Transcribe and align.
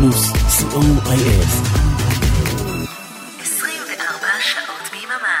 פלוס, 0.00 0.32
co.il 0.32 1.46
24 3.40 4.28
שעות 4.40 4.90
ביממה. 4.92 5.40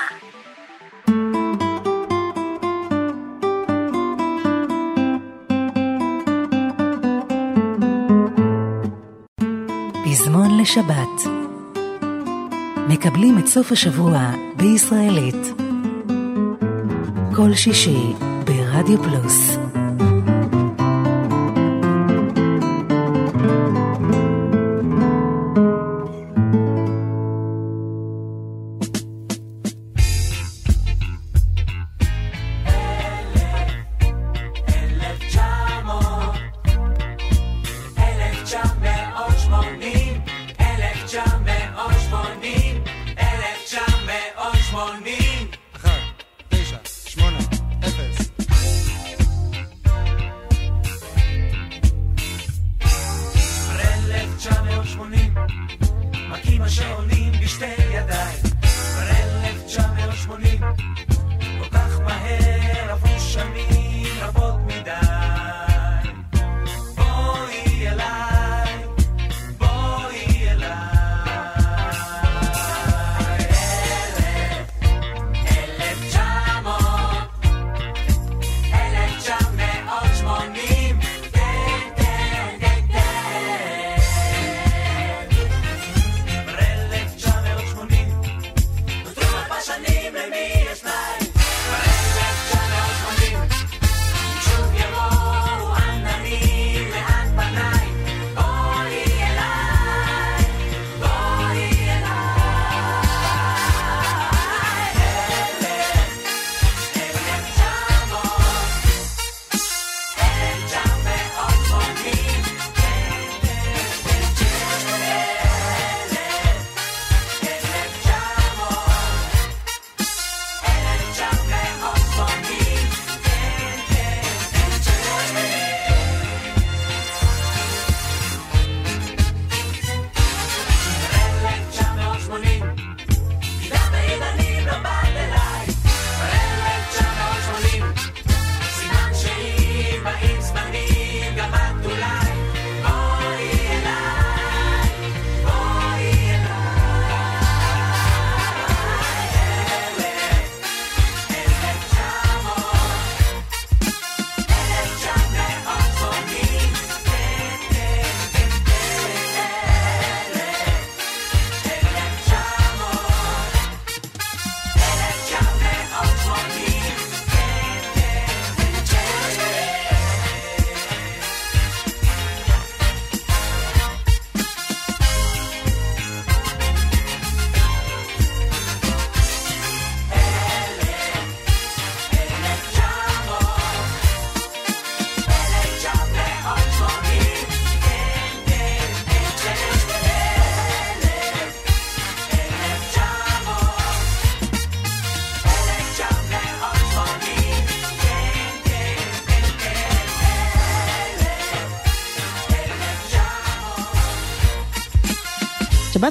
פזמון 10.04 10.60
לשבת 10.60 11.30
מקבלים 12.88 13.38
את 13.38 13.46
סוף 13.46 13.72
השבוע 13.72 14.30
בישראלית. 14.56 15.54
כל 17.36 17.54
שישי 17.54 18.12
ברדיו 18.44 19.02
פלוס. 19.02 19.59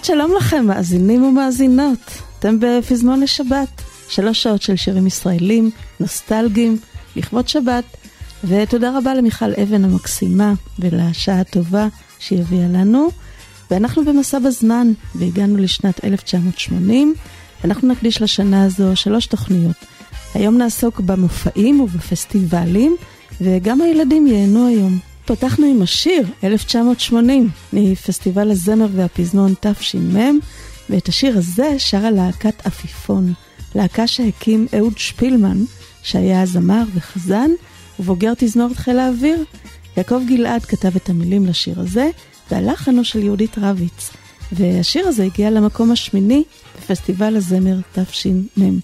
שלום 0.09 0.35
לכם, 0.37 0.65
מאזינים 0.65 1.23
ומאזינות. 1.23 1.99
אתם 2.39 2.57
בפזמון 2.59 3.19
לשבת. 3.19 3.81
שלוש 4.07 4.43
שעות 4.43 4.61
של 4.61 4.75
שירים 4.75 5.07
ישראלים, 5.07 5.71
נוסטלגיים, 5.99 6.77
לכבוד 7.15 7.47
שבת. 7.47 7.83
ותודה 8.43 8.97
רבה 8.97 9.13
למיכל 9.13 9.53
אבן 9.63 9.85
המקסימה 9.85 10.53
ולשעה 10.79 11.39
הטובה 11.39 11.87
שהיא 12.19 12.39
הביאה 12.39 12.67
לנו. 12.67 13.09
ואנחנו 13.71 14.05
במסע 14.05 14.39
בזמן, 14.39 14.91
והגענו 15.15 15.57
לשנת 15.57 16.03
1980. 16.03 17.13
אנחנו 17.63 17.87
נקדיש 17.87 18.21
לשנה 18.21 18.63
הזו 18.63 18.95
שלוש 18.95 19.25
תוכניות. 19.25 19.75
היום 20.33 20.57
נעסוק 20.57 20.99
במופעים 20.99 21.81
ובפסטיבלים, 21.81 22.95
וגם 23.41 23.81
הילדים 23.81 24.27
ייהנו 24.27 24.67
היום. 24.67 25.08
פתחנו 25.29 25.65
עם 25.65 25.81
השיר 25.81 26.23
1980 26.43 27.49
מפסטיבל 27.73 28.51
הזמר 28.51 28.87
והפזנון 28.95 29.53
תש"מ, 29.59 30.39
ואת 30.89 31.07
השיר 31.07 31.37
הזה 31.37 31.75
שרה 31.77 32.11
להקת 32.11 32.65
עפיפון, 32.65 33.33
להקה 33.75 34.07
שהקים 34.07 34.67
אהוד 34.77 34.97
שפילמן, 34.97 35.57
שהיה 36.03 36.45
זמר 36.45 36.83
וחזן, 36.93 37.51
ובוגר 37.99 38.33
תזמורת 38.37 38.77
חיל 38.77 38.99
האוויר. 38.99 39.43
יעקב 39.97 40.21
גלעד 40.27 40.65
כתב 40.65 40.95
את 40.95 41.09
המילים 41.09 41.45
לשיר 41.45 41.79
הזה, 41.79 42.09
והלחן 42.51 43.03
של 43.03 43.23
יהודית 43.23 43.57
רביץ. 43.57 44.09
והשיר 44.51 45.07
הזה 45.07 45.23
הגיע 45.23 45.49
למקום 45.49 45.91
השמיני 45.91 46.43
בפסטיבל 46.77 47.35
הזמר 47.35 47.77
תש"מ. 47.93 48.79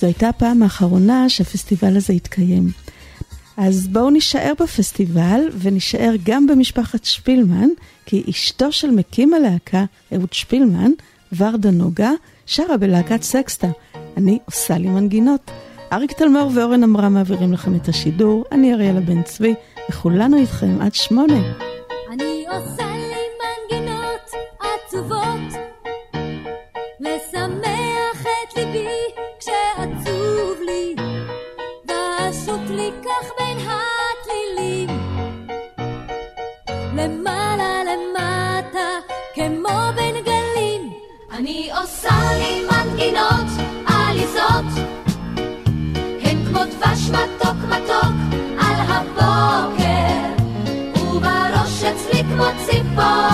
זו 0.00 0.06
הייתה 0.06 0.28
הפעם 0.28 0.62
האחרונה 0.62 1.28
שהפסטיבל 1.28 1.96
הזה 1.96 2.12
התקיים. 2.12 2.70
אז 3.62 3.88
בואו 3.88 4.10
נישאר 4.10 4.52
בפסטיבל 4.60 5.40
ונישאר 5.58 6.12
גם 6.24 6.46
במשפחת 6.46 7.04
שפילמן, 7.04 7.68
כי 8.06 8.22
אשתו 8.30 8.72
של 8.72 8.90
מקים 8.90 9.34
הלהקה, 9.34 9.84
אהוד 10.12 10.32
שפילמן, 10.32 10.90
ורדה 11.36 11.70
נוגה, 11.70 12.10
שרה 12.46 12.76
בלהקת 12.76 13.22
סקסטה. 13.22 13.68
אני 14.16 14.38
עושה 14.44 14.78
לי 14.78 14.88
מנגינות. 14.88 15.50
אריק 15.92 16.12
תלמור 16.12 16.50
ואורן 16.54 16.82
אמרה 16.82 17.08
מעבירים 17.08 17.52
לכם 17.52 17.74
את 17.74 17.88
השידור, 17.88 18.44
אני 18.52 18.74
אריאלה 18.74 19.00
בן 19.00 19.22
צבי, 19.22 19.54
וכולנו 19.90 20.36
איתכם 20.36 20.80
עד 20.80 20.94
שמונה. 20.94 21.42
אני 22.12 22.44
עושה 22.48 22.89
אני 41.40 41.70
עושה 41.82 42.14
לי 42.38 42.66
מנגינות 42.66 43.46
עליזות, 43.86 44.84
הן 46.22 46.44
כמו 46.44 46.60
דבש 46.64 47.10
מתוק 47.10 47.56
מתוק 47.68 48.14
על 48.58 48.74
הבוקר, 48.88 50.44
ובראש 51.00 51.84
אצלי 51.84 52.22
כמו 52.24 52.44
ציפור. 52.66 53.29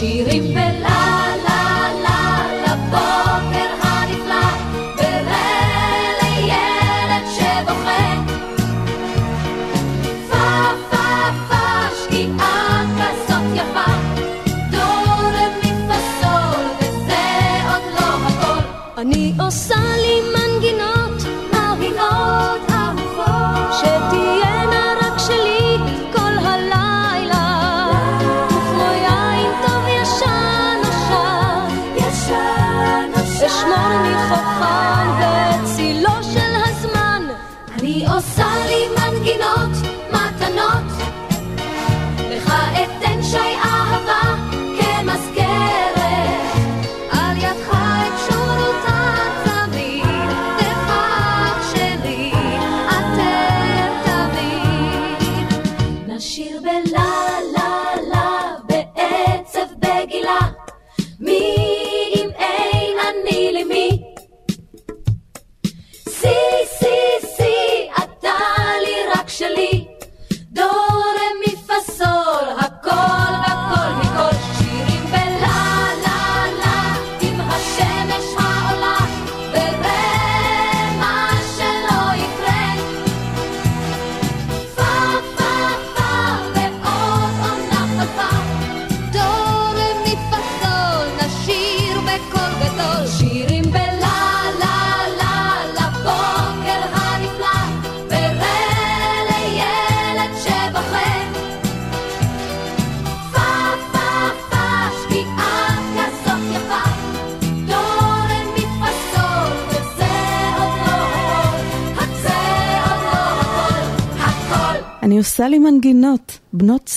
she 0.00 0.29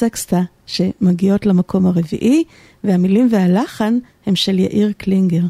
סקסטה 0.03 0.41
שמגיעות 0.65 1.45
למקום 1.45 1.85
הרביעי, 1.85 2.43
והמילים 2.83 3.27
והלחן 3.31 3.99
הם 4.25 4.35
של 4.35 4.59
יאיר 4.59 4.91
קלינגר. 4.97 5.43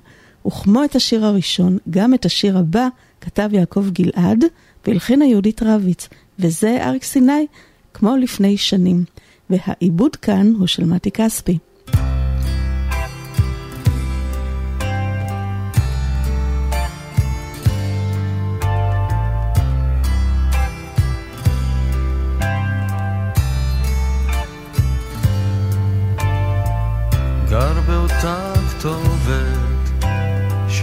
וכמו 0.48 0.84
את 0.84 0.96
השיר 0.96 1.26
הראשון, 1.26 1.78
גם 1.90 2.14
את 2.14 2.26
השיר 2.26 2.58
הבא 2.58 2.88
כתב 3.22 3.50
יעקב 3.52 3.90
גלעד 3.90 4.44
והלחינה 4.86 5.26
יהודית 5.26 5.64
רביץ, 5.64 6.10
וזה 6.40 6.78
אריק 6.82 7.04
סיני 7.04 7.46
כמו 7.94 8.16
לפני 8.16 8.58
שנים. 8.58 9.04
והעיבוד 9.50 10.16
כאן 10.16 10.54
הוא 10.60 10.68
של 10.68 10.86
מתי 10.86 11.12
כספי. 11.12 11.58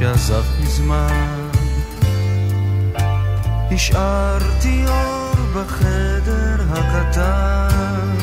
שעזב 0.01 0.45
מזמן. 0.63 1.49
השארתי 3.71 4.85
אור 4.89 5.35
בחדר 5.55 6.57
הקטן. 6.71 8.15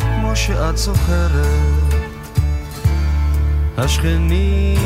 כמו 0.00 0.36
שאת 0.36 0.78
זוכרת 0.78 1.94
השכנים 3.78 4.78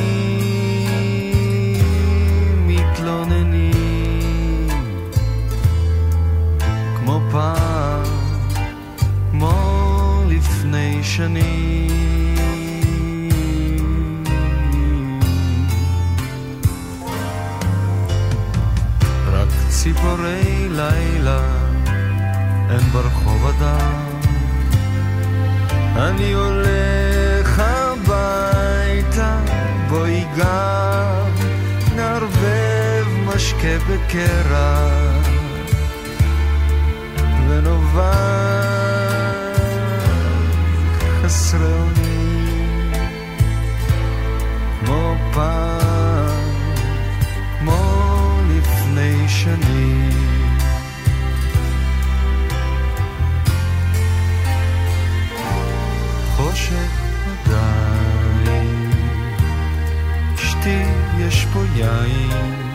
מתלוננים. 2.67 4.69
כמו 6.97 7.21
פעם, 7.33 8.05
כמו 9.31 10.23
לפני 10.29 11.05
שנים. 11.05 11.96
ציפורי 19.83 20.69
לילה 20.71 21.41
הם 22.69 22.81
ברחוב 22.93 23.47
הדם. 23.47 24.19
אני 25.97 26.33
הולך 26.33 27.59
הביתה, 27.59 29.39
בואי 29.89 30.25
גם 30.39 31.31
נערבב 31.97 33.07
משקה 33.27 33.79
בקרע 33.89 34.89
ונובח 37.49 38.07
חסרי 41.23 41.73
אונים 41.73 42.93
כמו 44.81 45.15
פעם 45.33 45.76
כה 61.57 61.77
יין. 61.77 62.67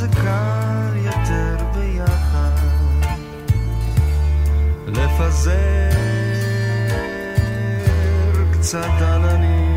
זה 0.00 0.08
קל 0.08 0.96
יותר 0.96 1.56
ביחד. 1.74 2.50
לפזר 4.86 5.90
קצת 8.52 9.02
עננים 9.02 9.69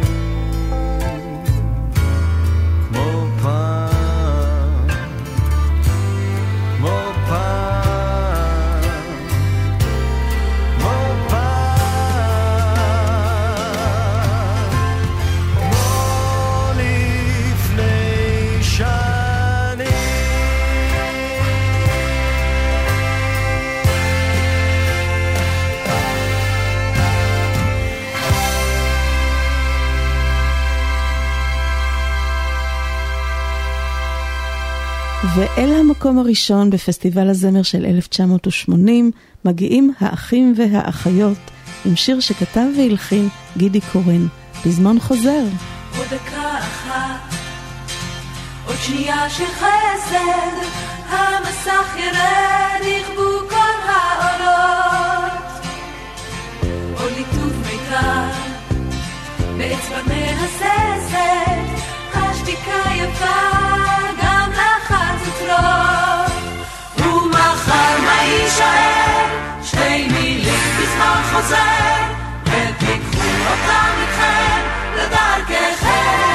ואל 35.35 35.73
המקום 35.79 36.19
הראשון 36.19 36.69
בפסטיבל 36.69 37.29
הזמר 37.29 37.63
של 37.63 37.85
1980 37.85 39.11
מגיעים 39.45 39.93
האחים 39.99 40.53
והאחיות 40.57 41.37
עם 41.85 41.95
שיר 41.95 42.19
שכתב 42.19 42.65
והלחין 42.77 43.29
גידי 43.57 43.79
קורן, 43.91 44.27
פזמון 44.63 44.99
חוזר. 44.99 45.43
עוד 45.97 46.07
דקה 46.07 46.57
אחת, 46.57 47.35
עוד 48.67 48.75
שנייה 48.75 49.29
של 49.29 49.45
חסד, 49.45 50.67
המסך 51.09 51.95
ירד, 51.97 52.81
יכבו 52.81 53.49
כל 53.49 53.89
העולות. 53.89 55.33
עוד 56.99 57.11
ליטוף 57.17 57.53
מיתר, 57.57 58.27
באצבע 59.57 60.01
מהססת, 60.07 61.83
השתיקה 62.13 62.95
יפה. 62.95 64.02
ומחר 66.97 68.01
מה 68.05 68.23
יישאר? 68.23 69.27
שתי 69.63 70.07
מילים 70.07 70.59
בזמן 70.79 71.21
חוזר, 71.33 72.03
ותיקחו 72.43 73.27
אותם 73.49 73.91
איתכם 74.01 74.61
לדרככם. 74.95 76.32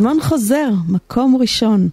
פזמון 0.00 0.20
חוזר, 0.20 0.70
מקום 0.88 1.36
ראשון. 1.36 1.88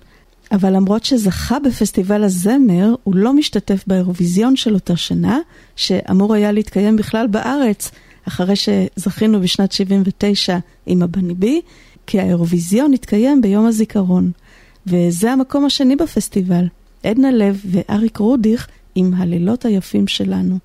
אבל 0.51 0.75
למרות 0.75 1.03
שזכה 1.03 1.59
בפסטיבל 1.59 2.23
הזמר, 2.23 2.95
הוא 3.03 3.15
לא 3.15 3.33
משתתף 3.33 3.83
באירוויזיון 3.87 4.55
של 4.55 4.73
אותה 4.73 4.95
שנה, 4.95 5.39
שאמור 5.75 6.33
היה 6.33 6.51
להתקיים 6.51 6.95
בכלל 6.95 7.27
בארץ, 7.27 7.91
אחרי 8.27 8.53
שזכינו 8.55 9.41
בשנת 9.41 9.71
79 9.71 10.57
עם 10.85 11.01
הבני 11.01 11.33
בי, 11.33 11.61
כי 12.05 12.19
האירוויזיון 12.19 12.93
התקיים 12.93 13.41
ביום 13.41 13.65
הזיכרון. 13.65 14.31
וזה 14.87 15.31
המקום 15.31 15.65
השני 15.65 15.95
בפסטיבל. 15.95 16.65
עדנה 17.03 17.31
לב 17.31 17.61
ואריק 17.65 18.17
רודיך 18.17 18.67
עם 18.95 19.13
הלילות 19.17 19.65
היפים 19.65 20.07
שלנו. 20.07 20.57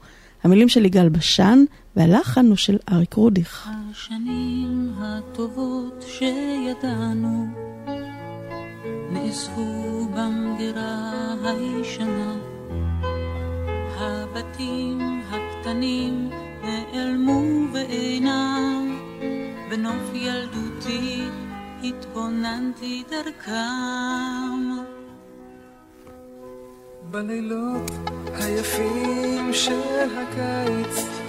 המילים 0.44 0.68
של 0.68 0.84
יגאל 0.84 1.08
בשן 1.08 1.64
והלחן 1.96 2.46
הוא 2.46 2.56
של 2.56 2.78
אריק 2.92 3.14
רודיך. 3.14 3.68
השנים 3.90 4.92
הטובות 4.98 6.04
שידענו 6.08 7.46
נאספו 9.10 10.08
במגירה 10.14 11.34
הישנה. 11.44 12.34
הבתים 13.98 15.22
הקטנים 15.30 16.30
נעלמו 16.62 17.72
ואינם 17.72 18.98
בנוף 19.70 20.10
ילדותי 20.14 21.24
התבוננתי 21.84 23.02
דרכם. 23.10 23.52
בלילות 27.10 27.90
היפים 28.34 29.52
של 29.52 30.08
הקיץ 30.18 31.21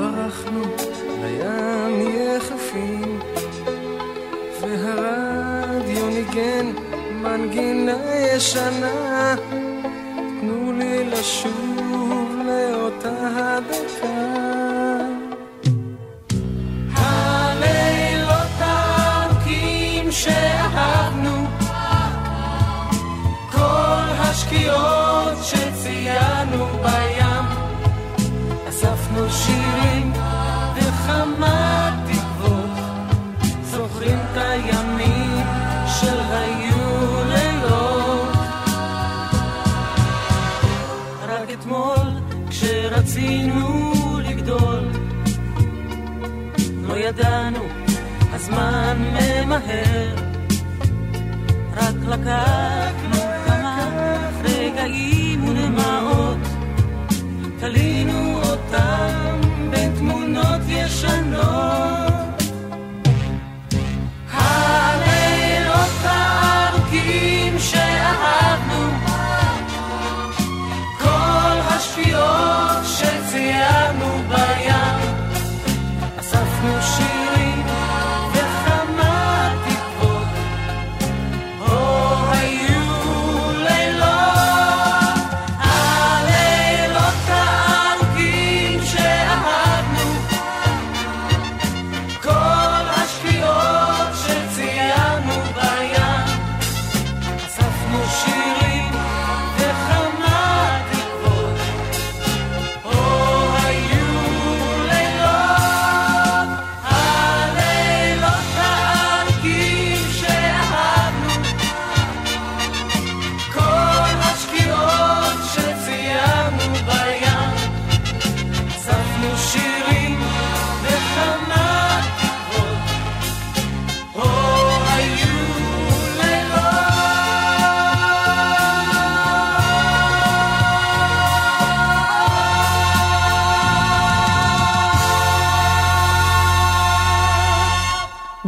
אנחנו 0.00 0.62
לים 1.22 2.08
יחפים, 2.16 3.20
והרדיו 4.60 6.06
ניגן 6.06 6.72
מנגינה 7.22 8.14
ישנה, 8.34 9.34
תנו 10.40 10.72
לי 10.72 11.04
לשוב 11.10 12.36
לאותה 12.46 13.10
הדקה. 13.36 14.36
שאהבנו, 20.16 21.46
כל 23.52 24.08
השקיעות 24.18 25.34
שציינו 25.42 26.66
בים, 26.66 27.15
אספנו 29.16 29.30
שירים 29.30 30.12
וכמה 30.76 31.90
תקוות, 32.06 32.70
זוכרים 33.62 34.18
את 34.18 34.36
הימים 34.36 35.46
של 36.00 36.20
היו 36.30 37.22
לילות. 37.28 38.36
רק 41.28 41.50
אתמול 41.52 42.06
כשרצינו 42.50 43.92
לגדול, 44.24 44.88
לא 46.82 46.94
ידענו, 46.94 47.64
הזמן 48.32 48.96
ממהר, 49.12 50.14
רק 51.76 51.94
לקחנו 52.06 53.20
כמה 53.46 53.88
רגעים 54.44 55.48
ודמעות, 55.48 56.38
תלינו 57.60 58.35
yes. 60.88 61.95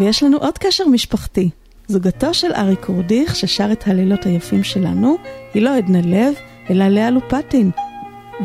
ויש 0.09 0.23
לנו 0.23 0.38
עוד 0.38 0.59
קשר 0.59 0.85
משפחתי. 0.88 1.51
זוגתו 1.88 2.35
של 2.35 2.53
אריק 2.53 2.85
קורדיך, 2.85 3.37
ששר 3.37 3.73
את 3.73 3.88
הלילות 3.88 4.27
היפים 4.27 4.64
שלנו, 4.64 5.16
היא 5.55 5.62
לא 5.62 5.77
עדנה 5.77 6.01
לב, 6.05 6.35
אלא 6.71 6.88
לאה 6.88 7.11
לופטין. 7.11 7.71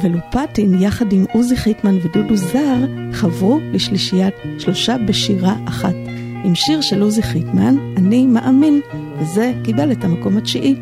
ולופטין, 0.02 0.82
יחד 0.82 1.14
עם 1.14 1.26
עוזי 1.34 1.58
חיטמן 1.58 1.98
ודודו 2.04 2.36
זר, 2.36 2.76
חברו 3.14 3.60
לשלישיית 3.74 4.34
שלושה 4.60 4.96
בשירה 4.98 5.56
אחת. 5.68 5.96
עם 6.44 6.56
שיר 6.56 6.82
של 6.82 7.02
עוזי 7.02 7.24
חיטמן, 7.24 7.76
אני 7.98 8.26
מאמין, 8.26 8.82
וזה 9.20 9.54
קיבל 9.64 9.92
את 9.92 10.04
המקום 10.04 10.38
התשיעי. 10.38 10.76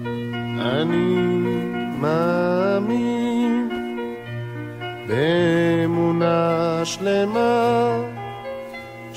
אני 0.60 1.16
מאמין 2.00 3.70
באמונה 5.08 6.82
שלמה 6.86 8.11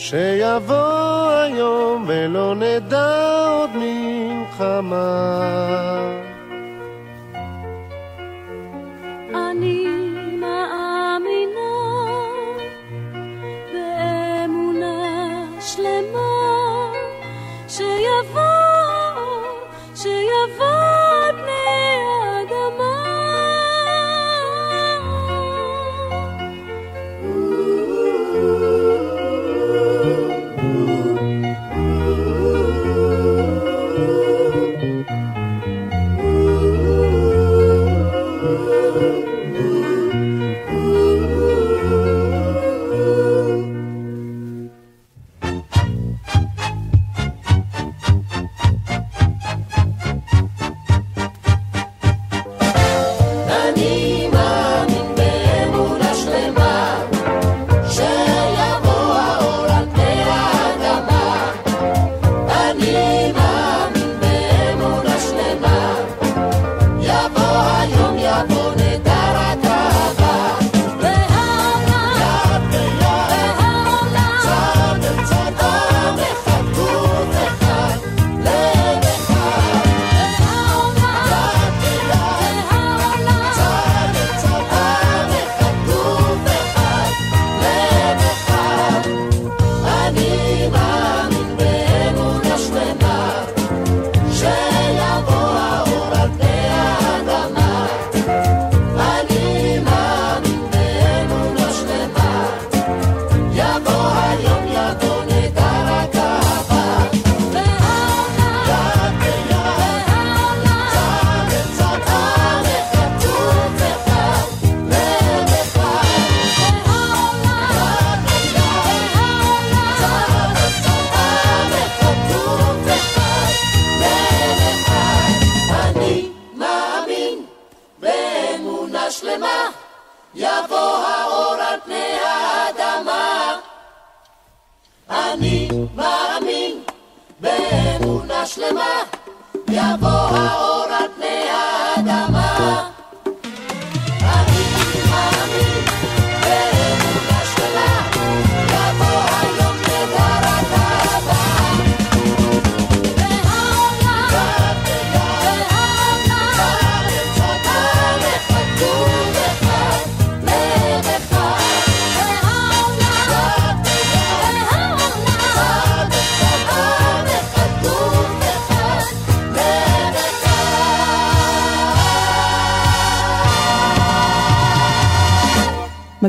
שיבוא 0.05 1.31
היום 1.31 2.05
ולא 2.09 2.55
נדע 2.55 3.47
עוד 3.49 3.71
מלחמה. 3.75 5.21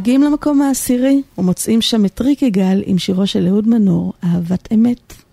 מגיעים 0.05 0.23
למקום 0.23 0.61
העשירי 0.61 1.21
ומוצאים 1.37 1.81
שם 1.81 2.05
את 2.05 2.21
ריק 2.21 2.41
יגאל 2.41 2.83
עם 2.85 2.97
שירו 2.97 3.27
של 3.27 3.47
אהוד 3.47 3.67
מנור, 3.67 4.13
אהבת 4.23 4.73
אמת. 4.73 5.24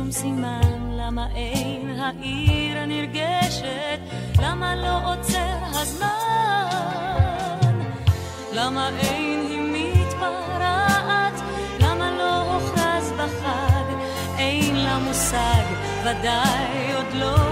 שום 0.00 0.10
סימן 0.10 0.90
למה 0.96 1.26
אין 1.34 1.90
העיר 1.98 2.78
הנרגשת, 2.78 4.00
למה 4.42 4.76
לא 4.76 5.12
עוצר 5.12 5.56
הזמן, 5.62 6.08
למה 8.52 8.88
אין 8.98 9.40
היא 9.50 9.60
מתפרעת, 9.72 11.40
למה 11.80 12.10
לא 12.18 12.54
הוכרז 12.54 13.12
בחג, 13.12 13.84
אין 14.38 14.76
לה 14.76 14.98
מושג, 14.98 15.64
ודאי 16.04 16.94
עוד 16.94 17.14
לא 17.14 17.49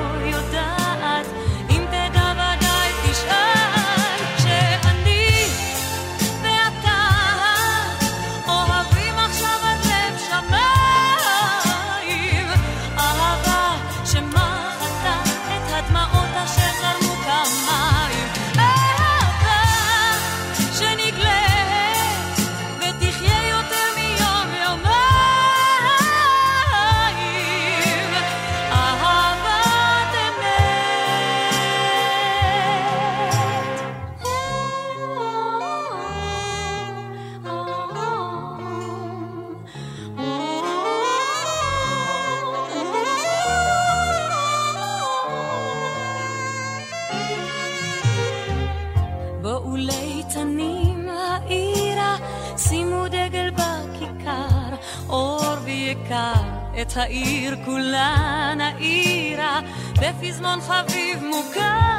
העיר 56.99 57.57
כולנה 57.65 58.71
עירה 58.79 59.61
בפזמון 60.01 60.61
חביב 60.61 61.25
מוכר. 61.25 61.99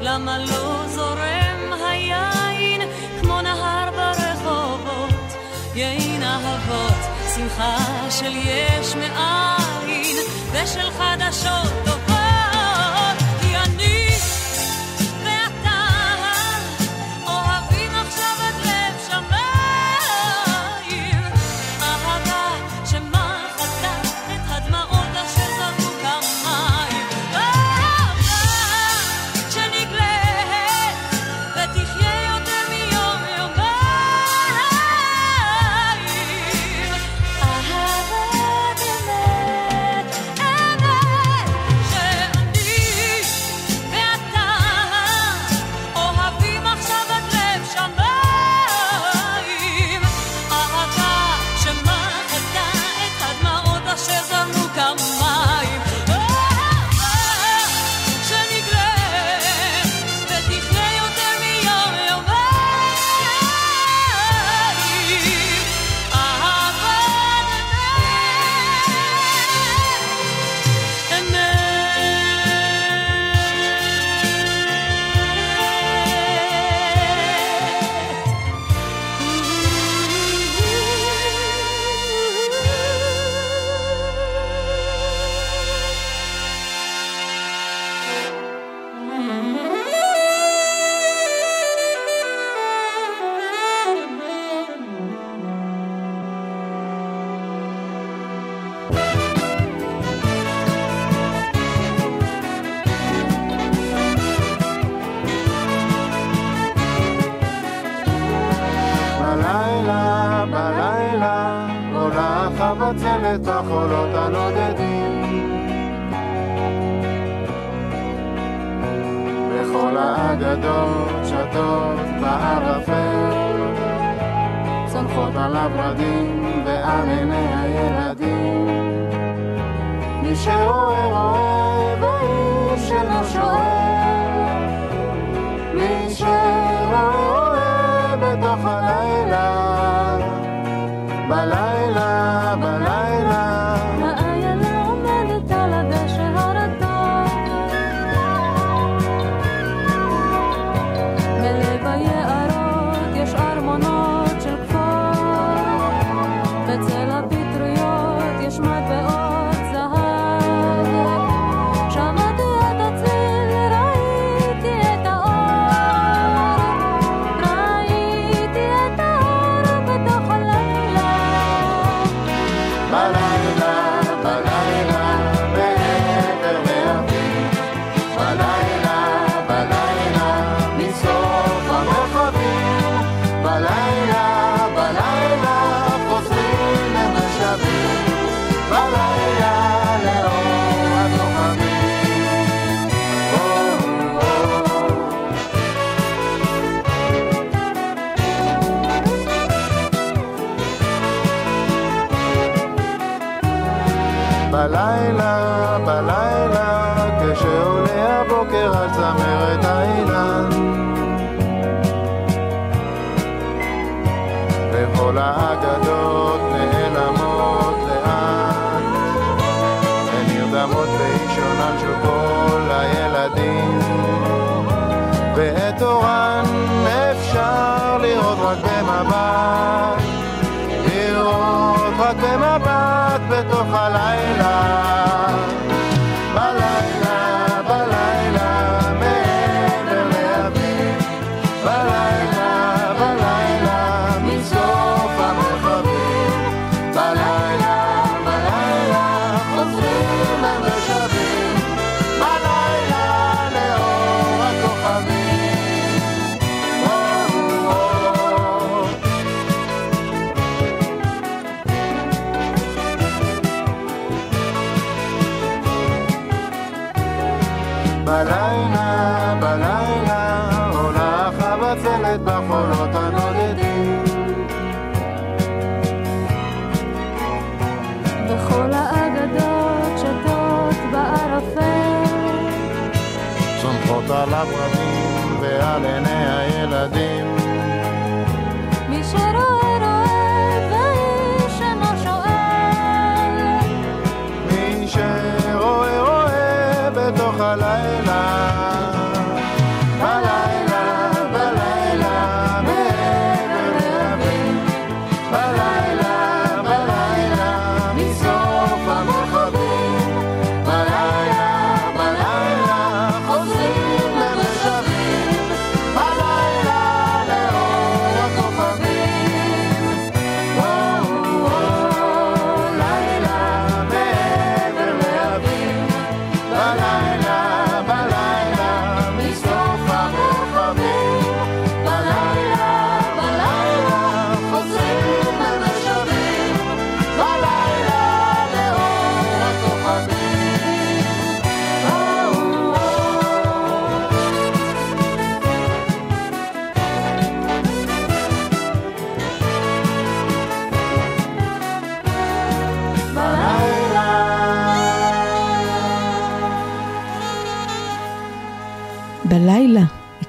למה 0.00 0.38
לא 0.38 0.86
זורם 0.88 1.72
היין 1.88 2.80
כמו 3.20 3.42
נהר 3.42 3.90
ברחובות? 3.90 5.32
יין 5.74 6.22
אהבות 6.22 6.98
שמחה 7.34 7.76
של 8.10 8.36
יש 8.36 8.94
מאין 8.94 10.16
ושל 10.52 10.90
חדשות 10.90 11.72
טובות. 11.84 12.17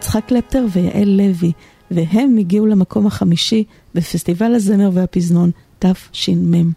יצחק 0.09 0.25
קלפטר 0.25 0.65
ויעל 0.71 1.09
לוי, 1.09 1.51
והם 1.91 2.37
הגיעו 2.37 2.65
למקום 2.65 3.07
החמישי 3.07 3.63
בפסטיבל 3.95 4.55
הזמר 4.55 4.89
והפזנון 4.93 5.51
תש"מ. 5.79 6.71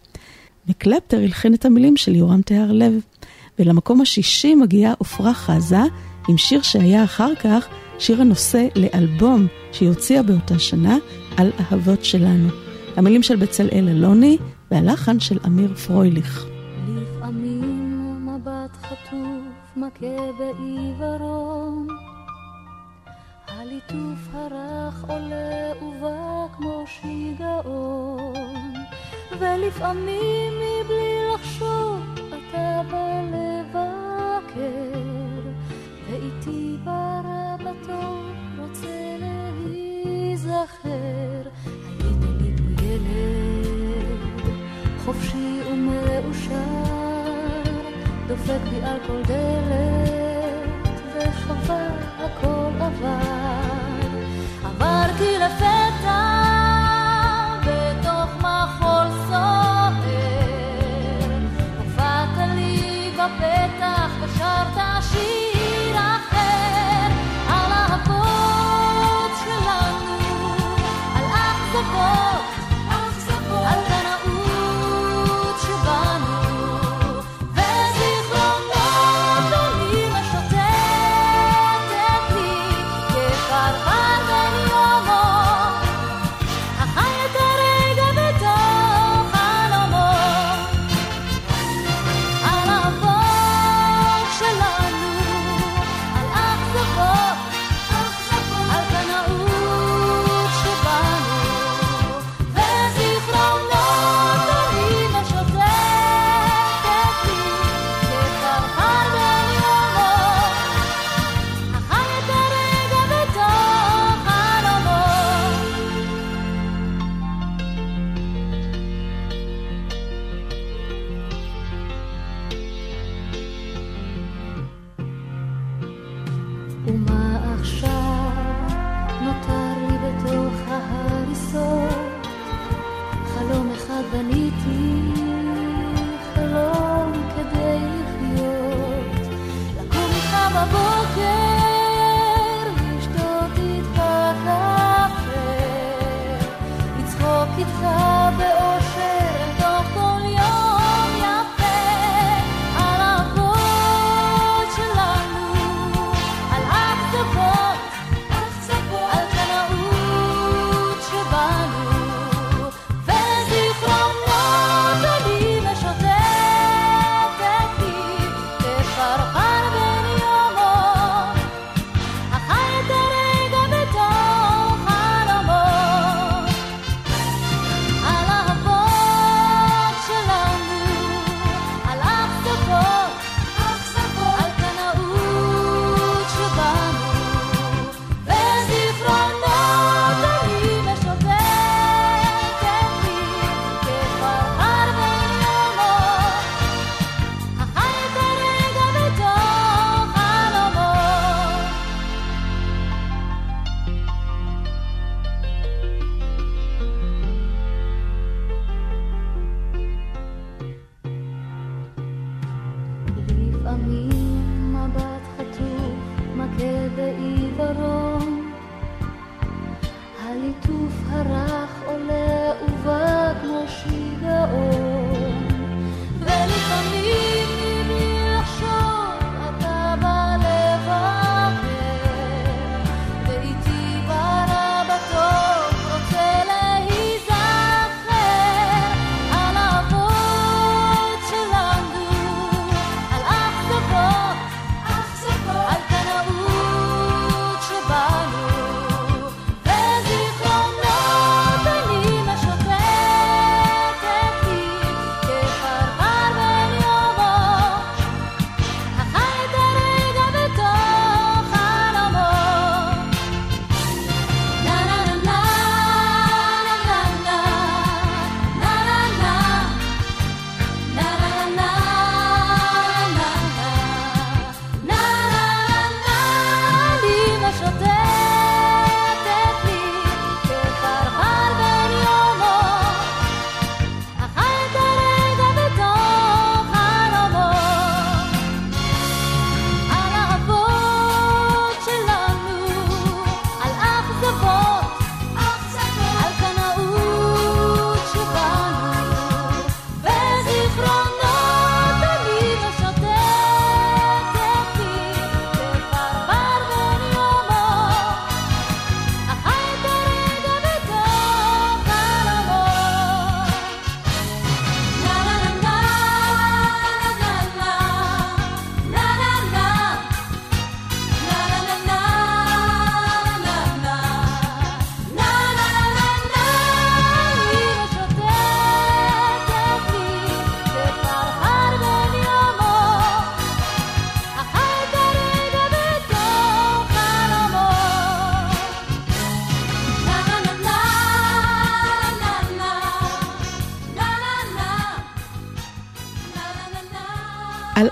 וקלפטר 0.67 1.17
הלחין 1.17 1.53
את 1.53 1.65
המילים 1.65 1.97
של 1.97 2.15
יורם 2.15 2.41
תיאר 2.41 2.71
לב. 2.71 2.93
ולמקום 3.59 4.01
השישי 4.01 4.55
מגיעה 4.55 4.93
עפרה 4.99 5.33
חזה 5.33 5.81
עם 6.29 6.37
שיר 6.37 6.61
שהיה 6.61 7.03
אחר 7.03 7.35
כך 7.35 7.67
שיר 7.99 8.21
הנושא 8.21 8.67
לאלבום 8.75 9.47
שהיא 9.71 9.89
הוציאה 9.89 10.23
באותה 10.23 10.59
שנה 10.59 10.97
על 11.37 11.51
אהבות 11.59 12.05
שלנו. 12.05 12.49
המילים 12.95 13.23
של 13.23 13.35
בצלאל 13.35 13.89
אלוני 13.89 14.37
והלחן 14.71 15.19
של 15.19 15.37
אמיר 15.45 15.75
פרויליך. 15.75 16.45
לפעמים 16.87 18.25
מבט 18.25 18.77
חטוף 18.81 19.77
מכה 19.77 20.31
בעיוורון 20.37 21.87
הליטוף 23.93 24.27
הרך 24.33 25.03
עולה 25.07 25.71
ובא 25.81 26.45
כמו 26.57 26.83
שיגעון 26.87 28.73
ולפעמים 29.39 30.53
מבלי 30.53 31.33
לחשוב 31.33 31.99
אתה 32.29 32.81
בא 32.91 33.21
לבקר. 33.31 34.63
ואיתי 36.07 36.77
ברא 36.83 37.55
בטוב 37.59 38.25
רוצה 38.59 39.17
להיזכר. 39.19 40.89
היית 41.99 42.23
לי 42.41 42.51
פה 42.57 42.83
ילד 42.83 44.41
חופשי 45.05 45.59
ומאושר, 45.71 46.53
דופק 48.27 48.61
בי 48.69 48.81
על 48.83 48.97
כל 49.07 49.21
דלת, 49.23 51.01
וחבל 51.15 51.93
הכל 52.19 52.71
עבר. 52.79 53.42
a 54.63 54.69
barchi 54.77 55.37
la 55.37 55.49
fetta. 55.49 56.32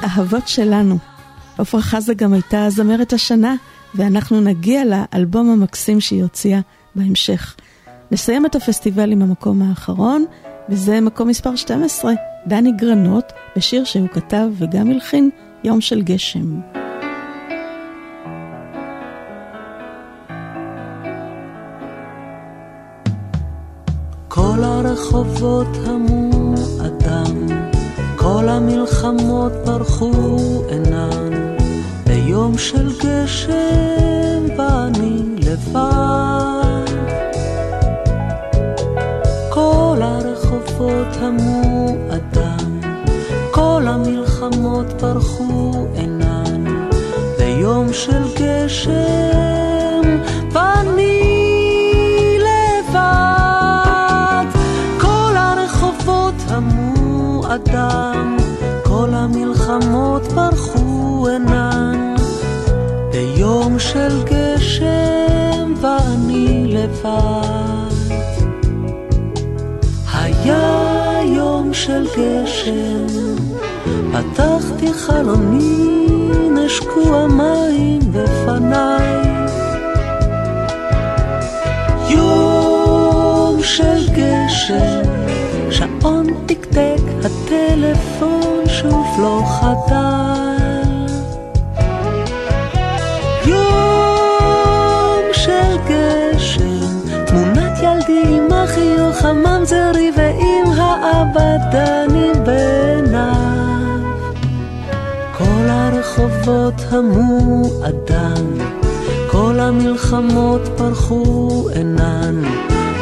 אהבות 0.04 0.48
שלנו. 0.48 0.98
עפרה 1.58 1.82
חזה 1.82 2.14
גם 2.14 2.34
הייתה 2.34 2.70
זמרת 2.70 3.14
השנה, 3.14 3.56
ואנחנו 3.96 4.42
נגיע 4.42 4.84
לאלבום 4.86 5.50
המקסים 5.50 6.02
שהיא 6.02 6.24
הוציאה 6.24 6.60
בהמשך. 6.96 7.56
נסיים 8.12 8.46
את 8.46 8.56
הפסטיבל 8.56 9.12
עם 9.12 9.22
המקום 9.22 9.62
האחרון, 9.62 10.26
וזה 10.70 11.02
מקום 11.02 11.28
מספר 11.28 11.56
12, 11.56 12.14
דני 12.48 12.72
גרנות, 12.72 13.34
בשיר 13.56 13.84
שהוא 13.84 14.08
כתב 14.08 14.48
וגם 14.58 14.92
הלחין, 14.92 15.30
יום 15.64 15.82
של 15.82 16.02
גשם. 16.02 16.60
כל 24.28 24.64
הרחובות 24.64 25.68
כל 25.86 26.21
המלחמות 28.52 29.52
פרחו 29.66 30.64
עינן, 30.70 31.56
ביום 32.08 32.58
של 32.58 32.90
גשם 33.00 34.44
ואני 34.58 35.22
לבד. 35.38 36.92
כל 39.50 39.98
הרחובות 40.02 41.18
המו 41.22 41.96
אדם, 42.10 42.80
כל 43.52 43.84
המלחמות 43.88 44.86
פרחו 45.00 45.88
עינן, 45.96 46.64
ביום 47.38 47.94
של 47.94 48.24
גשם 48.38 49.51
של 63.82 64.24
גשם 64.24 65.74
ואני 65.82 66.66
לבד. 66.68 68.16
היה 70.14 71.20
יום 71.24 71.74
של 71.74 72.08
גשם, 72.18 73.06
פתחתי 74.12 74.94
חלוני, 74.94 76.08
נשקו 76.52 77.16
המים 77.16 78.00
בפניי. 78.12 79.22
יום 82.10 83.60
של 83.64 84.08
גשם, 84.16 85.02
שעון 85.72 86.28
תקתק, 86.46 87.02
הטלפון 87.24 88.64
שוב 88.68 89.06
לא 89.20 89.44
חדל. 89.46 90.51
האבדנים 101.38 102.44
בעיניו. 102.46 103.36
כל 105.38 105.68
הרחובות 105.68 106.82
המו 106.92 107.64
אדם, 107.84 108.46
כל 109.32 109.60
המלחמות 109.60 110.62
פרחו 110.78 111.70
עינן, 111.74 112.42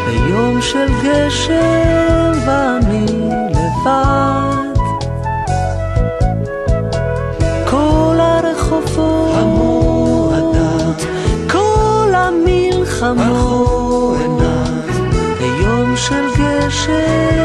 ביום 0.06 0.62
של 0.62 0.88
גשם 1.04 2.32
ואני 2.46 3.06
לבד. 3.50 4.80
כל 7.70 8.16
הרחובות 8.20 9.36
המו 9.36 10.32
אדם, 10.38 10.94
כל 11.50 12.12
המלחמות 12.14 13.70
ביום 15.40 15.98
של 15.98 16.26
גשם 16.38 17.39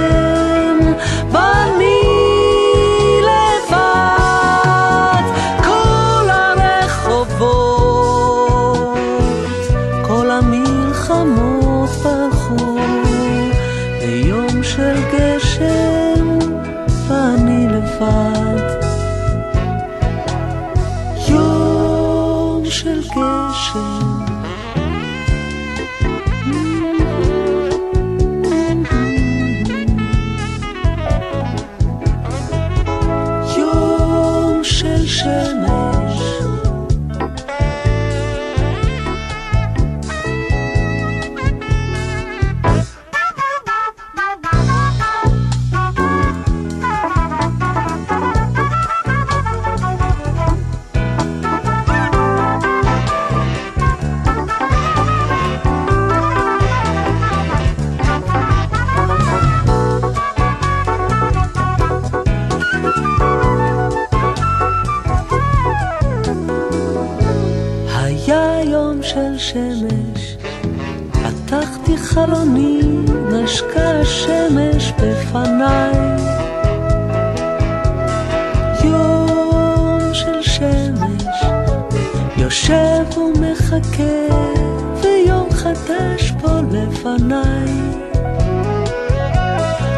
חדש 85.75 86.33
פה 86.41 86.49
לפניי. 86.71 87.69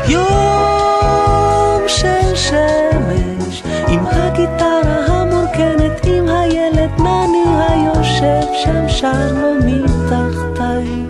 יום 0.09 1.83
של 1.89 2.35
שמש, 2.35 3.63
עם 3.89 4.07
הגיטרה 4.07 5.07
המורכנת, 5.07 6.05
עם 6.05 6.29
הילד 6.29 6.91
נני 6.99 7.45
היושב 7.69 8.47
שם 8.65 8.89
שר 8.89 9.33
לו 9.33 9.55
מתחתיי. 9.65 11.05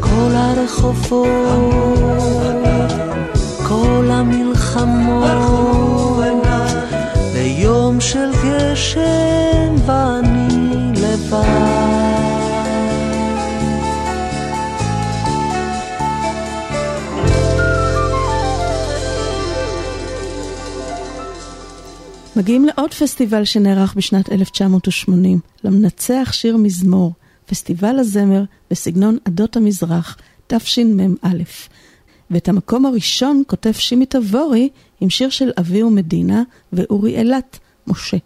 כל 0.00 0.32
הרחובות, 0.34 1.28
כל 3.68 4.08
המלחמות, 4.10 5.22
ביום 7.32 8.00
של 8.00 8.30
גשם 8.44 9.74
ואני 9.86 10.92
לבד. 10.96 12.01
מגיעים 22.42 22.64
לעוד 22.64 22.94
פסטיבל 22.94 23.44
שנערך 23.44 23.94
בשנת 23.94 24.32
1980, 24.32 25.40
למנצח 25.64 26.30
שיר 26.32 26.56
מזמור, 26.56 27.12
פסטיבל 27.46 27.98
הזמר 27.98 28.42
בסגנון 28.70 29.16
עדות 29.24 29.56
המזרח, 29.56 30.18
תשמ"א. 30.46 31.28
ואת 32.30 32.48
המקום 32.48 32.86
הראשון 32.86 33.42
כותב 33.46 33.72
שימי 33.72 34.06
תבורי 34.06 34.68
עם 35.00 35.10
שיר 35.10 35.30
של 35.30 35.50
אבי 35.60 35.82
ומדינה 35.82 36.42
ואורי 36.72 37.18
אילת, 37.18 37.58
משה. 37.86 38.16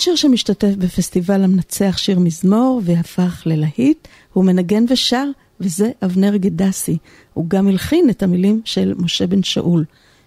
עוד 0.00 0.04
שיר 0.04 0.16
שמשתתף 0.16 0.74
בפסטיבל 0.78 1.44
המנצח 1.44 1.94
שיר 1.98 2.18
מזמור 2.18 2.80
והפך 2.84 3.42
ללהיט, 3.46 4.08
הוא 4.32 4.44
מנגן 4.44 4.84
ושר, 4.88 5.24
וזה 5.60 5.90
אבנר 6.04 6.36
גדסי. 6.36 6.98
הוא 7.34 7.44
גם 7.48 7.68
הלחין 7.68 8.10
את 8.10 8.22
המילים 8.22 8.60
של 8.64 8.94
משה 8.98 9.26
בן 9.26 9.42
שאול. 9.42 9.84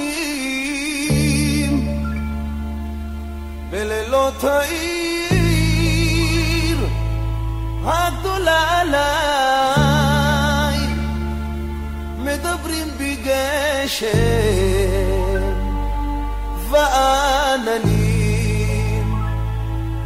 בלילות 3.71 4.43
העיר 4.43 5.17
הגדולה 7.84 8.82
עליי. 8.82 9.84
גשם 13.86 15.41
ועננים 16.69 17.86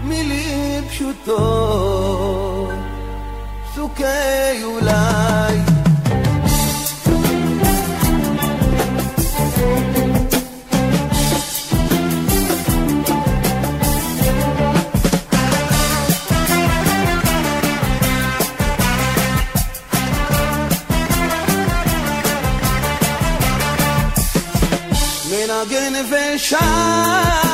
מילים 0.04 0.88
פשוטות 0.88 2.70
פסוקי 3.72 4.64
אולי 4.64 5.79
מנגן 25.50 25.94
ושר 26.10 26.58
חלומות 26.58 27.49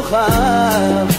וזרח 0.00 1.09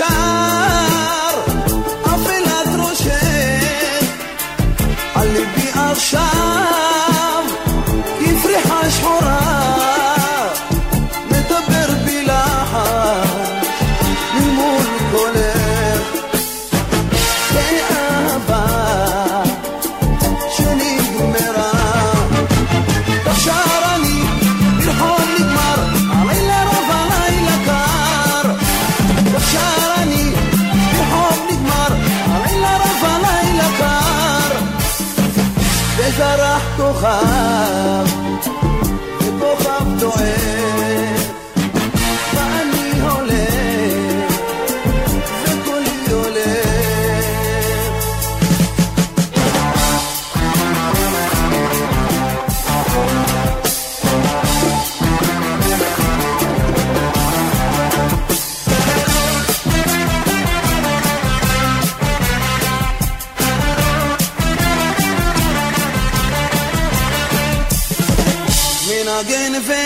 מנגן 0.00 0.71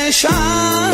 מנגן 0.07 0.86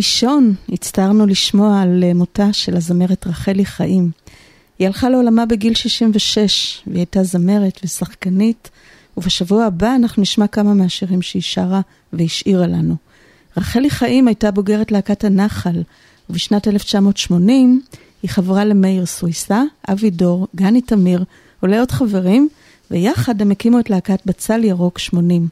ראשון 0.00 0.54
הצטערנו 0.68 1.26
לשמוע 1.26 1.80
על 1.80 2.04
אה, 2.04 2.14
מותה 2.14 2.52
של 2.52 2.76
הזמרת 2.76 3.26
רחלי 3.26 3.64
חיים. 3.64 4.10
היא 4.78 4.86
הלכה 4.86 5.08
לעולמה 5.08 5.46
בגיל 5.46 5.74
66, 5.74 6.82
והיא 6.86 6.98
הייתה 6.98 7.22
זמרת 7.22 7.80
ושחקנית, 7.84 8.70
ובשבוע 9.16 9.64
הבא 9.64 9.94
אנחנו 9.94 10.22
נשמע 10.22 10.46
כמה 10.46 10.74
מהשירים 10.74 11.22
שהיא 11.22 11.42
שרה 11.42 11.80
והשאירה 12.12 12.66
לנו. 12.66 12.94
רחלי 13.56 13.90
חיים 13.90 14.28
הייתה 14.28 14.50
בוגרת 14.50 14.92
להקת 14.92 15.24
הנחל, 15.24 15.82
ובשנת 16.30 16.68
1980 16.68 17.82
היא 18.22 18.30
חברה 18.30 18.64
למאיר 18.64 19.06
סוויסה, 19.06 19.62
אבי 19.88 20.10
דור, 20.10 20.46
גני 20.56 20.80
תמיר 20.80 21.24
ולעוד 21.62 21.90
חברים, 21.90 22.48
ויחד 22.90 23.42
הם 23.42 23.50
הקימו 23.50 23.80
את 23.80 23.90
להקת 23.90 24.20
בצל 24.26 24.64
ירוק 24.64 24.98
80. 24.98 25.48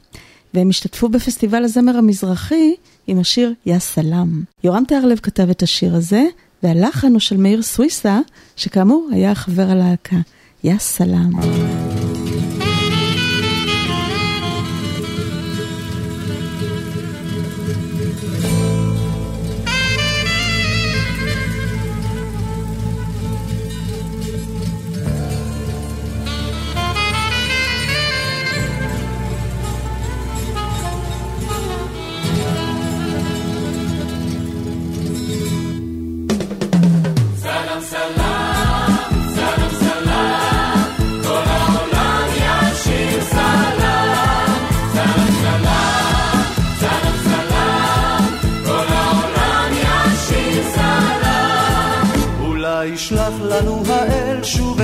והם 0.53 0.69
השתתפו 0.69 1.09
בפסטיבל 1.09 1.63
הזמר 1.63 1.97
המזרחי 1.97 2.73
עם 3.07 3.19
השיר 3.19 3.53
יא 3.65 3.79
סלאם. 3.79 4.41
יורם 4.63 4.83
תיארלב 4.87 5.19
כתב 5.19 5.49
את 5.49 5.63
השיר 5.63 5.95
הזה, 5.95 6.23
והלחן 6.63 7.11
הוא 7.11 7.19
של 7.19 7.37
מאיר 7.37 7.61
סוויסה, 7.61 8.19
שכאמור 8.55 9.09
היה 9.11 9.35
חבר 9.35 9.69
הלהקה. 9.69 10.17
יא 10.63 10.77
סלאם. 10.77 11.88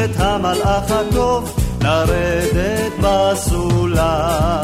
את 0.05 0.19
המלאך 0.19 0.91
הטוב 0.91 1.59
לרדת 1.81 2.91
בסולם. 3.01 4.63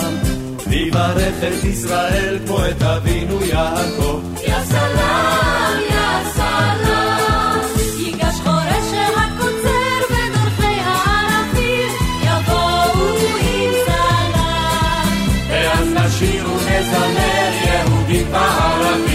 ויברך 0.68 1.36
את 1.39 1.64
ישראל 1.64 2.39
כמו 2.45 2.57
את 2.66 2.82
אבינו 2.82 3.45
יעקב. 3.45 4.22
יא 4.47 4.64
סלאם, 4.64 5.80
יא 5.89 6.32
סלאם. 6.34 7.59
ייגש 7.99 8.39
חורש 8.43 8.89
הקוצר 9.16 10.01
בדרכי 10.09 10.80
הערבים, 10.86 11.91
יבואו 12.22 13.07
עם 13.41 13.72
סלאם. 13.86 15.30
ואז 15.49 15.88
נשיר 15.88 16.45
ונזמר 16.47 17.51
יהודים 17.66 18.28
וערבים. 18.32 19.11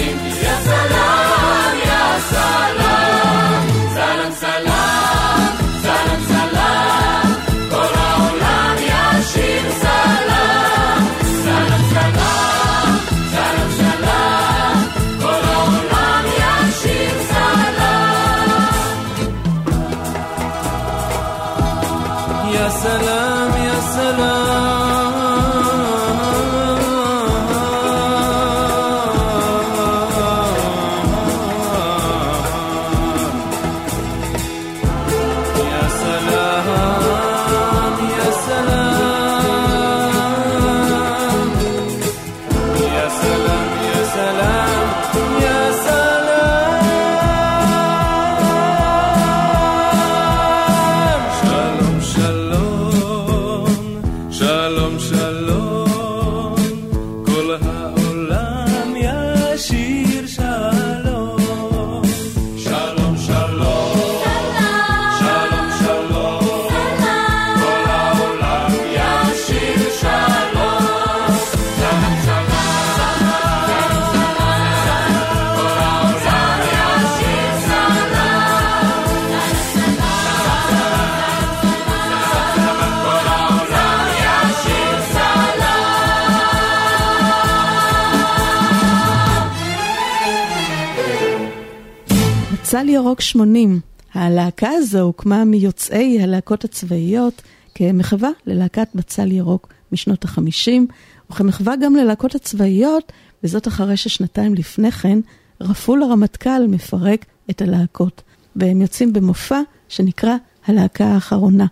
Amen. 0.00 0.29
ירוק 93.00 93.20
80. 93.20 93.80
הלהקה 94.14 94.70
הזו 94.70 95.00
הוקמה 95.00 95.44
מיוצאי 95.44 96.22
הלהקות 96.22 96.64
הצבאיות 96.64 97.42
כמחווה 97.74 98.30
ללהקת 98.46 98.88
בצל 98.94 99.32
ירוק 99.32 99.68
משנות 99.92 100.24
החמישים, 100.24 100.86
וכמחווה 101.30 101.76
גם 101.76 101.96
ללהקות 101.96 102.34
הצבאיות, 102.34 103.12
וזאת 103.44 103.68
אחרי 103.68 103.96
ששנתיים 103.96 104.54
לפני 104.54 104.92
כן 104.92 105.18
רפול 105.60 106.02
הרמטכ"ל 106.02 106.66
מפרק 106.68 107.24
את 107.50 107.62
הלהקות. 107.62 108.22
והם 108.56 108.80
יוצאים 108.80 109.12
במופע 109.12 109.60
שנקרא 109.88 110.36
הלהקה 110.66 111.04
האחרונה. 111.04 111.66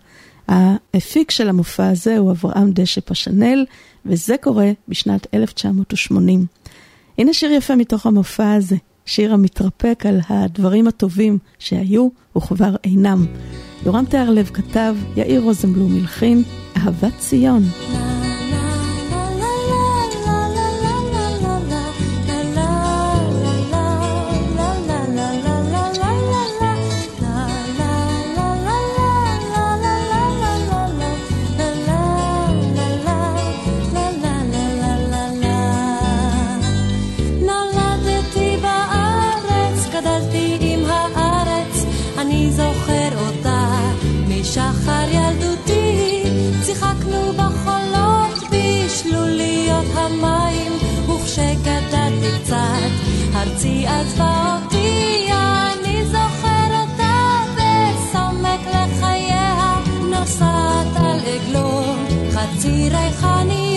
האפיק 0.49 1.31
של 1.31 1.49
המופע 1.49 1.89
הזה 1.89 2.19
הוא 2.19 2.31
אברהם 2.31 2.71
דשא 2.73 3.01
פשנל, 3.05 3.67
וזה 4.07 4.37
קורה 4.41 4.71
בשנת 4.89 5.27
1980. 5.35 6.47
הנה 7.19 7.33
שיר 7.33 7.53
יפה 7.53 7.77
מתוך 7.77 8.07
המופע 8.07 8.53
הזה, 8.53 8.77
שיר 9.09 9.35
המתרפק 9.35 10.05
על 10.09 10.21
הדברים 10.29 10.89
הטובים 10.89 11.39
שהיו 11.59 12.09
וכבר 12.37 12.75
אינם. 12.85 13.27
יורם 13.87 14.05
תיארלב 14.05 14.51
כתב, 14.55 14.95
יאיר 15.17 15.43
רוזנבלום 15.43 15.97
הלחין, 15.97 16.43
אהבת 16.77 17.13
ציון. 17.19 17.63
חצי 62.39 62.91
ריחניות, 62.91 63.68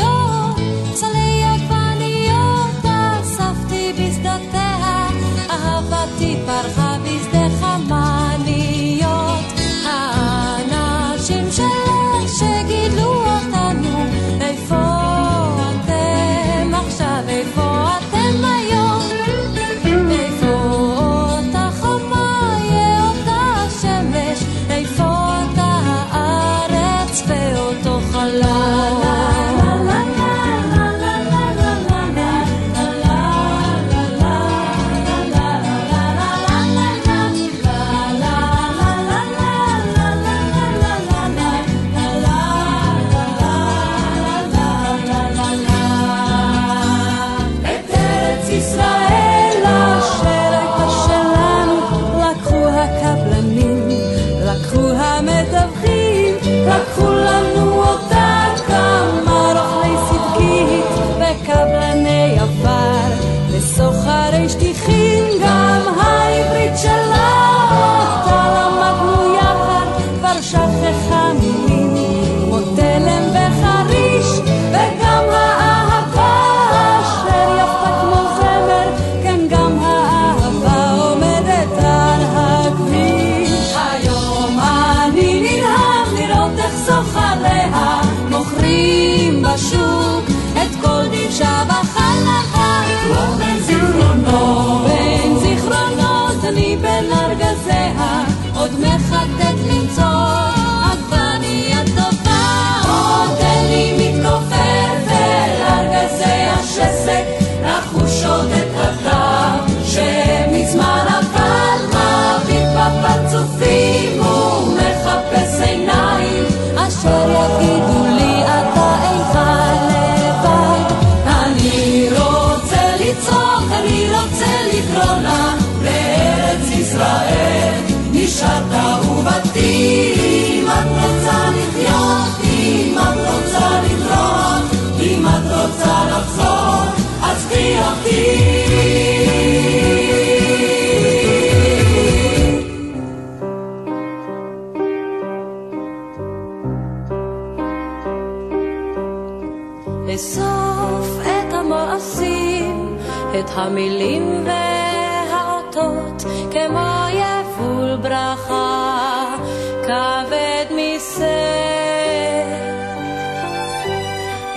המילים 153.56 154.46
והאותות 154.46 156.24
כמו 156.52 157.06
יבול 157.10 157.98
ברכה 158.02 159.36
כבד 159.84 160.66
מסר. 160.76 161.82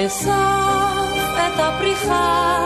אסוף 0.07 1.35
את 1.37 1.59
הפריחה 1.59 2.59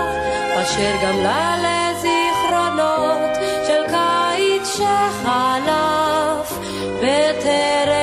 אשר 0.63 0.93
גמלה 1.03 1.57
לזיכרונות 1.65 3.35
של 3.67 3.83
קיץ 3.87 4.77
שחלף 4.77 6.59
בטרם 7.03 7.98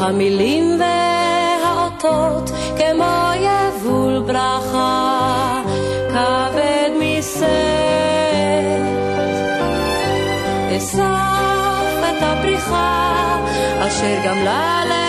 המילים 0.00 0.80
והאותות 0.80 2.50
כמו 2.78 3.30
יבול 3.36 4.22
ברכה 4.26 5.62
כבד 6.08 6.90
מסר 7.00 7.46
אסף 10.76 12.00
את 12.00 12.22
הפריחה 12.22 13.38
אשר 13.80 14.16
גמלה 14.24 14.82
ל... 14.86 14.99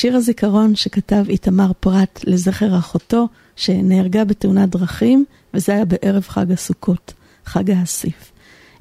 שיר 0.00 0.16
הזיכרון 0.16 0.76
שכתב 0.76 1.24
איתמר 1.28 1.72
פרת 1.80 2.20
לזכר 2.24 2.78
אחותו 2.78 3.28
שנהרגה 3.56 4.24
בתאונת 4.24 4.68
דרכים, 4.68 5.24
וזה 5.54 5.72
היה 5.72 5.84
בערב 5.84 6.22
חג 6.22 6.52
הסוכות, 6.52 7.12
חג 7.44 7.70
האסיף. 7.70 8.32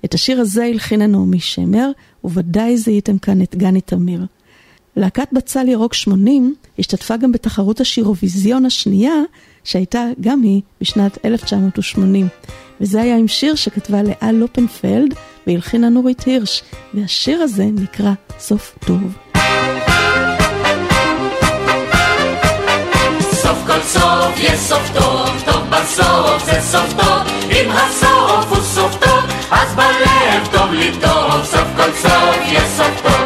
את 0.06 0.14
השיר 0.14 0.40
הזה 0.40 0.66
הלחינה 0.66 1.08
נעמי 1.08 1.40
שמר, 1.40 1.92
וודאי 2.24 2.78
זיהיתם 2.78 3.18
כאן 3.18 3.42
את 3.42 3.56
גני 3.56 3.82
תמיר. 3.82 4.26
להקת 4.96 5.28
בצל 5.32 5.68
ירוק 5.68 5.94
80 5.94 6.56
השתתפה 6.80 7.18
גם 7.18 7.32
בתחרות 7.32 7.82
השירוויזיון 7.82 8.66
השנייה, 8.66 9.16
שהייתה 9.64 10.06
גם 10.22 10.42
היא 10.42 10.62
בשנת 10.82 11.26
1980. 11.26 12.28
וזה 12.82 13.02
היה 13.02 13.18
עם 13.18 13.28
שיר 13.28 13.56
שכתבה 13.56 14.04
לאה 14.04 14.32
לופנפלד 14.32 15.14
והלחינה 15.48 15.90
נורית 15.90 16.22
הירש, 16.22 16.64
והשיר 16.94 17.42
הזה 17.42 17.66
נקרא 17.66 18.14
סוף 18.40 18.76
טוב. 18.86 19.29
כל 23.70 23.82
סוף 23.82 24.40
יש 24.40 24.60
סוף 24.60 24.90
טוב, 24.94 25.44
טוב 25.46 25.70
בסוף 25.70 26.44
זה 26.46 26.62
סוף 26.62 26.94
טוב, 26.94 27.50
אם 27.52 27.72
הסוף 27.72 28.46
הוא 28.50 28.64
סוף 28.64 28.96
טוב, 28.96 29.20
אז 29.52 29.76
בלב 29.76 30.48
טוב 30.52 30.74
לי 30.74 30.92
טוב, 31.02 31.44
סוף 31.44 31.68
כל 31.78 31.92
סוף 32.02 32.38
יש 32.46 32.64
סוף 32.78 33.02
טוב. 33.02 33.19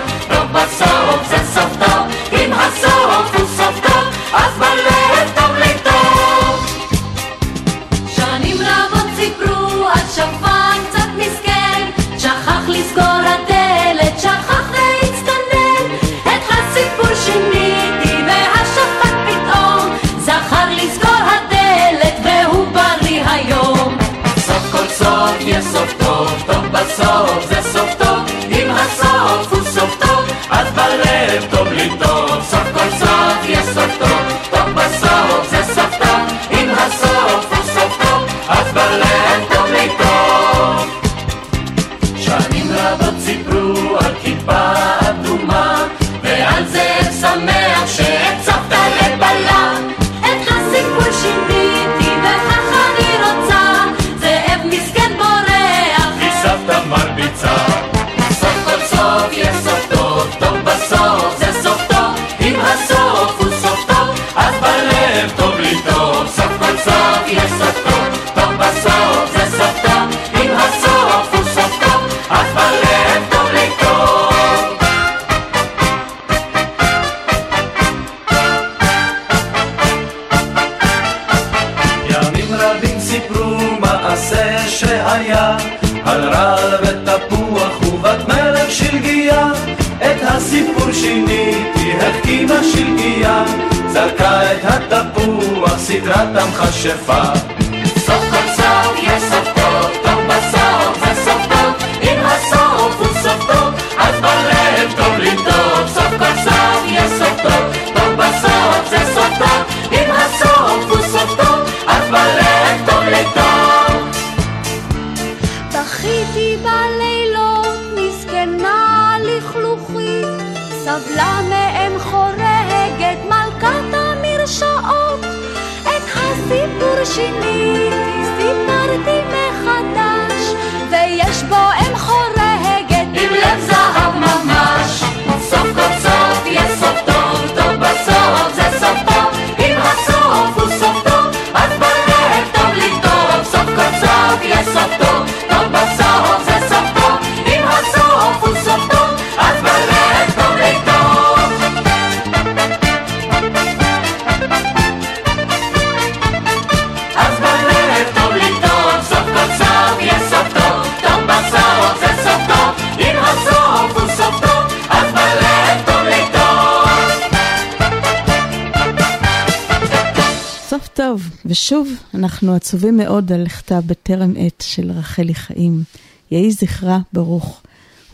אנחנו 172.53 172.65
עצובים 172.65 172.97
מאוד 172.97 173.31
על 173.31 173.43
לכתה 173.43 173.81
בטרם 173.81 174.33
עת 174.37 174.63
של 174.67 174.91
רחלי 174.91 175.33
חיים. 175.33 175.83
יהי 176.31 176.51
זכרה 176.51 176.99
ברוך. 177.13 177.61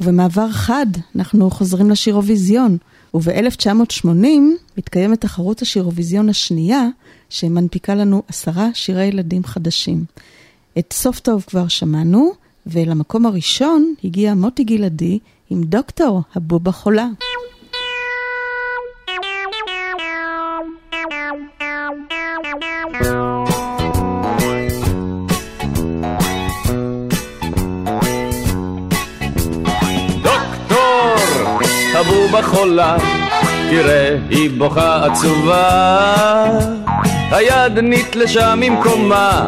ובמעבר 0.01 0.51
חד, 0.51 0.85
אנחנו 1.15 1.49
חוזרים 1.49 1.89
לשירוויזיון, 1.89 2.77
וב-1980 3.13 4.27
מתקיימת 4.77 5.21
תחרות 5.21 5.61
השירוויזיון 5.61 6.29
השנייה, 6.29 6.87
שמנפיקה 7.29 7.95
לנו 7.95 8.23
עשרה 8.27 8.69
שירי 8.73 9.05
ילדים 9.05 9.43
חדשים. 9.43 10.05
את 10.79 10.93
סוף 10.93 11.19
טוב 11.19 11.43
כבר 11.47 11.67
שמענו, 11.67 12.31
ולמקום 12.67 13.25
הראשון 13.25 13.93
הגיע 14.03 14.33
מוטי 14.33 14.63
גלעדי 14.63 15.19
עם 15.49 15.63
דוקטור 15.63 16.21
הבובה 16.35 16.71
חולה. 16.71 17.07
הבובה 32.29 32.47
חולה, 32.47 32.97
תראה, 33.69 34.15
היא 34.29 34.49
בוכה 34.57 35.05
עצובה. 35.05 36.59
היד 37.31 37.79
נתלשה 37.83 38.55
ממקומה, 38.57 39.47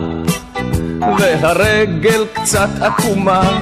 והרגל 1.19 2.25
קצת 2.33 2.69
עקומה. 2.81 3.59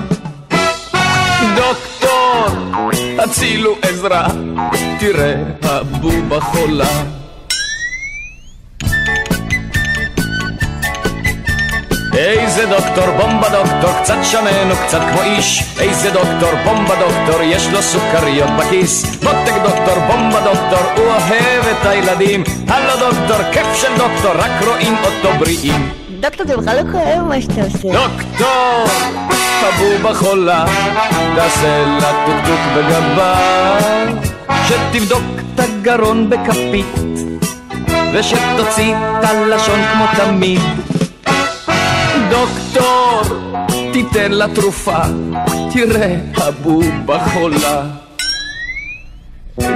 דוקטור, 1.55 2.47
הצילו 3.19 3.75
עזרה, 3.81 4.27
תראה, 4.99 5.35
הבובה 5.63 6.41
חולה. 6.41 7.18
איזה 12.17 12.65
דוקטור, 12.65 13.05
בומבה 13.17 13.49
דוקטור, 13.49 13.93
קצת 14.03 14.17
שמן 14.23 14.71
וקצת 14.71 15.01
כמו 15.11 15.21
איש. 15.21 15.63
איזה 15.79 16.11
דוקטור, 16.11 16.49
בומבה 16.65 16.95
דוקטור, 16.95 17.41
יש 17.41 17.67
לו 17.67 17.81
סוכריות 17.81 18.49
בכיס. 18.59 19.23
מותק 19.23 19.53
דוקטור, 19.63 19.99
בומבה 20.07 20.39
דוקטור, 20.39 20.91
הוא 20.97 21.05
אוהב 21.05 21.65
את 21.71 21.85
הילדים. 21.85 22.43
הלו 22.67 22.93
דוקטור, 22.99 23.51
כיף 23.51 23.67
של 23.75 23.97
דוקטור, 23.97 24.31
רק 24.35 24.51
רואים 24.67 24.95
אותו 25.03 25.39
בריאים. 25.39 25.89
דוקטור, 26.19 26.47
זה 26.47 26.57
בכלל 26.57 26.77
לא 26.77 26.91
כואב 26.91 27.21
מה 27.27 27.41
שאתה 27.41 27.61
עושה. 27.61 27.77
דוקטור, 27.93 28.85
הבובה 29.63 30.13
חולה, 30.13 30.65
תעשה 31.35 31.85
לה 32.01 32.25
טוקטוק 32.25 32.59
בגבה. 32.75 33.35
שתבדוק 34.67 35.23
את 35.55 35.59
הגרון 35.59 36.29
בכפית, 36.29 36.99
ושתוציא 38.13 38.95
את 38.95 39.23
הלשון 39.23 39.79
כמו 39.93 40.05
תמיד. 40.17 40.61
דוקטור, 42.29 43.21
תיתן 43.93 44.31
לה 44.31 44.45
תרופה, 44.55 45.01
תראה, 45.73 46.15
הבובה 46.37 47.19
חולה. 47.19 47.81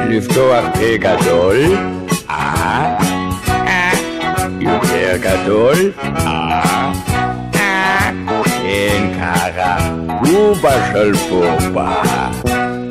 לפתוח 0.10 0.66
פה 0.74 0.98
גדול, 1.00 1.58
אה, 2.30 2.98
אה, 3.50 3.92
יותר 4.60 5.18
גדול, 5.18 5.76
אה, 6.04 6.92
אה, 7.56 8.12
כן 8.46 9.12
ככה, 9.20 9.78
בובה 10.22 10.72
של 10.94 11.12
בובה. 11.30 12.02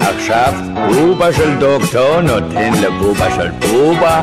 עכשיו 0.00 0.52
בובה 0.94 1.32
של 1.32 1.54
דוקטור 1.58 2.20
נותן 2.20 2.72
לבובה 2.82 3.30
של 3.36 3.48
בובה 3.50 4.20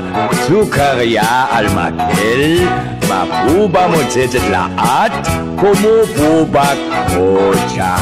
סוכריה 0.48 1.46
על 1.52 1.66
מקל, 1.70 2.68
מה 3.10 3.26
בובה 3.48 3.88
מוצצת 3.88 4.40
לאט 4.50 5.28
כמו 5.58 6.06
בובה 6.18 6.74
קוצ'ה. 7.08 7.96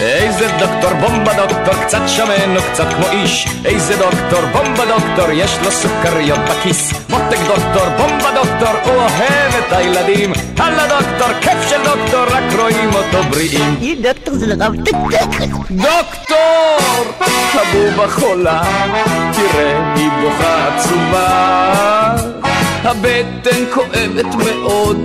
איזה 0.00 0.48
דוקטור, 0.58 0.90
בומבה 1.00 1.32
דוקטור, 1.34 1.74
קצת 1.86 2.00
שמן 2.06 2.56
וקצת 2.56 2.86
כמו 2.96 3.06
איש. 3.10 3.48
איזה 3.64 3.96
דוקטור, 3.96 4.40
בומבה 4.52 4.84
דוקטור, 4.86 5.30
יש 5.32 5.58
לו 5.64 5.70
סוכריות 5.70 6.38
בכיס. 6.38 6.92
מותק 7.10 7.38
דוקטור, 7.46 7.88
בומבה 7.96 8.30
דוקטור, 8.34 8.68
הוא 8.84 8.94
אוהב 8.94 9.52
את 9.58 9.72
הילדים. 9.72 10.32
הלו 10.58 10.82
דוקטור, 10.88 11.32
כיף 11.40 11.68
של 11.68 11.82
דוקטור, 11.84 12.24
רק 12.36 12.60
רואים 12.60 12.90
אותו 12.94 13.22
בריאים. 13.30 13.76
היא 13.80 13.96
דוקטור 14.02 14.34
זה 14.34 14.56
מתקתקת. 14.56 15.46
דוקטור, 15.70 17.26
הבובה 17.54 18.08
חולה, 18.08 18.62
תראה, 19.32 19.94
היא 19.96 20.10
בוכה 20.22 20.68
עצובה. 20.68 22.51
הבטן 22.84 23.64
כואבת 23.74 24.34
מאוד, 24.34 24.96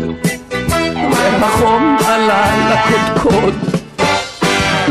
והחום 1.11 1.97
עלה 2.05 2.45
לקודקוד. 2.69 3.55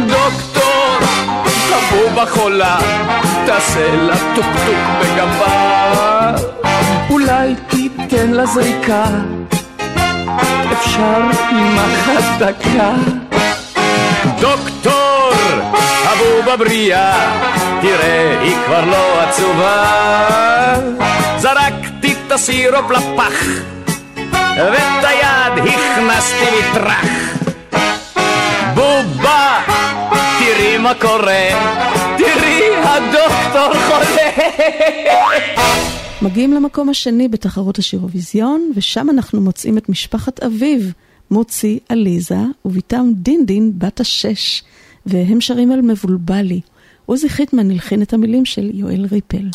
דוקטור, 0.07 0.99
הבובה 1.73 2.27
חולה, 2.27 2.79
תעשה 3.47 3.97
לה 3.97 4.15
טוקטוק 4.35 4.79
בגבה. 5.01 6.35
אולי 7.11 7.55
תיתן 7.69 8.31
לה 8.31 8.47
זריקה, 8.47 9.05
אפשר 10.73 11.21
עם 11.51 11.79
אחת 11.79 12.39
דקה. 12.39 12.91
דוקטור, 14.41 15.33
הבובה 16.05 16.57
בריאה, 16.57 17.33
תראה, 17.81 18.41
היא 18.43 18.57
כבר 18.67 18.85
לא 18.85 19.21
עצובה. 19.21 19.85
זרקתי 21.37 21.96
את 22.27 22.33
הסירופ 22.33 22.91
לפח, 22.91 23.47
ואת 24.57 25.05
היד 25.05 25.67
הכנסתי 25.67 26.45
מטרח. 26.59 27.07
בובה, 28.75 29.63
תראי 30.39 30.79
מה 30.79 30.95
קורה, 30.95 31.49
תראי, 32.19 32.61
הדוקטור 32.83 33.81
חולה. 33.87 34.31
מגיעים 36.23 36.53
למקום 36.53 36.89
השני 36.89 37.29
בתחרות 37.29 37.79
השירוויזיון, 37.79 38.73
ושם 38.77 39.11
אנחנו 39.11 39.41
מוצאים 39.41 39.79
את 39.79 39.89
משפחת 39.89 40.43
אביב, 40.43 40.93
מוצי, 41.31 41.79
עליזה, 41.89 42.39
ובתם 42.65 43.11
דינדין 43.15 43.73
בת 43.79 44.01
השש, 44.01 44.63
והם 45.07 45.41
שרים 45.41 45.73
על 45.73 45.83
מבולבלי. 45.83 46.61
עוזי 47.07 47.29
חיטמן 47.29 47.71
הלחין 47.71 48.03
את 48.03 48.13
המילים 48.13 48.45
של 48.45 48.71
יואל 48.75 49.07
ריפל. 49.11 49.49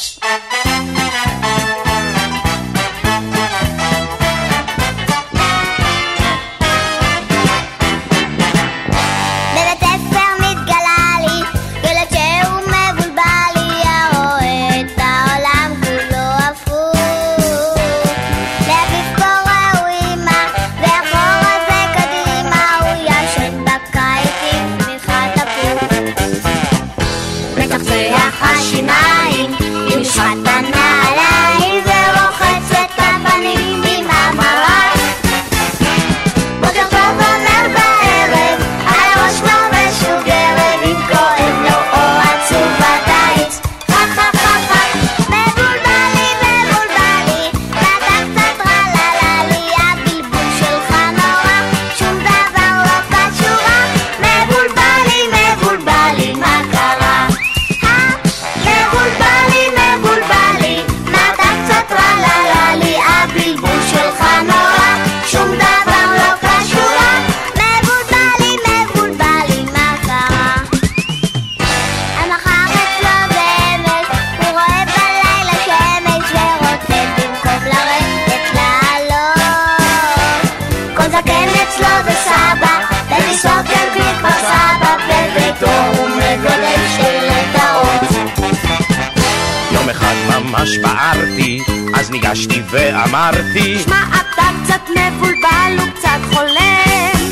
ואמרתי 93.05 93.79
שמע, 93.83 94.03
אתה 94.09 94.43
קצת 94.63 94.89
מבולבל 94.89 95.77
וקצת 95.77 96.19
חולם. 96.33 97.31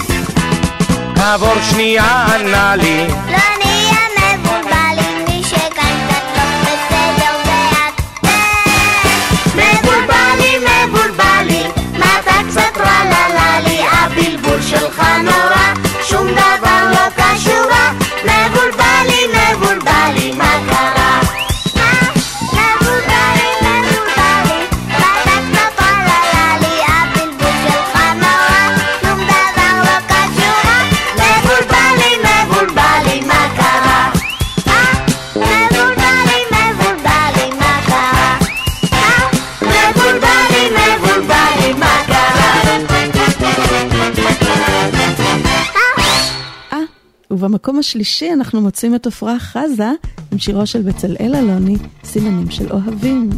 כעבור 1.15 1.55
שנייה 1.69 2.25
ענה 2.35 2.75
לי. 2.75 3.07
לא 3.07 3.37
נהיה 3.63 3.99
מבולבל 4.17 4.97
עם 4.99 5.25
מי 5.27 5.43
שכאן 5.43 5.97
קצת 6.07 6.23
לא 6.35 6.43
בסדר 6.61 7.35
ואת 7.45 7.95
מבולבלי, 9.55 10.57
מבולבלי, 10.57 11.63
מה 11.99 12.19
אתה 12.19 12.35
קצת 12.49 12.77
רלללי, 12.77 13.79
הבלבול 13.91 14.61
שלך 14.61 15.01
נורא, 15.23 15.38
ובמקום 47.69 47.79
השלישי 47.79 48.33
אנחנו 48.33 48.61
מוצאים 48.61 48.95
את 48.95 49.07
עפרה 49.07 49.39
חזה 49.39 49.91
עם 50.31 50.39
שירו 50.39 50.65
של 50.65 50.81
בצלאל 50.81 51.35
אלוני, 51.35 51.75
סימנים 52.03 52.51
של 52.51 52.71
אוהבים. 52.71 53.29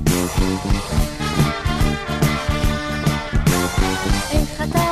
איך 4.34 4.62
אתה 4.62 4.92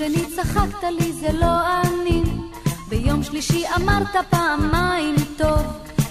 שני, 0.00 0.24
צחקת 0.36 0.84
לי 0.98 1.12
זה 1.12 1.32
לא 1.32 1.80
אני, 1.82 2.22
ביום 2.88 3.22
שלישי 3.22 3.64
אמרת 3.76 4.16
פעמיים 4.30 5.14
טוב, 5.36 5.62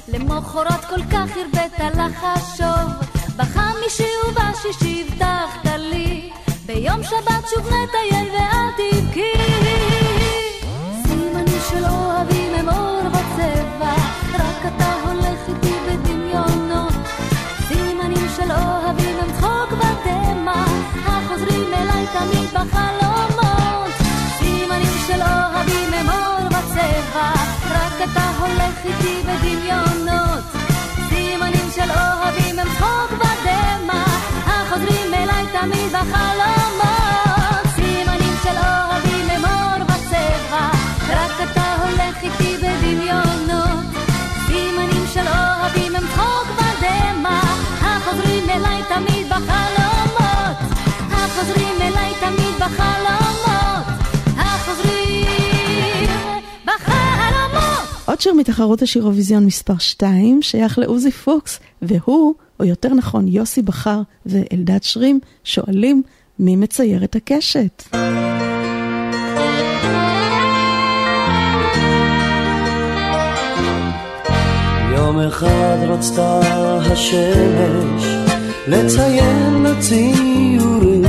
למחרת 0.07 0.85
כל 0.85 1.01
כך 1.11 1.29
הרבית 1.37 1.79
לחשוב, 1.79 3.09
בחמישי 3.37 4.11
ובשישי 4.27 5.05
הבטחת 5.07 5.65
לי, 5.77 6.29
ביום 6.65 7.03
שבת 7.03 7.49
שוב 7.49 7.67
נטייל 7.67 8.27
ואל 8.33 8.71
תבכי. 8.77 10.08
סימנים 11.69 11.87
של 11.87 11.95
אוהבים 11.95 12.53
הם 12.55 12.69
אור 12.69 13.01
וצבע, 13.07 13.93
רק 14.33 14.73
אתה 14.75 14.93
הולך 15.03 15.39
איתי 15.47 15.73
בדמיונות. 15.87 16.93
סימנים 17.67 18.27
של 18.35 18.51
אוהבים 18.51 19.15
הם 19.19 19.31
צחוק 19.37 19.71
ודמע, 19.73 20.63
החוזרים 21.05 21.73
אליי 21.73 22.05
תמיד 22.13 22.49
בחלומות. 22.53 23.91
סימנים 24.39 24.97
של 25.07 25.21
אוהבים 25.21 25.93
הם 25.93 26.09
אור 26.09 26.47
וצבע, 26.47 27.31
רק 27.71 28.09
אתה 28.11 28.31
הולך 28.39 28.85
איתי 28.85 29.21
בדמיונות. 29.27 30.43
סימנים 31.09 31.69
של 31.75 31.89
אוהבים 31.91 32.59
הם 32.59 32.67
צחוק 32.77 33.11
ודמע, 33.11 34.03
החוזרים 34.45 35.13
אליי 35.13 35.45
תמיד 35.51 35.91
בחלומות. 35.91 36.68
אליי 51.89 52.13
תמיד 52.19 52.55
בחלומות. 52.55 53.85
החוזרים 54.37 56.09
בחלומות. 56.65 57.87
עוד 58.05 58.21
שיר 58.21 58.33
מתחרות 58.33 58.81
השיר 58.81 59.01
אירוויזיון 59.01 59.45
מספר 59.45 59.77
2 59.77 60.41
שייך 60.41 60.79
לעוזי 60.79 61.11
פוקס, 61.11 61.59
והוא, 61.81 62.33
או 62.59 62.65
יותר 62.65 62.93
נכון 62.93 63.27
יוסי 63.27 63.61
בכר 63.61 64.01
ואלדד 64.25 64.83
שרים, 64.83 65.19
שואלים 65.43 66.03
מי 66.39 66.55
מצייר 66.55 67.03
את 67.03 67.15
הקשת. 67.15 67.83
יום 74.95 75.19
אחד 75.19 75.77
רצתה 75.87 76.39
השמש 76.91 78.03
לציין 78.67 79.63
לציורים, 79.63 81.08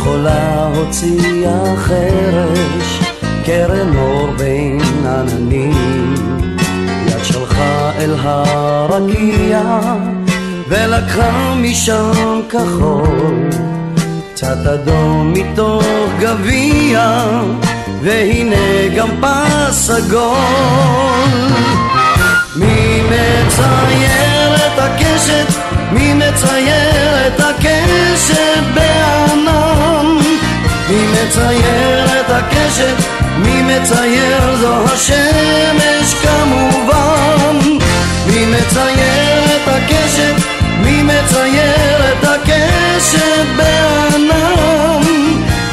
מכחולה 0.00 0.66
הוציאה 0.74 1.76
חרש, 1.76 3.00
קרן 3.44 3.96
אור 3.96 4.30
בין 4.38 4.80
עננים. 5.06 6.14
יד 7.06 7.24
שלחה 7.24 7.90
אל 7.98 8.14
הרקיע, 8.18 9.62
ולקחה 10.68 11.54
משם 11.56 12.40
כחול, 12.50 13.48
קצת 14.34 14.66
אדום 14.74 15.32
מתוך 15.32 15.84
גביע, 16.20 17.30
והנה 18.02 18.96
גם 18.96 19.08
פס 19.20 19.90
עגול. 19.90 21.50
מי 22.56 23.02
מצייר 23.02 24.54
את 24.54 24.78
הקשת? 24.78 25.54
מי 25.92 26.14
מצייר 26.14 27.26
את 27.26 27.40
הקשת 27.40 28.60
מצייר 31.26 32.20
את 32.20 32.30
הקשת, 32.30 32.94
מי 33.38 33.62
מצייר 33.62 34.56
זו 34.56 34.84
השמש 34.84 36.14
כמובן. 36.22 37.58
מי 38.26 38.46
מצייר 38.46 39.44
את 39.44 39.68
הקשת, 39.68 40.34
מי 40.84 41.02
מצייר 41.02 42.12
את 42.12 42.24
הקשת 42.24 43.46
בענן. 43.56 45.02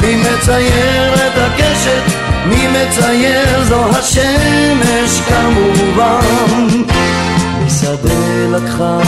מי 0.00 0.16
מצייר 0.16 1.14
את 1.14 1.32
הקשת, 1.36 2.02
מי 2.46 2.68
מצייר 2.68 3.64
זו 3.64 3.84
השמש 3.98 5.20
כמובן. 5.28 6.82
משדה 7.66 8.14
לקחה 8.50 8.98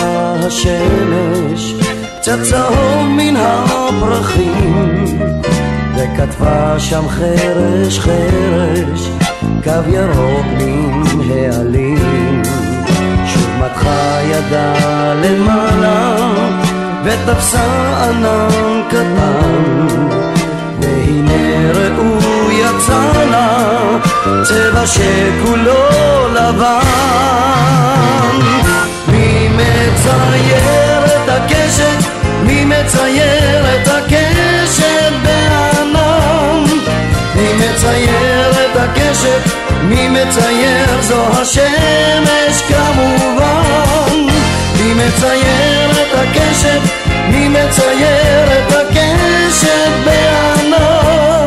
השמש, 0.46 1.74
קצת 2.20 2.42
צהוב 2.42 3.08
מן 3.08 3.36
הפרחים. 3.36 5.10
וכתבה 6.00 6.74
שם 6.78 7.08
חרש 7.08 7.98
חרש, 7.98 9.10
קו 9.64 9.90
ירוק 9.90 10.46
מן 10.58 11.02
העלים. 11.30 12.42
שוב 13.26 13.50
מתחה 13.58 14.18
ידה 14.24 14.74
למעלה, 15.14 16.16
ותפסה 17.04 17.64
ענן 18.04 18.82
קטן, 18.88 19.86
והנה 20.80 21.72
ראו 21.74 22.50
יצא 22.50 23.24
לה 23.30 23.78
צבע 24.44 24.86
שכולו 24.86 26.28
לבן. 26.34 26.80
מי 29.08 29.48
מצייר 29.48 31.04
את 31.06 31.28
הקשת? 31.28 32.10
מי 32.46 32.64
מצייר 32.64 33.64
את 33.74 33.89
הקשת? 39.20 39.54
מי 39.82 40.08
מצייר? 40.08 41.00
זו 41.00 41.26
השמש 41.32 42.62
כמובן. 42.68 44.26
מי 44.80 44.94
מצייר 44.94 45.90
את 45.90 46.14
הקשת? 46.14 46.80
מי 47.28 47.48
מצייר 47.48 48.48
את 48.58 48.72
הקשת 48.72 49.90
בענן? 50.04 51.46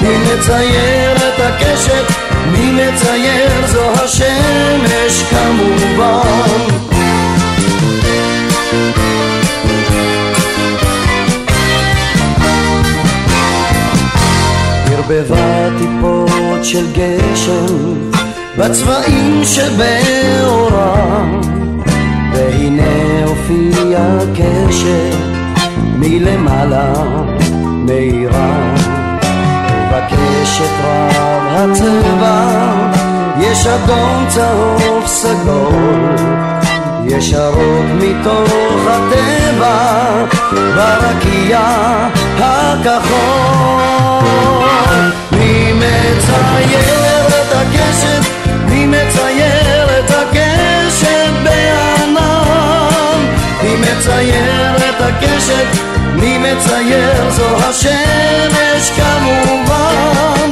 מי 0.00 0.16
מצייר 0.18 1.16
את 1.16 1.40
הקשת? 1.40 2.04
מי 2.52 2.70
מצייר? 2.70 3.66
זו 3.66 3.90
השמש 4.04 5.22
כמובן. 5.30 6.84
ערבבה 14.90 15.68
טיפות 15.78 16.33
של 16.64 16.86
גשם 16.92 18.10
בצבעים 18.58 19.42
שבאורה 19.44 20.94
והנה 22.32 23.24
הופיע 23.26 23.98
קשר 24.34 25.18
מלמעלה 25.98 26.92
מאירה 27.60 28.74
בקשת 29.92 30.70
רב 30.84 31.42
הצבע 31.48 32.64
יש 33.40 33.66
אדום 33.66 34.24
צהוב 34.28 35.06
סגול. 35.06 36.16
ישרות 37.08 37.86
מתוך 38.00 38.86
הטבע 38.86 40.24
ברקיע 40.74 41.60
הכחול 42.38 43.84
מצייר 45.84 47.26
את 47.28 47.52
הקשת? 47.52 48.30
מי 48.68 48.86
מצייר 48.86 49.98
את 49.98 50.10
הקשת 50.10 51.32
בענן? 51.44 53.20
מי 53.62 53.76
מצייר 53.76 54.76
את 54.76 55.00
הקשת? 55.00 55.66
מי 56.14 56.38
מצייר? 56.38 57.30
זו 57.30 57.56
השמש 57.56 58.90
כמובן 58.96 60.50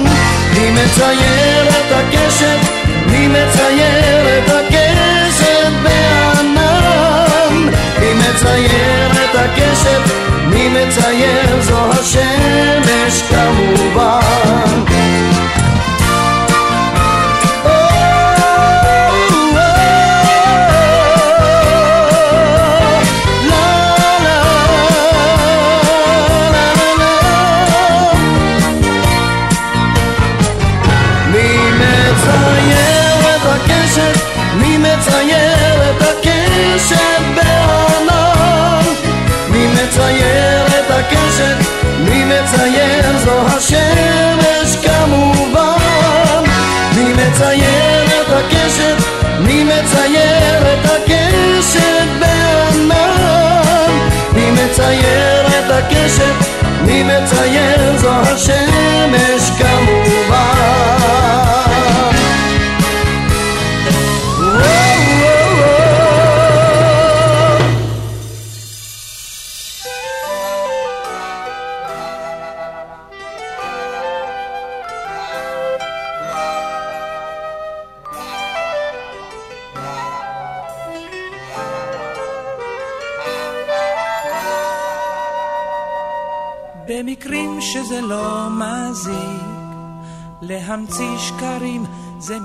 מי 0.54 0.70
מצייר 0.70 1.68
את 1.68 1.92
הקשת? 1.92 2.58
מי 3.06 3.28
מצייר 3.28 4.38
את 4.38 4.50
הקשת 4.50 5.72
בענן? 5.82 7.70
מי 8.00 8.14
מצייר 8.14 9.12
את 9.12 9.34
הקשת? 9.34 10.12
מי 10.46 10.68
מצייר? 10.68 11.62
זו 11.62 11.90
השמש 11.90 13.22
כמובן 13.30 14.41
מצייר 54.92 55.46
את 55.46 55.70
הקשת? 55.70 56.50
מי 56.84 57.02
מצייר? 57.02 57.98
זו 57.98 58.21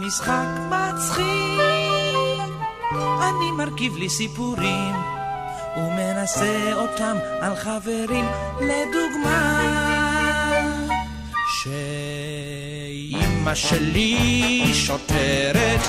משחק 0.08 0.48
מצחיק. 0.70 1.62
אני 3.22 3.52
מרכיב 3.58 3.98
לי 3.98 4.10
סיפורים 4.10 4.96
ומנסה 5.78 6.74
אותם 6.74 7.18
על 7.42 7.56
חברים. 7.56 8.26
לדוגמה 8.62 9.62
שאימא 11.62 13.56
שלי 13.56 14.72
שוטרת 14.74 15.80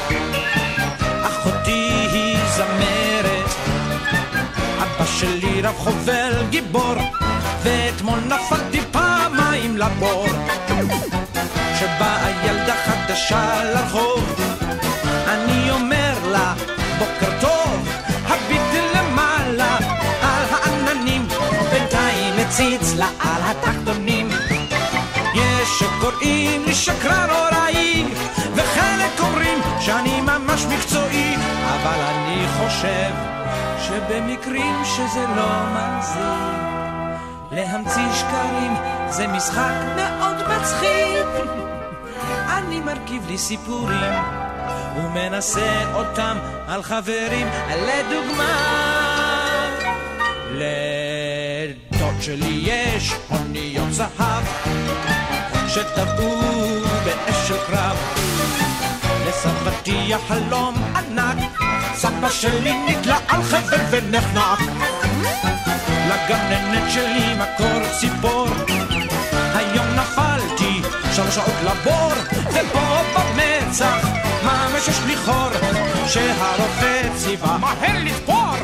אחותי 1.22 1.88
היא 2.12 2.38
זמרת. 2.56 3.50
אבא 4.78 5.06
שלי 5.06 5.62
רב 5.62 5.74
חובל 5.76 6.32
גיבור 6.50 6.94
ואתמול 7.62 8.18
נפלתי 8.18 8.80
פעמיים 8.90 9.76
לבור. 9.76 10.26
כשבאה 11.78 12.30
ילדה 12.44 12.74
חדשה 12.74 13.64
לרחוב 13.64 14.07
יש 26.08 26.14
שקוראים 26.14 26.64
לי 26.66 26.74
שקרן 26.74 27.30
הוראי 27.30 28.04
וחלק 28.54 29.20
אומרים 29.20 29.58
שאני 29.80 30.20
ממש 30.20 30.64
מקצועי 30.64 31.34
אבל 31.62 32.00
אני 32.00 32.46
חושב 32.48 33.12
שבמקרים 33.86 34.84
שזה 34.84 35.24
לא 35.36 35.50
מזיק. 35.72 37.18
להמציא 37.52 38.12
שקרים 38.14 38.74
זה 39.08 39.26
משחק 39.26 39.72
מאוד 39.96 40.36
מצחיק. 40.48 41.50
אני 42.48 42.80
מרכיב 42.80 43.26
לי 43.28 43.38
סיפורים 43.38 44.12
ומנסה 44.96 45.94
אותם 45.94 46.36
על 46.68 46.82
חברים. 46.82 47.46
לדוגמה 47.86 48.88
לדוד 50.54 52.22
שלי 52.22 52.60
יש 52.62 53.14
אוניות 53.30 53.92
זהב 53.92 54.44
שטבעו 55.68 56.40
באש 57.04 57.48
של 57.48 57.56
קרב. 57.66 57.96
לסבתי 59.28 60.14
החלום 60.14 60.74
ענק, 60.96 61.36
סבא 61.94 62.30
שלי 62.30 62.72
נתלה 62.86 63.18
על 63.28 63.42
חבל 63.42 63.80
ונחנק. 63.90 64.60
לגננת 66.08 66.90
שלי 66.90 67.34
מקור 67.34 67.80
ציפור, 68.00 68.48
היום 69.54 69.86
נפלתי 69.86 70.82
שלוש 71.12 71.34
שעות 71.34 71.54
לבור, 71.64 72.12
ופה 72.50 73.00
במצח 73.14 74.06
ממש 74.42 74.88
יש 74.88 75.00
לי 75.06 75.16
חור, 75.16 75.50
שהרופא 76.06 77.08
ציווה 77.16 77.58
מהר 77.58 78.04
לתפור. 78.04 78.54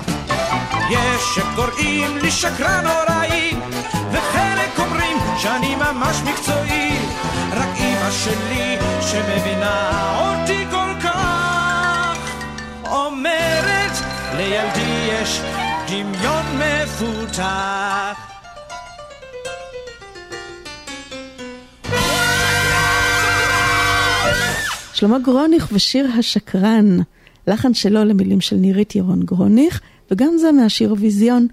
יש 0.90 1.35
שקוראים 1.35 2.18
לי 2.18 2.31
שקרן 2.31 2.85
נוראי, 2.85 3.55
וחלק 4.12 4.78
אומרים 4.78 5.18
שאני 5.39 5.74
ממש 5.74 6.16
מקצועי. 6.24 6.84
אמא 8.05 8.12
שלי 8.12 8.76
שמבינה 9.01 10.16
אותי 10.20 10.64
כל 10.70 11.01
כך. 11.05 12.44
אומרת 12.85 13.93
לילדי 14.36 15.09
יש 15.12 15.40
דמיון 15.89 16.44
מפותח. 16.59 18.18
שלמה 24.94 25.18
גרוניך 25.18 25.68
ושיר 25.72 26.06
השקרן, 26.18 26.98
לחן 27.47 27.74
שלו 27.74 28.05
למילים 28.05 28.40
של 28.40 28.56
נירית 28.56 28.97
ירון 28.97 29.22
גרוניך, 29.22 29.81
וגם 30.10 30.39
זה 30.39 30.52
מהשיר 30.52 30.94
ויזיון 30.98 31.47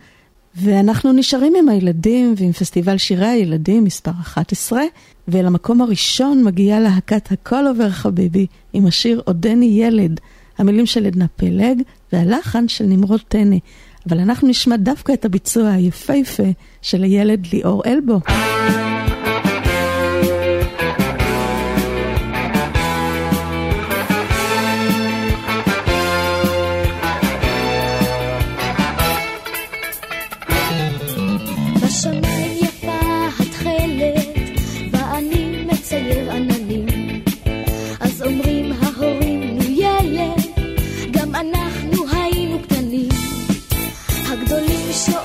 ואנחנו 0.56 1.14
נשארים 1.14 1.54
עם 1.58 1.70
הילדים 1.70 2.34
ועם 2.38 2.52
פסטיבל 2.52 2.98
שירי 2.98 3.28
הילדים 3.28 3.84
מספר 3.84 4.12
11, 4.22 4.82
ולמקום 5.28 5.82
הראשון 5.82 6.44
מגיעה 6.44 6.80
להקת 6.80 7.32
הכל 7.32 7.68
עובר 7.68 7.90
חביבי 7.90 8.48
עם 8.74 8.86
השיר 8.86 9.22
עודני 9.26 9.66
ילד, 9.66 10.20
המילים 10.58 10.86
של 10.86 11.06
עדנה 11.06 11.26
פלג 11.36 11.82
והלחן 12.14 12.68
של 12.68 12.86
נמרוד 12.86 13.22
טנא. 13.28 13.58
אבל 14.10 14.20
אנחנו 14.20 14.48
נשמע 14.48 14.76
דווקא 14.76 15.14
את 15.14 15.26
הביצוע 15.26 15.70
היפהפה 15.70 16.52
של 16.82 17.04
הילד 17.04 17.48
ליאור 17.54 17.84
אלבו. 17.86 18.20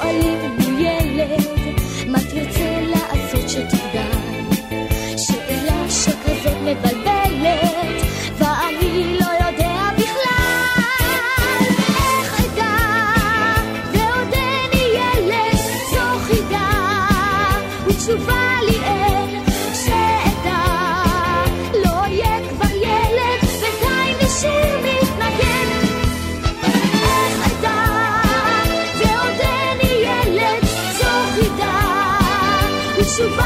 I 0.08 0.55
survive. 33.16 33.45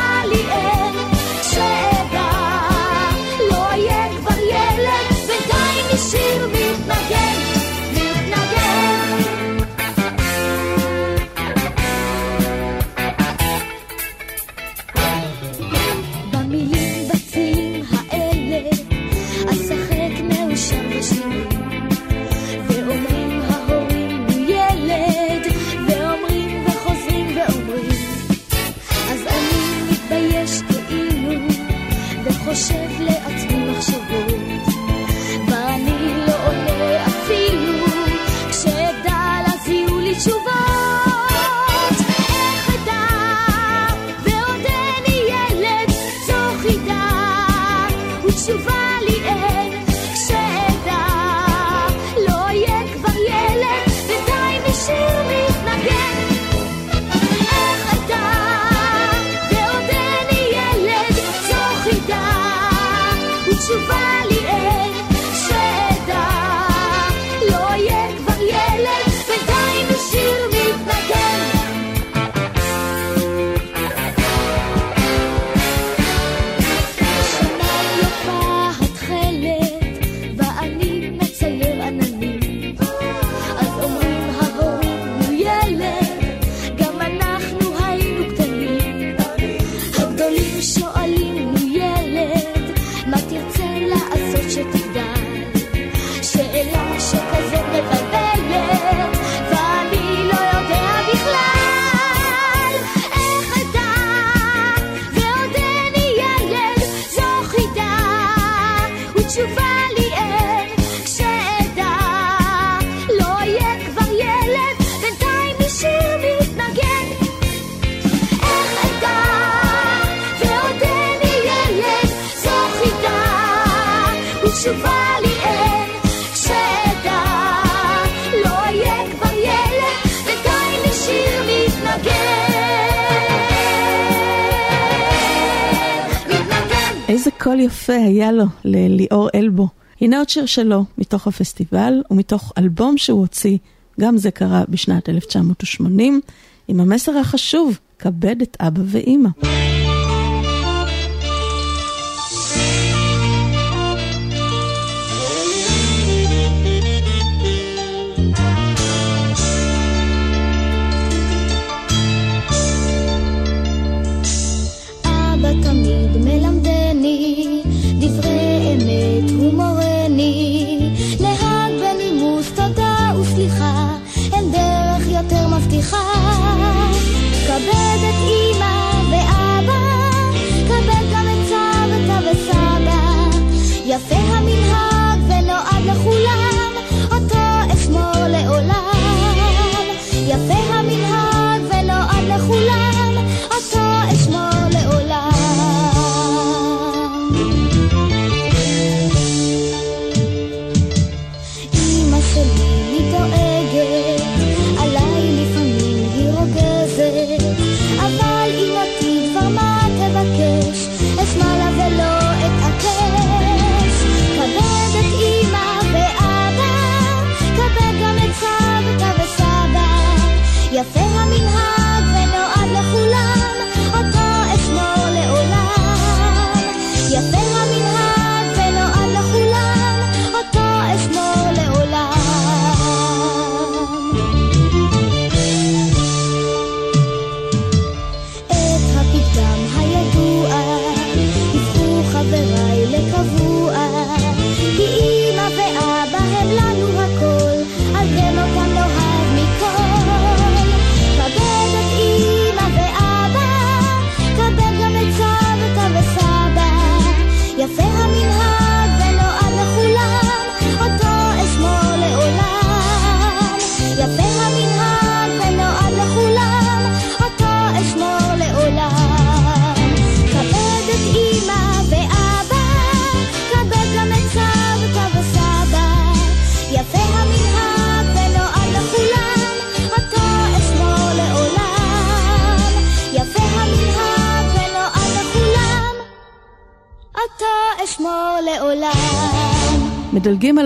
יפה 137.60 137.92
היה 137.92 138.32
לו, 138.32 138.44
לליאור 138.64 139.28
אלבו. 139.34 139.68
הנה 140.00 140.18
עוד 140.18 140.28
שיר 140.28 140.46
שלו, 140.46 140.84
מתוך 140.98 141.26
הפסטיבל 141.26 142.02
ומתוך 142.10 142.52
אלבום 142.58 142.98
שהוא 142.98 143.20
הוציא, 143.20 143.58
גם 144.00 144.16
זה 144.16 144.30
קרה 144.30 144.62
בשנת 144.68 145.08
1980, 145.08 146.20
עם 146.68 146.80
המסר 146.80 147.18
החשוב, 147.18 147.78
כבד 147.98 148.42
את 148.42 148.56
אבא 148.60 148.82
ואימא. 148.86 149.28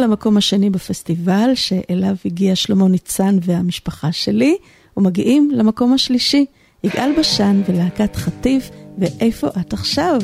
המקום 0.05 0.37
השני 0.37 0.71
בפסטיבל, 0.71 1.51
שאליו 1.55 2.17
הגיע 2.25 2.57
שלמה 2.57 2.89
ניצן 2.89 3.39
והמשפחה 3.43 4.13
שלי, 4.13 4.57
ומגיעים 4.97 5.51
למקום 5.51 5.93
השלישי, 5.93 6.47
יגאל 6.85 7.13
בשן 7.19 7.63
ולהקת 7.69 8.17
חטיף, 8.17 8.71
ואיפה 8.99 9.49
את 9.61 9.73
עכשיו? 9.73 10.19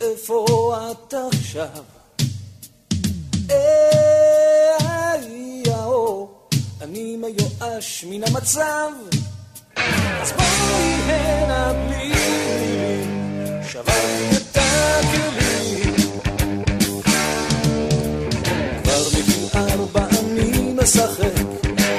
איפה 0.00 0.76
את 0.90 1.14
עכשיו? 1.32 1.68
אני 6.82 7.16
מיואש 7.16 8.04
מן 8.10 8.20
המצב, 8.28 8.90
אז 10.22 10.32
בואי 10.32 11.12
הנה 11.12 11.72
בלי 11.72 12.08
מילים, 12.08 13.60
שברתי 13.68 14.36
את 14.36 14.56
הכלים. 14.56 15.43
משחק 20.84 21.44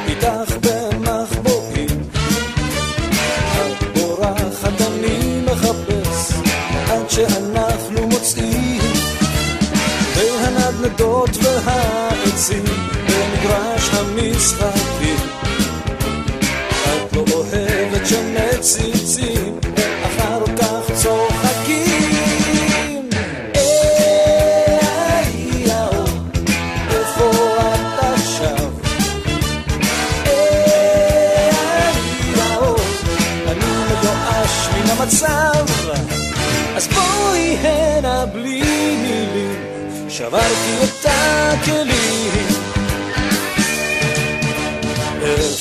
איתך 0.08 0.58
במחבואים. 0.62 2.10
את 3.56 3.98
בורחת 3.98 4.82
אני 4.82 5.42
מחפש 5.46 6.32
עד 6.90 7.10
שאנחנו 7.10 8.08
מוצאים 8.08 8.82
בין 10.16 10.34
הנדנדות 10.44 11.30
והעצים 11.42 12.64
במגרש 13.08 13.90
המשחקים. 13.94 15.18
את 16.84 17.14
לא 17.14 17.26
אוהבת 17.32 18.08
שמציצים 18.08 19.60
אחר 19.60 19.65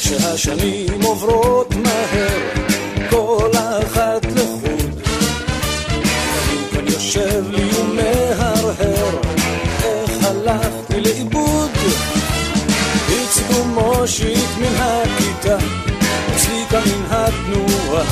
שהשנים 0.04 1.02
עוברות 1.02 1.74
מהר, 1.74 2.38
כל 3.10 3.50
אחת 3.52 4.24
לחוד. 4.24 5.00
אני 6.32 6.68
כאן 6.72 6.86
יושב 6.86 7.44
לי 7.50 7.70
ומהרהר, 7.80 9.10
איך 9.84 10.10
הלכתי 10.24 11.00
לאיבוד. 11.00 11.70
הציגו 13.06 13.64
מושיק 13.64 14.48
מן 14.58 14.76
הכיתה, 14.76 15.56
צביקה 16.36 16.80
מן 16.80 17.04
התנועה. 17.10 18.04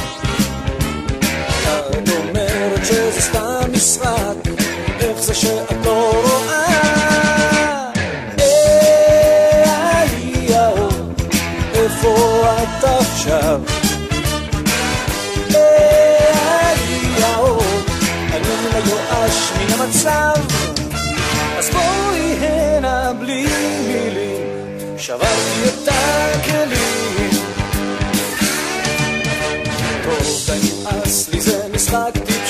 את 1.91 2.09
אומרת 2.09 2.87
שזה 2.87 3.21
סתם 3.21 3.73
משחק, 3.73 4.37
איך 5.01 5.19
זה 5.19 5.35
שאת 5.35 5.73
לא 5.85 6.11
רואה? 6.13 6.32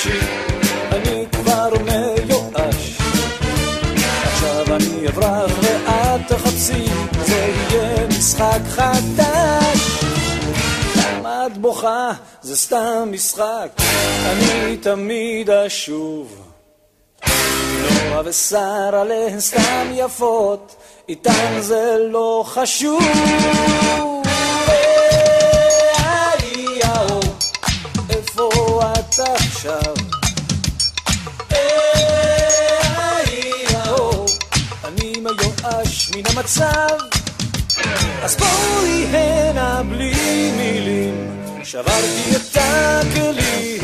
טיפשי, 0.02 0.26
אני 0.92 1.26
כבר 1.32 1.70
מיואש. 1.84 2.98
עכשיו 4.24 4.76
אני 4.76 5.08
אברח 5.08 5.50
ואת 5.62 6.20
תחפשי, 6.28 6.84
זה 7.24 7.52
יהיה 7.70 8.06
משחק 8.06 8.60
חדש. 8.68 10.02
למה 10.96 11.46
את 11.46 11.58
בוכה? 11.58 12.10
זה 12.42 12.56
סתם 12.56 13.08
משחק, 13.12 13.68
אני 14.26 14.76
תמיד 14.76 15.50
אשוב. 15.50 16.42
נועה 18.08 18.22
ושרה 18.24 19.00
עליהן 19.00 19.40
סתם 19.40 19.86
יפות, 19.92 20.76
איתן 21.08 21.58
זה 21.60 21.96
לא 22.10 22.44
חשוב. 22.46 23.02
עכשיו? 29.64 29.94
אני 34.84 35.12
מן 36.16 36.22
המצב, 36.26 36.96
אז 38.22 38.36
בואי 38.36 39.04
הנה 39.06 39.82
בלי 39.88 40.50
מילים, 40.56 41.28
שברתי 41.64 42.36
את 42.36 42.56
הכלים. 42.56 43.81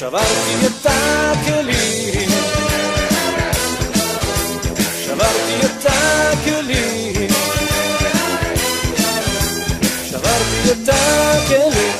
שברתי 0.00 0.66
את 0.66 0.86
הכלים. 0.86 2.30
שברתי 5.04 5.66
את 5.66 5.86
הכלים. 5.86 7.28
שברתי 10.04 10.72
את 10.72 10.88
הכלים. 10.88 11.92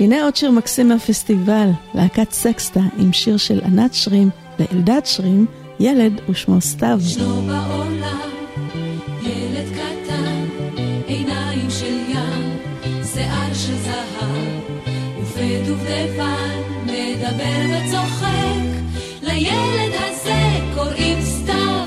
הנה 0.00 0.24
עוד 0.24 0.36
שיר 0.36 0.50
מקסים 0.50 0.88
מהפסטיבל, 0.88 1.70
להקת 1.94 2.32
סקסטה 2.32 2.80
עם 2.98 3.12
שיר 3.12 3.36
של 3.36 3.60
ענת 3.64 3.94
שרים 3.94 4.30
ואלדד 4.58 5.00
שרים, 5.04 5.46
ילד 5.80 6.20
ושמו 6.30 6.60
סתיו. 6.60 7.00
דובדבן, 15.68 16.60
מדבר 16.84 17.60
וצוחק. 17.70 18.28
לילד 19.22 19.92
הזה 19.94 20.40
קוראים 20.74 21.18
סתיו, 21.22 21.84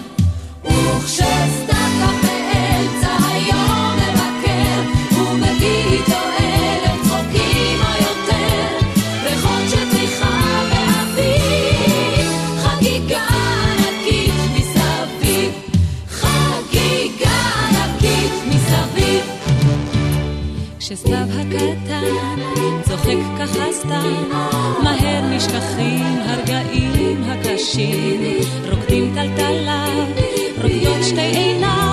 וכשסתיו 0.66 1.92
קם 2.00 2.18
באמצע 2.22 3.16
היום 3.32 3.96
מבקר, 3.98 4.82
הוא 5.18 5.34
מביא 5.38 5.84
איתו 5.92 6.22
אלף 6.40 7.04
צחוקים 7.04 7.80
או 7.82 8.04
יותר, 8.04 8.88
ריחות 9.24 9.70
של 9.70 9.90
פריחה 9.92 10.64
ואביב, 10.70 12.32
חגיגה 12.58 13.28
ענקית 13.28 14.34
מסביב, 14.56 15.52
חגיגה 16.10 17.40
ענקית 17.70 18.34
מסביב. 18.48 19.26
כשסתיו 20.80 21.28
הקטן 21.40 22.71
צוחק 22.92 23.18
ככה 23.40 23.72
סתם, 23.72 24.14
מהר 24.84 25.22
נשכחים 25.30 26.18
הרגעים 26.26 27.24
הקשים, 27.24 28.22
רוקדים 28.72 29.14
טלטלה, 29.16 29.86
רוקדות 30.64 31.04
שתי 31.04 31.22
עיניו, 31.22 31.91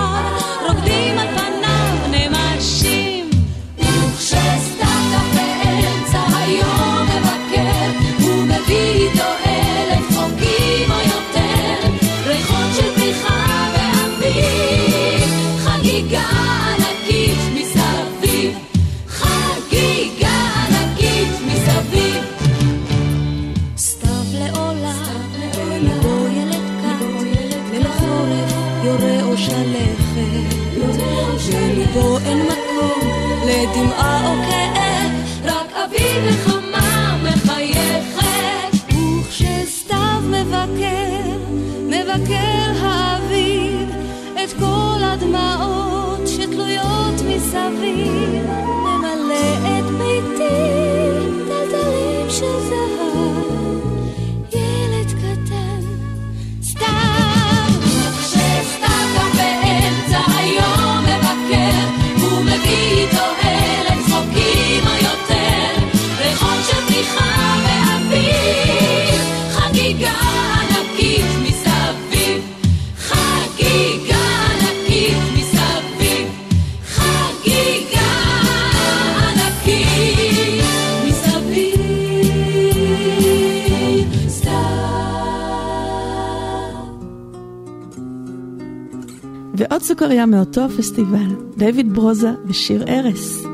סוכריה 89.89 90.27
מאותו 90.27 90.61
הפסטיבל, 90.65 91.37
דיוויד 91.57 91.95
ברוזה 91.95 92.31
ושיר 92.47 92.85
ארס. 92.89 93.48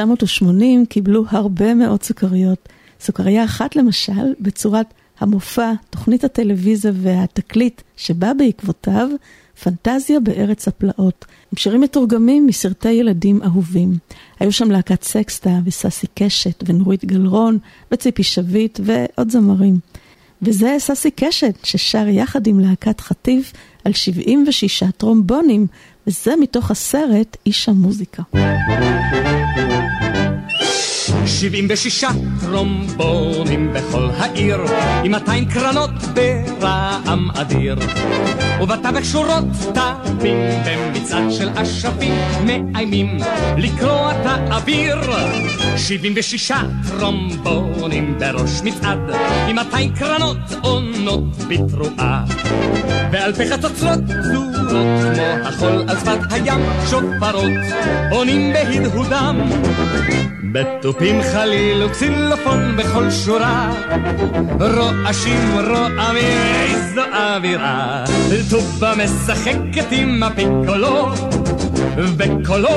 1980 0.00 0.86
קיבלו 0.86 1.24
הרבה 1.28 1.74
מאוד 1.74 2.02
סוכריות. 2.02 2.68
סוכריה 3.00 3.44
אחת 3.44 3.76
למשל, 3.76 4.34
בצורת 4.40 4.86
המופע, 5.20 5.72
תוכנית 5.90 6.24
הטלוויזיה 6.24 6.92
והתקליט 6.94 7.82
שבא 7.96 8.32
בעקבותיו, 8.32 9.08
פנטזיה 9.62 10.20
בארץ 10.20 10.68
הפלאות, 10.68 11.24
עם 11.52 11.56
שירים 11.56 11.80
מתורגמים 11.80 12.46
מסרטי 12.46 12.92
ילדים 12.92 13.42
אהובים. 13.42 13.98
היו 14.40 14.52
שם 14.52 14.70
להקת 14.70 15.02
סקסטה 15.02 15.50
וססי 15.64 16.06
קשת 16.14 16.64
ונורית 16.66 17.04
גלרון 17.04 17.58
וציפי 17.92 18.22
שביט 18.22 18.80
ועוד 18.82 19.30
זמרים. 19.30 19.78
וזה 20.42 20.76
ססי 20.78 21.10
קשת 21.10 21.54
ששר 21.64 22.08
יחד 22.08 22.46
עם 22.46 22.60
להקת 22.60 23.00
חטיף 23.00 23.52
על 23.84 23.92
76 23.92 24.82
טרומבונים, 24.96 25.66
וזה 26.06 26.34
מתוך 26.40 26.70
הסרט 26.70 27.36
איש 27.46 27.68
המוזיקה. 27.68 28.22
76 31.26 32.04
טרומבונים 32.40 33.72
בכל 33.72 34.08
העיר, 34.16 34.60
עם 35.04 35.10
200 35.10 35.44
קרנות 35.44 35.90
ברעם 36.14 37.30
אדיר. 37.30 37.76
ובתווך 38.62 39.04
שורות 39.04 39.44
תווים 39.74 40.36
במצעד 40.66 41.30
של 41.30 41.48
אשפים 41.48 42.14
מאיימים 42.46 43.18
לקרוע 43.56 44.12
את 44.12 44.26
האוויר. 44.26 44.96
76 45.76 46.52
טרומבונים 46.88 48.18
בראש 48.18 48.62
מצעד, 48.64 48.98
עם 49.48 49.56
200 49.56 49.92
קרנות 49.94 50.38
עונות 50.62 51.36
בתרועה. 51.48 52.24
ועל 53.12 53.32
פי 53.32 53.50
חצוצרות 53.50 54.00
פזורים 54.08 54.59
שורות 54.70 55.14
כמו 55.14 55.48
החול 55.48 55.84
על 55.88 55.96
שפת 55.96 56.32
הים, 56.32 56.60
שופרות 56.90 57.52
עונים 58.10 58.52
בהדהודם. 58.52 59.50
בתופים 60.52 61.22
חליל 61.22 61.82
וקסילופון 61.84 62.76
בכל 62.76 63.10
שורה, 63.10 63.70
רועשים 64.60 65.58
רועמים 65.66 66.38
איזו 66.62 67.02
אווירה, 67.12 68.04
טובה 68.50 68.92
משחקת 69.04 69.86
עם 69.92 70.22
הפיקולו, 70.22 71.12
וקולו 71.96 72.68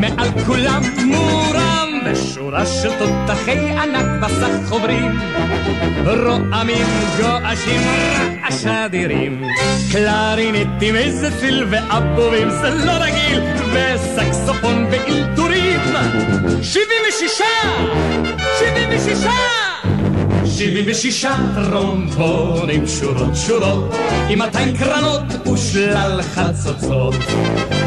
מעל 0.00 0.28
כולם 0.46 0.82
מורם. 1.04 1.89
בשורה 2.06 2.66
של 2.66 2.90
תותחי 2.98 3.70
ענק 3.70 4.22
בסך 4.22 4.68
חוברים, 4.68 5.18
רועמים 6.06 6.86
גועשים 7.16 7.80
רעש 8.42 8.66
אדירים, 8.66 9.42
קלרינטים 9.92 10.96
איזה 10.96 11.30
ציל 11.40 11.66
ואבובים 11.70 12.50
זה 12.50 12.70
לא 12.70 12.92
רגיל, 12.92 13.40
וסקסופון 13.72 14.86
ואלתורים, 14.90 15.80
שבעים 16.62 17.02
ושישה! 17.08 17.44
שבעים 18.58 18.88
ושישה! 18.92 19.60
שבעים 20.60 20.84
ושישה 20.88 21.36
טרומבונים 21.54 22.86
שורות 22.86 23.36
שורות. 23.36 23.94
עם 24.28 24.38
מאתיים 24.38 24.76
קרנות 24.76 25.48
ושלל 25.52 26.20
חצוצרות 26.22 27.14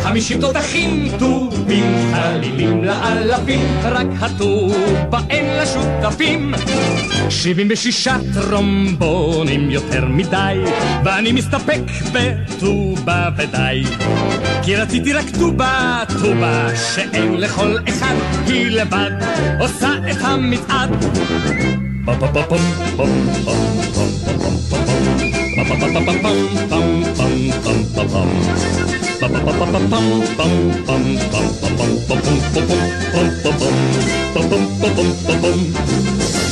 חמישים 0.04 0.42
תותחים 0.42 1.10
טובים 1.20 2.12
חלילים 2.14 2.84
לאלפים 2.84 3.60
רק 3.84 4.08
הטובה 4.20 5.20
אין 5.30 5.46
לה 5.46 5.66
שותפים 5.66 6.54
שבעים 7.30 7.68
ושישה 7.72 8.16
טרומבונים 8.34 9.72
יותר 9.72 10.06
מדי 10.06 10.64
ואני 11.06 11.32
מסתפק 11.32 11.82
בטובה 12.14 13.30
ודי 13.38 13.84
כי 14.64 14.76
רציתי 14.76 15.14
רק 15.14 15.26
טובה, 15.40 16.04
טובה 16.22 16.68
שאין 16.96 17.34
לכל 17.34 17.78
אחד 17.90 18.16
היא 18.48 18.70
לבד 18.70 19.12
עושה 19.60 19.92
את 20.12 20.18
המצעד 20.22 20.90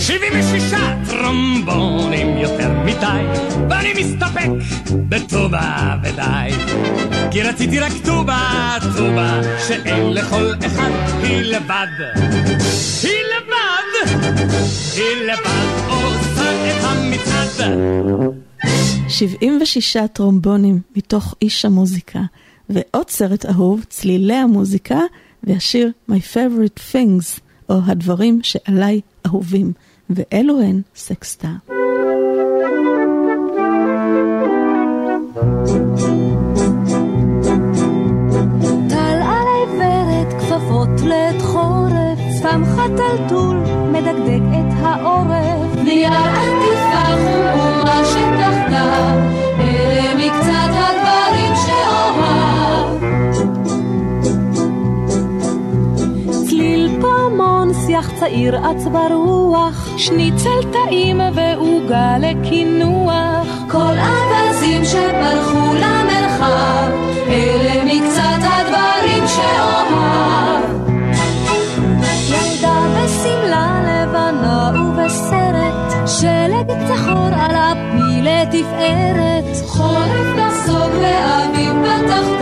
שבעים 0.01 0.33
ושישה 0.39 0.93
טרומבונים 1.09 2.37
יותר 2.37 2.71
מדי 2.85 3.23
ואני 3.69 3.93
מסתפק 3.93 4.49
בטובה 5.09 5.95
ודי 6.03 6.51
כי 7.31 7.43
רציתי 7.43 7.79
רק 7.79 7.91
טובה, 8.05 8.77
טובה 8.97 9.41
שאין 9.67 10.13
לכל 10.13 10.53
אחד 10.65 10.91
היא 11.23 11.41
לבד 11.41 11.87
היא 13.03 13.23
לבד 13.35 14.11
היא 14.95 15.15
לבד 15.25 15.89
עושה 15.89 16.71
את 16.71 16.83
המצעד 16.83 17.71
76 19.09 19.97
טרומבונים 20.13 20.79
מתוך 20.95 21.35
איש 21.41 21.65
המוזיקה, 21.65 22.19
ועוד 22.73 23.09
סרט 23.09 23.45
אהוב, 23.45 23.83
צלילי 23.89 24.33
המוזיקה, 24.33 24.99
והשיר 25.43 25.91
My 26.09 26.13
Favorite 26.33 26.79
Things, 26.93 27.39
או 27.69 27.75
הדברים 27.85 28.39
שעליי 28.43 29.01
אהובים, 29.25 29.73
ואלו 30.09 30.61
הן 30.61 30.81
סקסטה. 30.95 31.49
טל 38.89 39.21
על 39.23 39.47
עיוורת, 39.57 40.33
כפפות 40.39 41.01
לעת 41.07 41.41
חורף, 41.41 42.19
שפם 42.39 42.63
חתלתול, 42.65 43.57
מדגדג 43.91 44.41
את 44.53 44.73
העורף. 44.79 45.75
נייר 45.83 46.60
צעיר 58.21 58.57
אץ 58.57 58.83
ברוח, 58.85 59.97
שניצל 59.97 60.61
טעים 60.71 61.21
ועוגה 61.33 62.17
לקינוח. 62.19 63.47
כל 63.71 63.95
אווזים 63.97 64.85
שפרחו 64.85 65.75
למרחב, 65.75 66.89
אלה 67.27 67.83
מקצת 67.85 68.41
הדברים 68.43 69.23
שאוהב. 69.27 70.63
ילדה 72.29 72.79
בשמלה 72.95 73.81
לבנה 73.87 74.71
ובסרט, 74.75 76.07
שלג 76.07 76.67
צחור 76.87 77.29
על 77.33 77.55
הפי 77.55 78.21
לתפארת. 78.21 79.67
חורף 79.67 80.27
נסוג 80.37 80.91
ואביב 81.01 81.73
בתחתיו, 81.83 82.40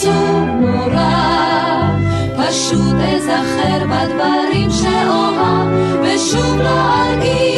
עצוב 0.00 0.48
נורא, 0.60 1.90
פשוט 2.36 2.96
אזכר 3.14 3.86
בדברים 3.86 4.70
שאוהב, 4.70 5.68
ושוב 6.02 6.60
לא 6.60 6.68
ארגיש 6.68 7.49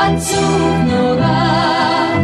עצוב 0.00 0.70
נורא, 0.86 2.16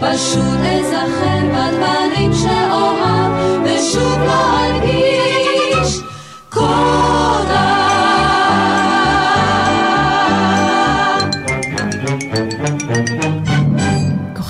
פשוט 0.00 0.60
אזכר 0.60 1.38
בדברים 1.52 2.32
שאוהב, 2.32 3.32
ושוב 3.64 4.18
לא 4.26 4.61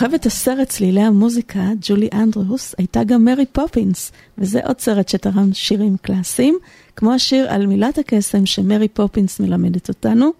כוכבת 0.03 0.27
הסרט 0.27 0.69
צלילי 0.69 1.01
המוזיקה, 1.01 1.61
ג'ולי 1.81 2.09
אנדרוס, 2.15 2.75
הייתה 2.79 3.05
גם 3.05 3.25
מרי 3.25 3.47
פופינס, 3.47 4.13
וזה 4.39 4.61
עוד 4.65 4.81
סרט 4.81 5.09
שתרם 5.09 5.53
שירים 5.53 5.97
קלאסיים, 6.03 6.59
כמו 6.97 7.13
השיר 7.13 7.51
על 7.51 7.67
מילת 7.67 7.99
הקסם 7.99 8.47
שמרי 8.47 8.89
פופינס 8.89 9.41
מלמדת 9.41 9.89
אותנו, 9.89 10.31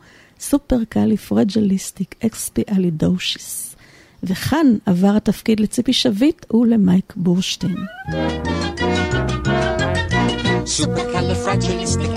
סופר 0.41 0.85
קאלי 0.89 1.17
פרג'ליסטיק 1.17 2.15
אקספיאלידושיס. 2.27 3.77
וכאן 4.23 4.67
עבר 4.87 5.17
התפקיד 5.17 5.61
לציפי 5.61 5.93
שביט 5.93 6.53
ולמייק 6.55 7.13
בורשטיין. 7.17 7.77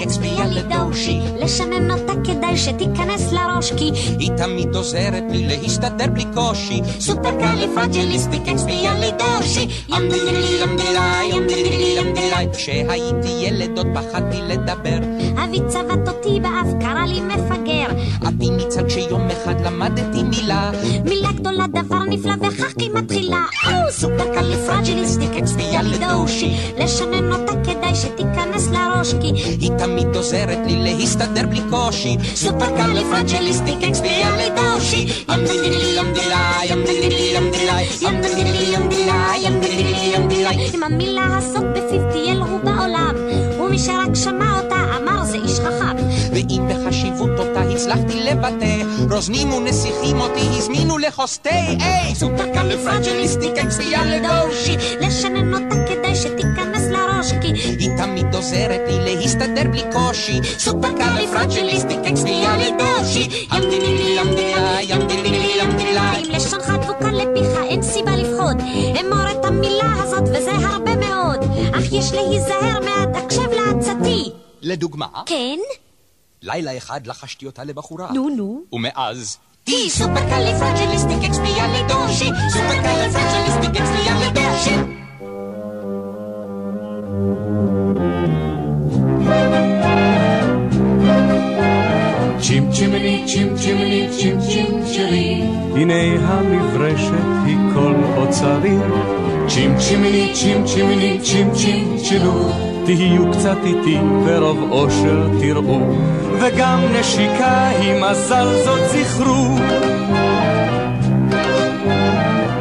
אקספיאלידושי 0.03 1.19
לשנן 1.39 1.91
אותה 1.91 2.13
כדאי 2.23 2.57
שתיכנס 2.57 3.31
לראש 3.31 3.73
כי 3.77 3.91
היא 4.19 4.31
תמיד 4.37 4.75
עוזרת 4.75 5.23
לי 5.29 5.47
להסתדר 5.47 6.07
בלי 6.13 6.25
קושי. 6.33 6.81
אקספיאלידושי 8.51 9.67
ימדילי 9.89 10.61
ימדילי 10.61 11.25
ימדילי 11.33 11.95
ימדילי 11.97 12.53
כשהייתי 12.53 13.29
ילד 13.39 13.77
עוד 13.77 13.87
פחדתי 13.93 14.37
לדבר. 14.41 14.97
אבי 15.43 15.59
צבט 15.67 16.07
אותי 16.07 16.39
באף 16.39 16.67
קרא 16.81 17.05
לי 17.05 17.21
מפגר. 17.21 17.87
אפי 18.27 18.49
ניצל 18.49 18.87
כשיום 18.87 19.27
אחד 19.27 19.61
למדתי 19.65 20.23
מילה. 20.23 20.71
מילה 21.05 21.31
גדולה 21.31 21.65
דבר 21.67 22.03
נפלא 22.09 22.33
וכך 22.41 22.73
היא 22.79 22.89
מתחילה. 22.93 23.43
סופרקליפרג'ליסטיק 23.89 25.31
אקספיאלידושי 25.37 26.55
לשנן 26.77 27.31
אותה 27.31 27.53
כדאי 27.63 27.95
שתיכנס 27.95 28.34
להיכנס 28.35 28.67
לראש 28.67 29.13
כי 29.21 29.27
היא 29.59 29.71
תמיד 29.77 30.15
עוזרת 30.15 30.57
לי 30.67 30.75
להסתדר 30.75 31.47
בלי 31.47 31.61
קושי 31.69 32.17
סופר 32.35 32.77
קליפרג'ליסטיק 32.77 33.83
אקספיאלידושי 33.83 35.07
ימדילי 35.29 35.69
לי 35.69 35.99
ימדילה 35.99 36.51
ימדילי 36.69 37.09
לי 37.09 37.37
ימדילה 37.37 37.77
ימדילי 38.01 38.43
לי 38.43 38.75
ימדילה 38.75 39.31
ימדילי 39.43 39.83
לי 39.83 40.11
ימדילה 40.15 40.49
עם 40.51 40.83
המילה 40.83 41.37
הזאת 41.37 41.63
בפיו 41.63 42.11
טייל 42.11 42.41
הוא 42.41 42.59
בעולם 42.59 43.15
ומי 43.59 43.79
שרק 43.79 44.15
שמע 44.15 44.59
אותה 44.59 44.75
אמר 44.97 45.23
זה 45.23 45.37
איש 45.37 45.59
חכם 45.59 45.95
ואם 46.33 46.67
בחשיבות 46.69 47.39
אותה 47.39 47.61
הצלחתי 47.61 48.23
לבטא 48.23 48.83
רוזנים 49.11 49.53
ונסיכים 49.53 50.19
אותי 50.19 50.47
הזמינו 50.57 50.97
לכוס 50.97 51.37
תה 51.37 51.49
סופר 52.13 52.53
קליפרג'ליסטיק 52.53 53.57
אקספיאלידושי 53.57 54.77
לשנן 55.01 55.53
אותה 55.53 55.75
כ... 55.87 55.94
שתיכנס 56.15 56.83
לראש 56.87 57.31
כי 57.41 57.47
היא 57.79 57.89
תמיד 57.97 58.35
עוזרת 58.35 58.81
לי 58.87 59.15
להסתדר 59.15 59.63
בלי 59.71 59.83
קושי. 59.93 60.39
סופר 60.43 60.89
קליפרג'ליסטיק 60.97 61.99
אקספיאלידושי 61.99 63.47
ימדילי 63.51 64.19
ימדילי 64.19 64.81
ימדילי 64.81 65.51
ימדילי 65.61 66.01
אם 66.25 66.31
לשונך 66.31 66.69
דבוקה 66.69 67.11
לפיך 67.11 67.57
אין 67.69 67.81
סיבה 67.81 68.15
לפחוד. 68.15 68.57
אמור 68.99 69.31
את 69.31 69.45
המילה 69.45 69.93
הזאת 70.03 70.23
וזה 70.23 70.51
הרבה 70.51 70.95
מאוד. 70.95 71.39
אך 71.73 71.91
יש 71.91 72.11
להיזהר 72.11 72.79
מעט 72.79 73.23
הקשב 73.23 73.49
לעצתי. 73.51 74.31
לדוגמה? 74.61 75.07
כן? 75.25 75.57
לילה 76.41 76.77
אחד 76.77 77.07
לחשתי 77.07 77.45
אותה 77.45 77.63
לבחורה. 77.63 78.11
נו 78.11 78.29
נו. 78.29 78.61
ומאז 78.73 79.37
היא 79.65 79.89
סופר 79.89 80.29
קליפרג'ליסטיק 80.29 81.17
אקספיאלידושי 81.29 81.34
הנה 95.75 95.93
המברשת 96.23 97.25
היא 97.45 97.57
כל 97.73 97.93
אוצרי. 98.17 98.77
צ'ים 99.47 99.77
צ'ימני 99.77 100.31
צ'ים 100.33 100.65
צ'ימני 100.65 101.19
צ'ים 101.21 101.51
צ'ים 101.53 101.97
צ'ילו. 101.97 102.49
תהיו 102.85 103.31
קצת 103.31 103.57
איתי 103.63 103.97
ורוב 104.25 104.71
אושר 104.71 105.27
תראו. 105.39 105.79
וגם 106.39 106.79
נשיקה 106.99 107.67
היא 107.67 108.01
מזל 108.01 108.47
זאת 108.65 108.89
זכרו. 108.89 109.57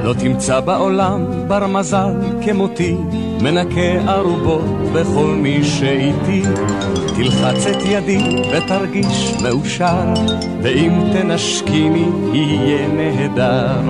לא 0.05 0.15
תמצא 0.19 0.61
בעולם 0.61 1.25
בר 1.49 1.67
מזל 1.67 2.13
כמותי 2.45 2.97
מנקה 3.43 4.13
ערובות 4.13 4.65
בכל 4.93 5.35
מי 5.37 5.65
שאיתי. 5.65 6.43
תלחץ 7.17 7.67
את 7.67 7.83
ידי 7.87 8.43
ותרגיש 8.53 9.35
מאושר 9.43 10.15
ואם 10.63 10.93
תנשקיני 11.13 12.07
יהיה 12.33 12.89
נהדר. 12.89 13.81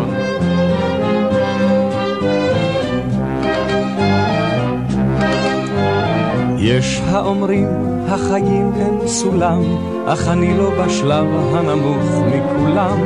יש 6.58 7.00
האומרים 7.06 7.93
החיים 8.08 8.72
הם 8.76 9.06
סולם 9.06 9.62
אך 10.06 10.28
אני 10.28 10.58
לא 10.58 10.70
בשלב 10.70 11.26
הנמוך 11.52 12.04
מכולם 12.26 12.98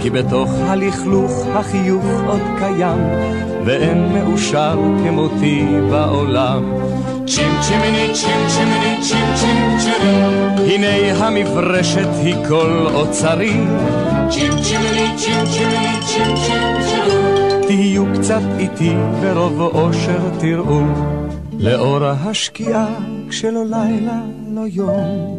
כי 0.00 0.10
בתוך 0.10 0.50
הלכלוך 0.66 1.32
החיוך 1.54 2.04
עוד 2.26 2.40
קיים 2.58 2.98
ואין 3.64 4.12
מאושר 4.12 4.78
כמותי 5.04 5.66
בעולם. 5.90 6.62
צ'ים 7.26 7.52
צ'ימיני 7.60 8.14
צ'ים 8.14 8.46
צ'ימיני 8.48 8.96
צ'ים 9.00 9.26
צ'ים 9.34 9.78
צ'ירי. 9.78 10.74
הנה 10.74 11.26
המברשת 11.26 12.08
היא 12.22 12.34
כל 12.48 12.86
אוצרי. 12.94 13.60
צ'ים 14.30 14.52
צ'ימיני 14.62 15.16
צ'ים 15.16 15.44
צ'ימיני 15.52 16.00
צ'ים 16.06 16.36
צ'ים 16.36 16.62
צ'ירו 16.88 17.66
תהיו 17.66 18.04
קצת 18.14 18.42
איתי 18.58 18.94
ברוב 19.20 19.60
אושר 19.60 20.20
תראו. 20.38 20.80
לאור 21.58 22.04
השקיעה 22.04 22.86
כשלא 23.28 23.64
לילה 23.64 24.20
לא 24.60 24.66
יום 24.66 25.38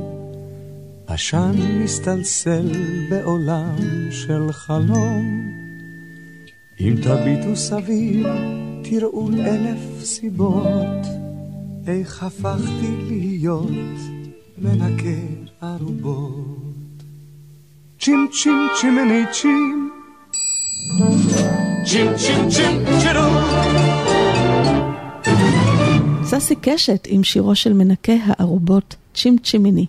עשן 1.08 1.52
מסתלסל 1.84 2.72
בעולם 3.10 3.76
של 4.12 4.52
חלום. 4.52 5.52
אם 6.80 6.96
תביטו 7.04 7.56
סביב 7.56 8.28
תראו 8.84 9.30
אלף 9.30 10.04
סיבות 10.04 11.06
איך 11.88 12.24
הפכתי 12.24 12.92
להיות 13.10 14.00
מנקה 14.58 15.22
ערובות 15.62 17.04
צ'ים 18.00 18.28
צ'ים 18.32 18.68
צ'ימני 18.82 19.24
צ'ים. 19.32 19.92
צ'ים 21.86 22.08
צ'ים 22.18 22.50
צ'ים 22.50 23.00
צ'ירו. 23.00 23.32
ססי 26.24 26.56
קשת 26.62 27.08
עם 27.08 27.24
שירו 27.24 27.56
של 27.56 27.74
מנקה 27.74 28.14
הערובות 28.26 28.96
צ'ים 29.14 29.38
צ'ימיני, 29.38 29.86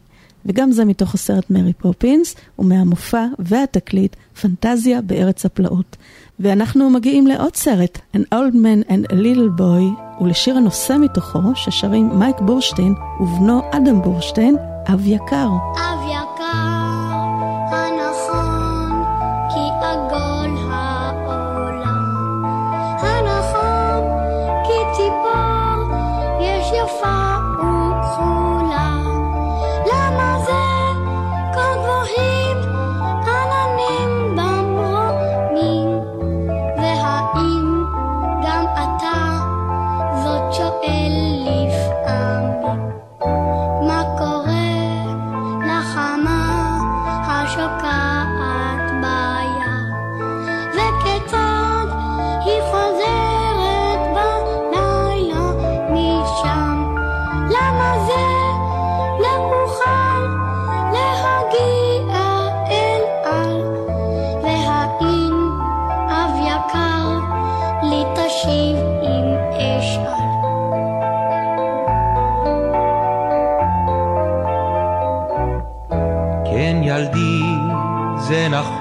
וגם 0.47 0.73
זה 0.73 0.85
מתוך 0.85 1.15
הסרט 1.15 1.51
מרי 1.51 1.73
פופינס, 1.73 2.35
ומהמופע 2.59 3.27
והתקליט 3.39 4.17
פנטזיה 4.41 5.01
בארץ 5.01 5.47
הפלאות. 5.47 5.97
ואנחנו 6.41 6.91
מגיעים 6.91 7.27
לעוד 7.27 7.57
סרט, 7.57 7.99
An 8.17 8.21
Old 8.35 8.55
Man 8.55 8.89
and 8.89 9.13
a 9.13 9.15
Little 9.15 9.61
Boy, 9.61 10.23
ולשיר 10.23 10.57
הנושא 10.57 10.97
מתוכו, 11.01 11.39
ששרים 11.55 12.19
מייק 12.19 12.37
בורשטיין 12.41 12.95
ובנו 13.21 13.61
אדם 13.71 14.03
בורשטיין, 14.03 14.57
אב 14.93 15.07
יקר. 15.07 15.49
אב 15.77 16.01
יקר, 16.09 16.32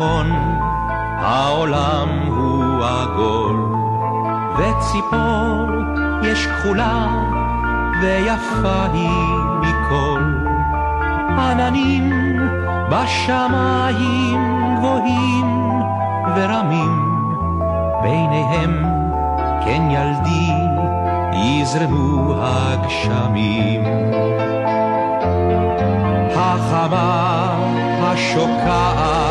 נכון, 0.01 0.31
העולם 1.17 2.09
הוא 2.27 2.85
עגול, 2.85 3.75
וציפור 4.57 5.69
יש 6.23 6.47
כחולה, 6.47 7.07
ויפה 8.01 8.85
היא 8.93 9.35
מכל. 9.61 10.21
עננים 11.37 12.11
בשמיים 12.89 14.39
גבוהים 14.77 15.71
ורמים, 16.35 17.19
ביניהם, 18.01 18.83
כן 19.65 19.81
ילדי, 19.91 20.51
יזרמו 21.33 22.33
הגשמים. 22.41 23.83
החמה 26.35 27.55
השוקעת 28.01 29.30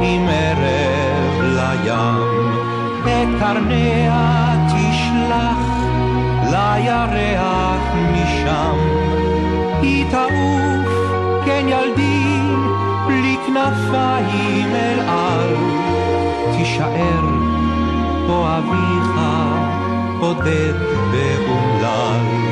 עם 0.00 0.28
ערב 0.28 1.40
לים, 1.42 2.52
את 3.04 3.40
קרניה 3.40 4.54
תשלח 4.68 5.58
לירח 6.50 7.82
משם. 8.12 8.78
היא 9.82 10.04
תעוף, 10.10 10.88
כן 11.44 11.66
ילדי, 11.68 12.40
בלי 13.06 13.36
כנפיים 13.46 14.74
אל 14.74 15.00
על, 15.00 15.54
תישאר 16.56 17.24
פה 18.26 18.58
אביך 18.58 19.20
בודד 20.20 20.74
ואומלל. 21.12 22.45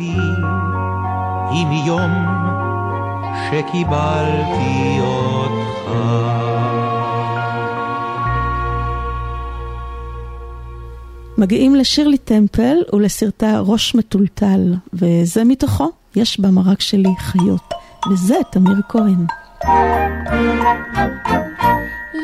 ידי 0.00 0.20
היא 1.50 1.66
מיום 1.66 2.10
שקיבלתי 3.46 4.98
אותך. 5.00 5.90
מגיעים 11.38 11.74
לשירלי 11.74 12.18
טמפל 12.18 12.76
ולסרטה 12.92 13.60
ראש 13.60 13.94
מטולטל, 13.94 14.74
וזה 14.92 15.44
מתוכו, 15.44 15.90
יש 16.16 16.40
במרק 16.40 16.80
שלי 16.80 17.10
חיות, 17.18 17.74
וזה 18.12 18.36
תמיר 18.50 18.80
כהן. 18.88 19.26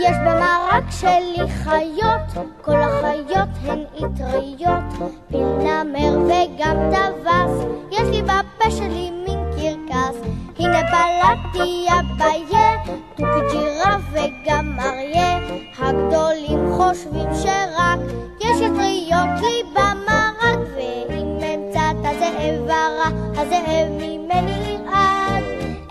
יש 0.00 0.16
במרק 0.26 0.90
שלי 0.90 1.48
חיות, 1.64 2.46
כל 2.62 2.80
החיות 2.80 3.48
הן 3.62 3.84
אטריות, 3.96 5.10
פיל 5.28 5.46
נמר 5.58 6.18
וגם 6.24 6.76
טווס, 6.94 7.66
יש 7.90 8.08
לי 8.10 8.22
בפה 8.22 8.70
שלי 8.70 9.10
מין 9.10 9.38
קרקס. 9.50 10.16
הנה 10.58 10.80
בלעתי 10.82 11.86
אביה, 12.00 12.76
תוכי 13.14 13.40
ג'ירף 13.52 14.02
וגם 14.12 14.78
אריה, 14.80 15.38
הגדולים 15.78 16.72
חושבים 16.76 17.28
שרק 17.42 18.00
יש 18.40 18.62
אטריות 18.62 19.40
לי 19.40 19.62
במרק, 19.72 20.58
ואם 20.76 21.36
אמצא 21.36 21.90
את 21.90 22.04
הזאב 22.04 22.68
הרע, 22.68 23.08
הזאב 23.36 23.88
ממני 23.90 24.78
ירעד. 24.86 25.11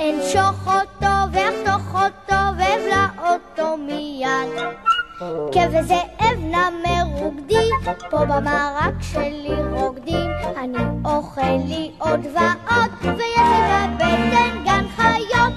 אין 0.02 0.20
שוחוטו 0.32 1.14
ואחתוך 1.32 1.96
אותו 1.96 2.42
ואבלע 2.58 3.08
אותו 3.18 3.78
מיד. 3.78 4.50
כבזאב 5.52 6.38
נמר 6.40 7.04
רוקדי, 7.14 7.70
פה 8.10 8.26
במרק 8.26 9.02
שלי 9.02 9.56
רוקדים. 9.72 10.32
אני 10.58 10.78
אוכל 11.06 11.56
לי 11.68 11.92
עוד 11.98 12.20
ועוד, 12.26 12.92
ויש 13.04 13.38
לי 13.38 13.88
בבטן 13.96 14.64
גן 14.66 14.86
חיות. 14.96 15.54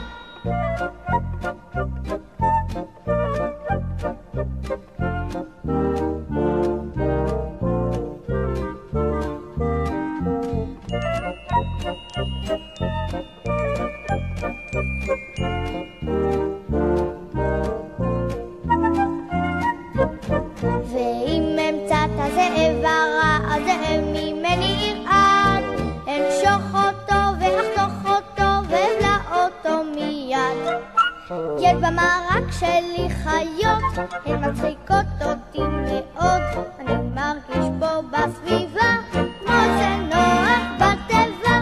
הן 34.27 34.51
מצחיקות 34.51 35.07
אותי 35.23 35.59
מאוד. 35.59 36.43
אני 36.81 36.93
מרגיש 37.15 37.71
פה 37.81 37.87
בסביבה, 38.11 38.97
כמו 39.13 39.55
זה 39.79 39.97
נוח 40.11 40.59
בטבע. 40.77 41.61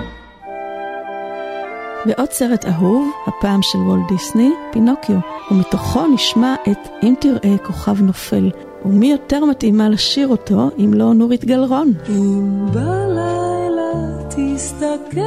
ועוד 2.07 2.31
סרט 2.33 2.65
אהוב, 2.65 3.11
הפעם 3.27 3.61
של 3.63 3.79
וולט 3.79 4.09
דיסני, 4.09 4.51
פינוקיו, 4.73 5.17
ומתוכו 5.51 6.07
נשמע 6.07 6.55
את 6.71 6.89
"אם 7.03 7.15
תראה 7.21 7.59
כוכב 7.67 8.03
נופל", 8.03 8.51
ומי 8.85 9.07
יותר 9.07 9.45
מתאימה 9.45 9.89
לשיר 9.89 10.29
אותו 10.29 10.71
אם 10.79 10.95
לא 10.95 11.15
נורית 11.15 11.45
גלרון? 11.45 11.93
אם 12.09 12.67
בלילה 12.73 13.93
תסתכל 14.29 15.21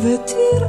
ותראה 0.00 0.65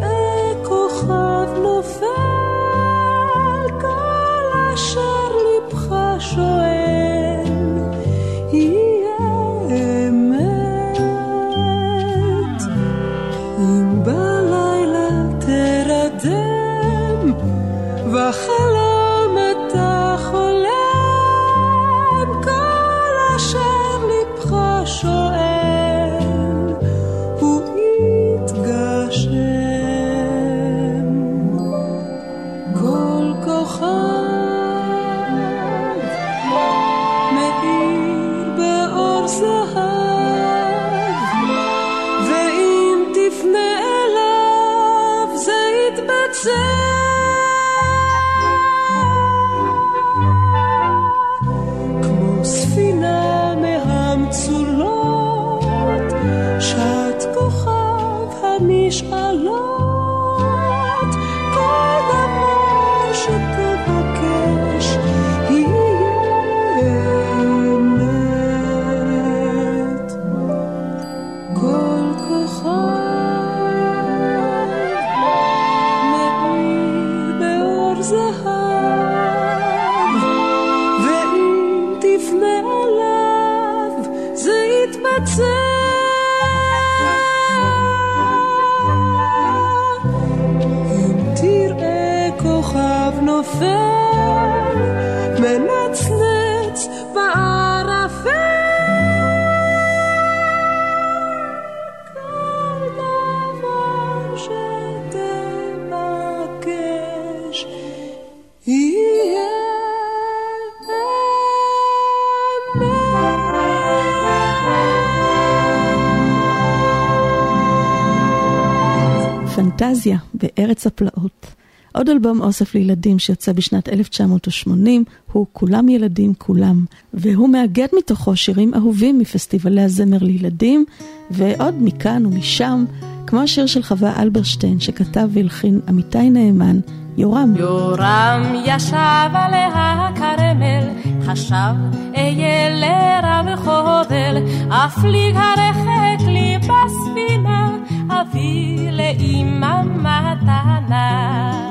בארץ 120.77 120.87
הפלאות. 120.87 121.45
עוד 121.93 122.09
אלבום 122.09 122.41
אוסף 122.41 122.75
לילדים 122.75 123.19
שיוצא 123.19 123.51
בשנת 123.51 123.89
1980 123.89 125.03
הוא 125.31 125.45
כולם 125.53 125.89
ילדים 125.89 126.33
כולם, 126.37 126.85
והוא 127.13 127.49
מאגד 127.49 127.87
מתוכו 127.97 128.35
שירים 128.35 128.73
אהובים 128.73 129.19
מפסטיבלי 129.19 129.81
הזמר 129.81 130.17
לילדים, 130.21 130.85
ועוד 131.31 131.75
מכאן 131.79 132.25
ומשם, 132.25 132.85
כמו 133.27 133.41
השיר 133.41 133.65
של 133.65 133.83
חווה 133.83 134.21
אלברשטיין 134.21 134.79
שכתב 134.79 135.29
והלחין 135.31 135.79
עמיתי 135.87 136.29
נאמן, 136.29 136.79
יורם. 137.17 137.53
יורם 137.57 138.55
ישב 138.65 139.29
עליה 139.33 140.07
הכרמל, 140.07 140.89
חשב 141.25 141.75
אהיה 142.15 142.69
לרע 142.69 143.53
וחובל, 143.53 144.37
אפליג 144.69 145.35
הרחק 145.35 146.27
לי 146.27 146.57
בספינה, 146.57 147.76
אביא 148.21 148.91
לאמא 148.91 149.81
מתנה. 149.83 151.61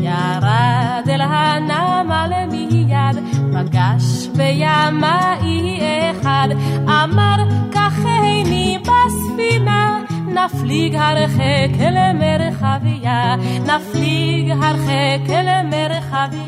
ירד 0.00 1.08
אל 1.08 1.20
הנמל 1.20 2.32
מיד, 2.50 3.16
פגש 3.52 4.26
בימאי 4.36 5.78
אחד, 6.10 6.48
אמר 6.86 7.36
קחני 7.70 8.78
בספינה, 8.82 10.00
נפליג 10.26 10.94
הרחק 10.94 11.80
אל 11.80 12.12
מרחביה, 12.12 13.36
נפליג 13.66 14.50
הרחק 14.50 15.30
אל 15.30 15.66
מרחביה. 15.66 16.46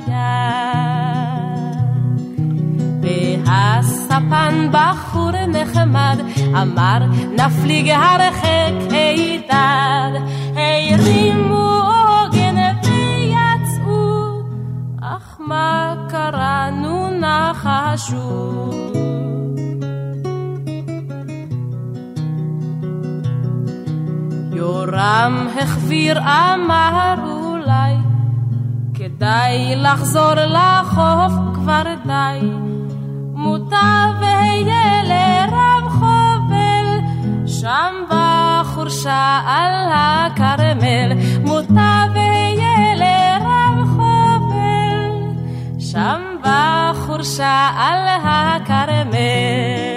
הספן 3.47 4.69
בחור 4.73 5.31
נחמד, 5.47 6.19
אמר 6.63 6.99
נפליג 7.33 7.89
הרחק 7.91 8.73
הידד. 8.91 10.21
הרימו 10.55 11.81
עוגן 11.89 12.57
ויצאו, 12.85 14.43
אך 15.03 15.37
מה 15.41 15.95
קראנו 16.09 17.09
נחשו. 17.11 18.71
יורם 24.53 25.47
החביר 25.63 26.19
אמר 26.19 27.15
אולי 27.27 27.95
כדאי 28.95 29.77
לחזור 29.77 30.35
לחוף 30.35 31.33
כבר 31.55 31.83
די 32.07 32.41
מוטב 33.39 34.09
ואהיה 34.21 35.03
לרב 35.05 35.89
חובל. 35.91 37.01
שם 37.47 37.95
בחורשה 38.11 39.41
על 39.47 39.93
הכרמל. 39.93 41.13
מוטב 41.45 42.09
ואהיה 42.15 42.95
לרב 42.95 43.89
חובל. 43.97 45.11
שם 45.79 46.21
בחורשה 46.43 47.71
על 47.77 48.09
הכרמל 48.25 49.88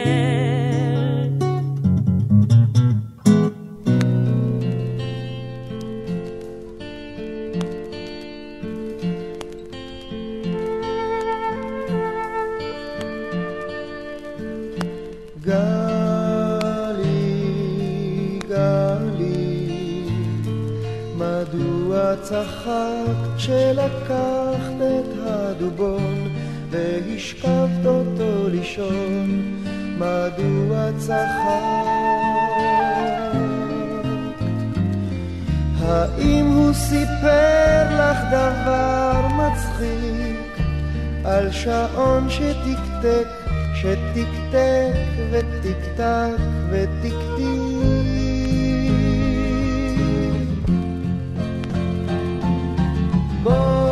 צחקת 22.32 23.36
כשלקחת 23.38 24.80
את 24.80 25.18
הדובון 25.26 26.36
והשכבת 26.70 27.86
אותו 27.86 28.50
לישון? 28.50 29.56
מדוע 29.98 30.90
צחקת? 30.98 31.92
האם 35.82 36.48
הוא 36.48 36.74
סיפר 36.74 37.84
לך 37.92 38.18
דבר 38.32 39.28
מצחיק 39.28 40.66
על 41.26 41.52
שעון 41.52 42.30
שתקתק 42.30 43.28
שתקתק 43.76 44.94
ותקתק 45.32 46.42
ותקתיק 46.70 47.61
בואי 53.44 53.91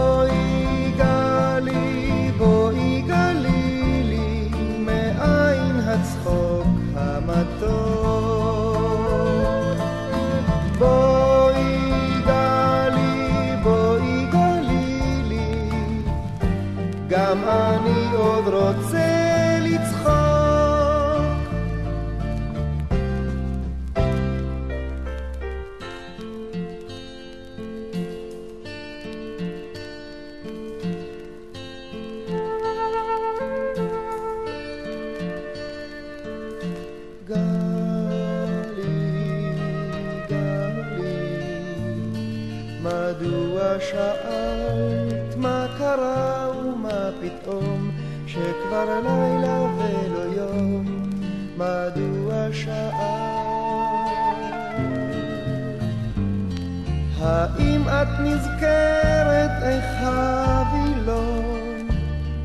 נזכרת 58.24 59.52
איך 59.64 59.86
הווילון 60.02 61.88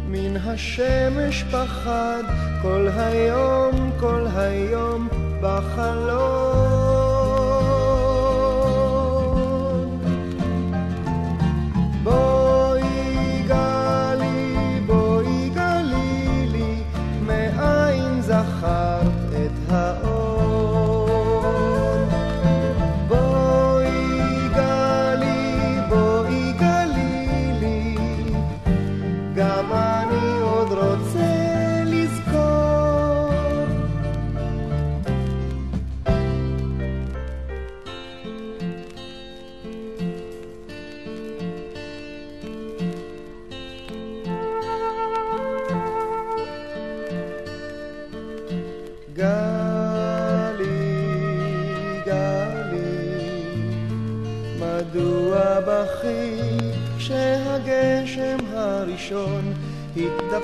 מן 0.09 0.37
השמש 0.37 1.43
פחד 1.43 2.23
כל 2.63 2.89
היום, 2.97 3.91
כל 4.01 4.27
היום 4.37 5.09
בחלום. 5.41 6.34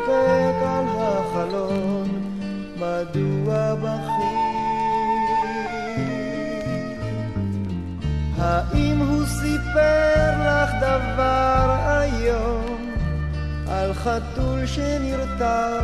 התדפק 0.00 0.62
על 0.62 0.86
החלון? 0.98 2.08
מדוע 2.76 3.74
בכית? 3.74 4.40
האם 8.38 8.98
הוא 8.98 9.26
סיפר 9.26 10.30
לך 10.40 10.70
דבר 10.80 11.76
איום 11.88 12.94
על 13.68 13.94
חתול 13.94 14.66
שנרטב, 14.66 15.82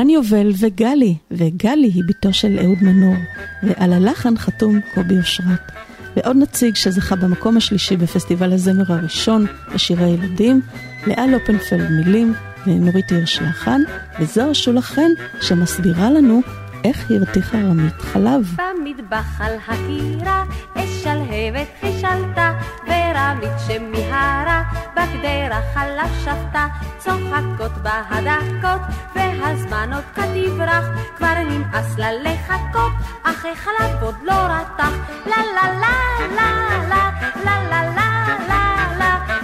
חנן 0.00 0.10
יובל 0.10 0.50
וגלי, 0.58 1.16
וגלי 1.30 1.90
היא 1.94 2.02
בתו 2.06 2.32
של 2.32 2.58
אהוד 2.58 2.78
מנור, 2.82 3.14
ועל 3.62 3.92
הלחן 3.92 4.36
חתום 4.36 4.80
קובי 4.94 5.18
אושרת. 5.18 5.72
ועוד 6.16 6.36
נציג 6.36 6.74
שזכה 6.74 7.16
במקום 7.16 7.56
השלישי 7.56 7.96
בפסטיבל 7.96 8.52
הזמר 8.52 8.92
הראשון 8.92 9.46
לשירי 9.74 10.08
ילדים, 10.08 10.60
לאה 11.06 11.26
לופנפלד 11.26 11.90
מילים 11.90 12.34
ונורית 12.66 13.10
הירש 13.10 13.38
לחן, 13.38 13.80
וזוהר 14.20 14.52
שולה 14.52 14.82
חן 14.82 15.10
שמסבירה 15.40 16.10
לנו 16.10 16.40
איך 16.84 17.10
הרתיחה 17.10 17.58
רמית 17.58 18.00
חלב. 18.00 18.56
במטבח 18.56 19.40
על 19.40 19.52
הקירה, 19.68 20.44
אש 20.74 21.02
שלהבת 21.02 21.68
חישלתה, 22.00 22.52
ורמית 22.86 23.58
שמיהרה, 23.66 24.62
בגדרה 24.94 25.60
עליו 25.74 26.08
שבתה, 26.24 26.66
צוחקות 26.98 27.72
בהדקות, 27.82 28.80
והזמן 29.14 29.92
עוד 29.92 30.04
כתברח, 30.14 30.84
כבר 31.16 31.34
נמאס 31.48 31.98
לה 31.98 32.12
לחכות, 32.12 32.92
אך 33.22 33.46
החלב 33.52 34.02
עוד 34.02 34.14
לא 34.22 34.32
רתח, 34.32 34.92
לה 35.26 35.36
לה 35.54 35.72
לה 35.72 35.96
לה 36.36 36.50
לה 36.88 37.10
לה 37.44 37.62
לה 37.62 37.82
לה 37.82 38.10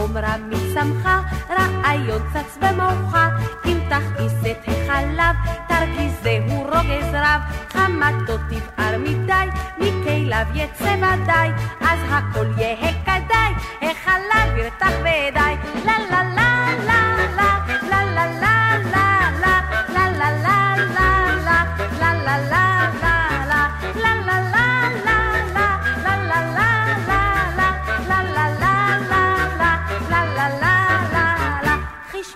רמי 0.07 0.57
שמחה, 0.75 1.21
רעיון 1.51 2.23
צץ 2.33 2.59
במוחה, 2.61 3.29
אם 3.67 3.79
תכעיס 3.89 4.33
את 4.51 4.69
החלב, 4.69 5.37
תרגיז 5.69 6.13
זהו 6.23 6.63
רוגז 6.63 7.15
רב, 7.15 7.41
חמתו 7.73 8.37
תבער 8.37 8.99
מדי, 8.99 9.47
מכליו 9.79 10.47
יצא 10.55 10.97
ודאי, 10.97 11.51
אז 11.81 11.99
הכל 12.11 12.47
יהא 12.59 12.93
כדאי, 13.05 13.53
החלב 13.83 14.57
ירתח 14.57 14.93
לה 15.03 15.51
לה 15.85 15.99
לה 16.11 16.23
לה 16.35 16.40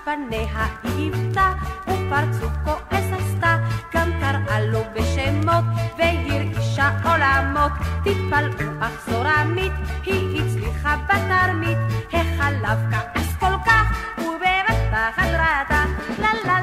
פניה 0.04 0.66
היוותה, 0.82 1.52
ופרצוף 1.82 2.52
כועס 2.64 3.04
עשתה, 3.12 3.56
גם 3.94 4.10
קראה 4.20 4.60
לו 4.60 4.80
בשמות, 4.94 5.64
והרעישה 5.98 6.90
עולמות. 7.04 7.72
תתפלאו 8.04 8.70
אך 8.80 9.10
זו 9.10 9.20
רמית, 9.20 9.72
היא 10.04 10.42
הצליחה 10.42 10.96
בתרמית, 11.04 11.78
החלב 12.12 12.78
כעס 12.90 13.36
כל 13.40 13.56
כך, 13.66 13.98
ובבת 14.18 14.92
לה 14.92 15.10
לה 16.18 16.32
לה 16.44 16.53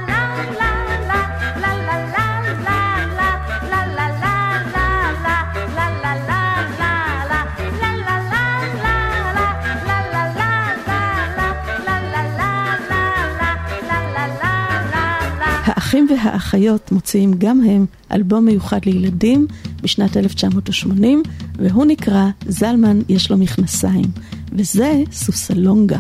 האחים 16.09 16.17
והאחיות 16.25 16.91
מוציאים 16.91 17.33
גם 17.37 17.61
הם 17.63 17.85
אלבום 18.11 18.45
מיוחד 18.45 18.85
לילדים 18.85 19.47
בשנת 19.81 20.17
1980, 20.17 21.23
והוא 21.55 21.85
נקרא 21.85 22.29
זלמן 22.47 22.99
יש 23.09 23.31
לו 23.31 23.37
מכנסיים, 23.37 24.05
וזה 24.51 25.03
סוסלונגה. 25.11 25.99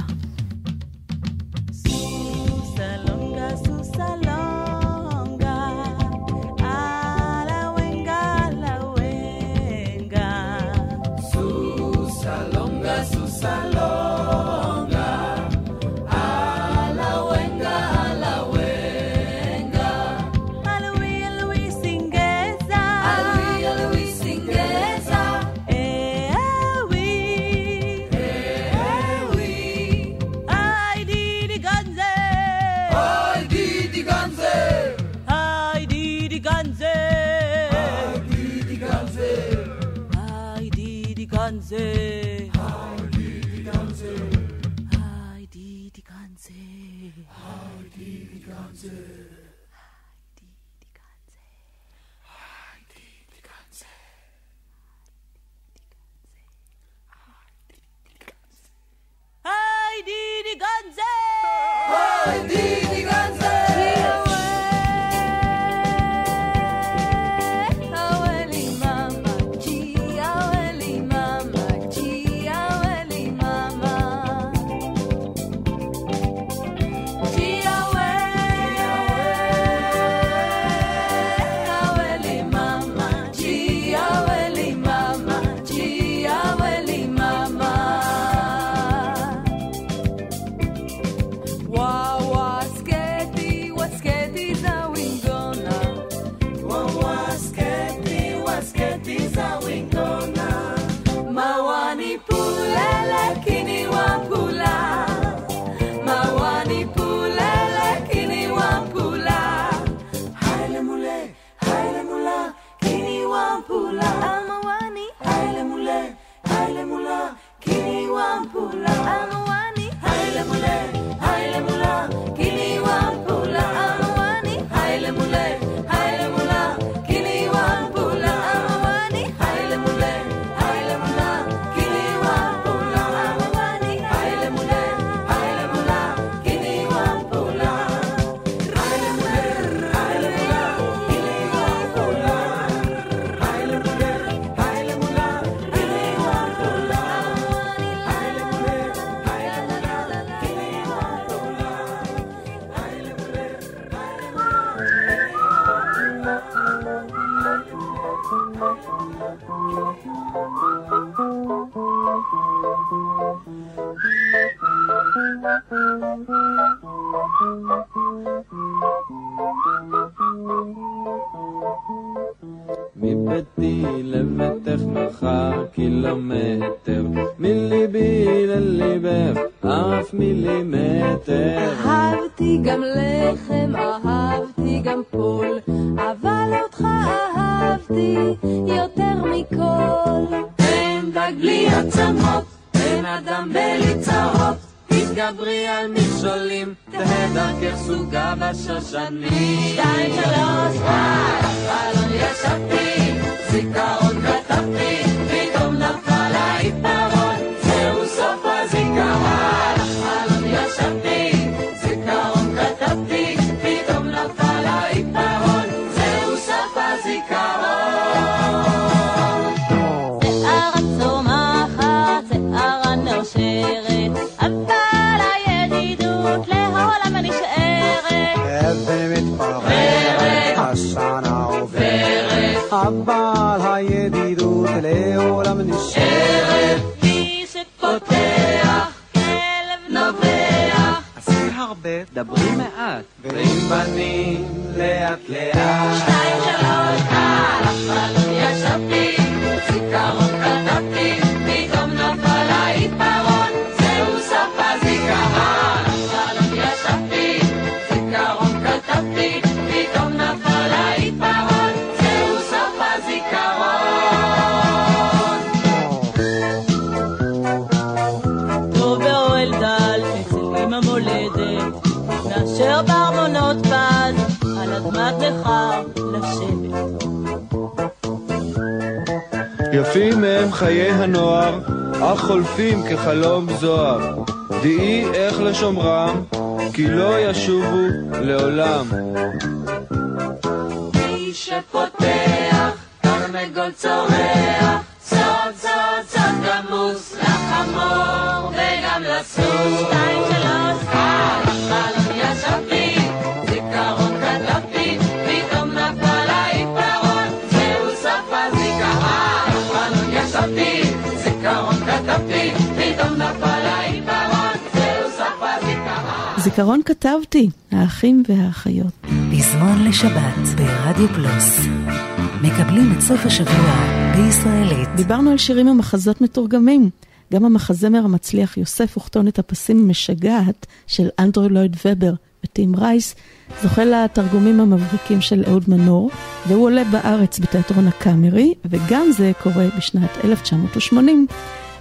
סוף 323.01 323.25
השבוע 323.25 323.75
בישראלית. 324.15 324.89
דיברנו 324.95 325.31
על 325.31 325.37
שירים 325.37 325.67
ומחזות 325.67 326.21
מתורגמים. 326.21 326.89
גם 327.33 327.45
המחזמר 327.45 327.99
המצליח 327.99 328.57
יוסף 328.57 328.97
וכתונת 328.97 329.39
הפסים 329.39 329.79
המשגעת 329.79 330.65
של 330.87 331.09
אנדרו 331.19 331.49
לויד 331.49 331.75
ובר 331.85 332.13
וטים 332.45 332.75
רייס 332.75 333.15
זוכה 333.63 333.85
לתרגומים 333.85 334.59
המבריקים 334.59 335.21
של 335.21 335.43
אהוד 335.47 335.63
מנור, 335.67 336.11
והוא 336.47 336.65
עולה 336.65 336.83
בארץ 336.83 337.39
בתיאטרון 337.39 337.87
הקאמרי, 337.87 338.53
וגם 338.65 339.11
זה 339.11 339.31
קורה 339.43 339.65
בשנת 339.77 340.17
1980. 340.23 341.27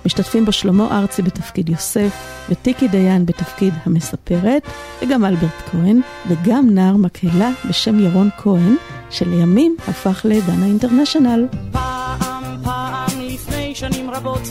משתתפים 0.06 0.44
בו 0.44 0.52
שלמה 0.52 0.98
ארצי 0.98 1.22
בתפקיד 1.22 1.68
יוסף, 1.68 2.44
וטיקי 2.50 2.88
דיין 2.88 3.26
בתפקיד 3.26 3.74
המספרת, 3.86 4.62
וגם 5.02 5.24
אלברט 5.24 5.62
כהן, 5.70 6.00
וגם 6.28 6.70
נער 6.70 6.96
מקהלה 6.96 7.50
בשם 7.68 8.00
ירון 8.00 8.28
כהן, 8.38 8.74
שלימים 9.10 9.76
הפך 9.88 10.20
לדנה 10.24 10.66
אינטרנשיונל. 10.66 11.46
פעם, 11.72 12.44
פעם 12.64 13.20
לפני 13.20 13.74
שנים 13.74 14.10
רבות, 14.10 14.42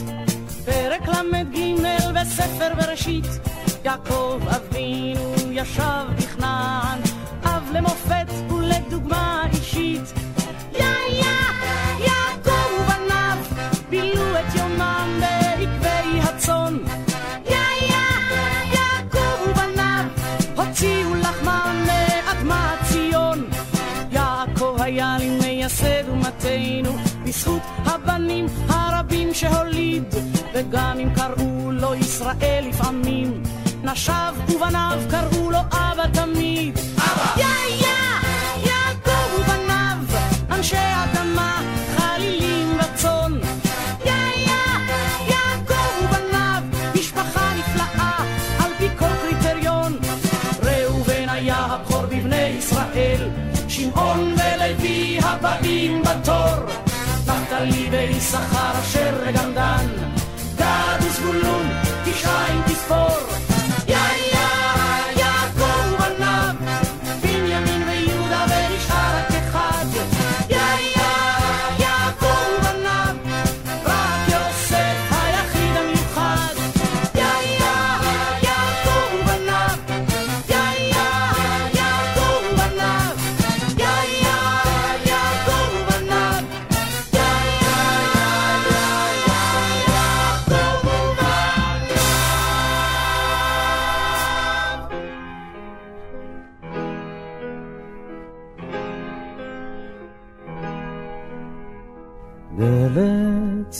פרק 0.64 1.08
ל"ג 1.08 1.58
בספר 2.20 2.74
בראשית, 2.74 3.24
יעקב 3.84 4.40
אבינו 4.48 5.34
ישב 5.50 6.04
בכנען, 6.18 6.98
אב 7.44 7.70
למופת 7.72 8.50
ולדוגמה 8.50 9.42
לי 24.90 25.28
מייסד 25.28 26.08
אומתנו, 26.08 26.96
בזכות 27.24 27.62
הבנים 27.84 28.46
הרבים 28.68 29.34
שהוליד, 29.34 30.04
וגם 30.54 30.98
אם 31.02 31.14
קראו 31.14 31.70
לו 31.72 31.94
ישראל 31.94 32.64
לפעמים, 32.68 33.42
נשיו 33.82 34.34
ובניו 34.48 34.98
קראו 35.10 35.50
לו 35.50 35.58
אבא 35.58 36.06
תמיד. 36.12 36.78
אבא! 36.98 37.32
יא 37.36 37.46
יא, 37.80 37.86
יעקב 38.66 39.34
ובניו, 39.40 39.96
אנשי 40.50 40.76
אדמה, 40.76 41.19
הבאים 55.30 56.02
בתור, 56.02 56.64
נפתלי 57.26 57.88
ויששכר 57.90 58.80
אשר 58.80 59.14
וגם 59.26 59.54
דן, 59.54 59.86
גד 60.56 60.98
וזבולון, 61.02 61.66
תשעה 62.04 62.46
אם 62.54 62.60
תספור. 62.66 63.49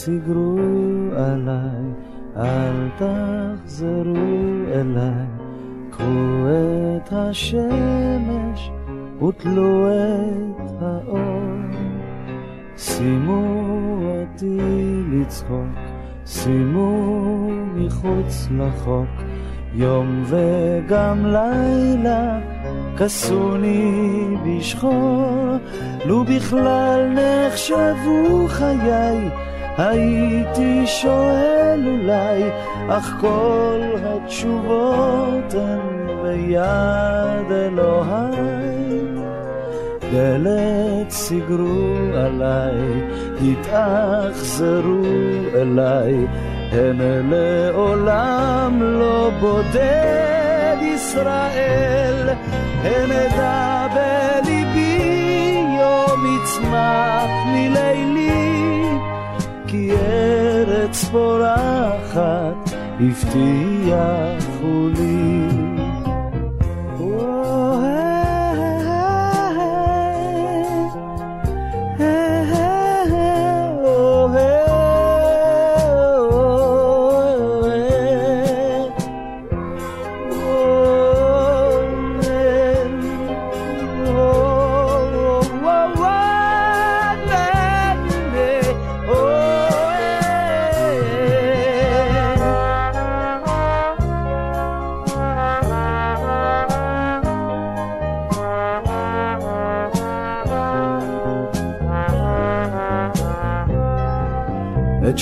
דלת 0.01 0.07
סגרו 0.07 0.59
עליי, 1.17 1.85
אל 2.37 2.89
תחזרו 2.97 4.15
אליי, 4.73 5.27
קחו 5.91 6.47
את 6.97 7.13
השמש 7.13 8.71
ותלו 9.23 9.89
את 9.89 10.83
האור. 10.83 11.41
שימו 12.77 13.67
אותי 14.01 14.59
לצחוק, 15.13 15.79
שימו 16.27 17.51
מחוץ 17.75 18.49
לחוק, 18.59 19.25
יום 19.75 20.25
וגם 20.27 21.27
לילה, 21.27 22.39
כסוני 22.99 24.37
בשחור, 24.47 25.57
לו 26.05 26.25
בכלל 26.25 27.15
נחשבו 27.15 28.47
חיי, 28.49 29.31
הייתי 29.81 30.87
שואל 30.87 31.81
אולי, 31.87 32.43
אך 32.89 33.17
כל 33.21 33.81
התשובות 34.05 35.55
הן 35.55 36.07
ביד 36.23 37.53
אלוהי. 37.53 38.61
דלת 40.13 41.11
סגרו 41.11 41.95
עליי, 42.15 42.75
התאכזרו 43.43 45.03
אליי, 45.55 46.27
הן 46.73 46.99
לעולם 47.31 48.83
לא 48.83 49.31
בודד 49.41 50.77
ישראל, 50.81 52.29
הן 52.83 53.11
אדע 53.11 53.87
בליבי 53.95 55.65
יום 55.81 56.37
יצמח 56.37 57.31
מלילי, 57.47 58.80
כי 59.71 59.91
ארץ 59.93 61.05
פורחת 61.05 62.71
הבטיחו 63.01 64.89
לי. 64.97 65.80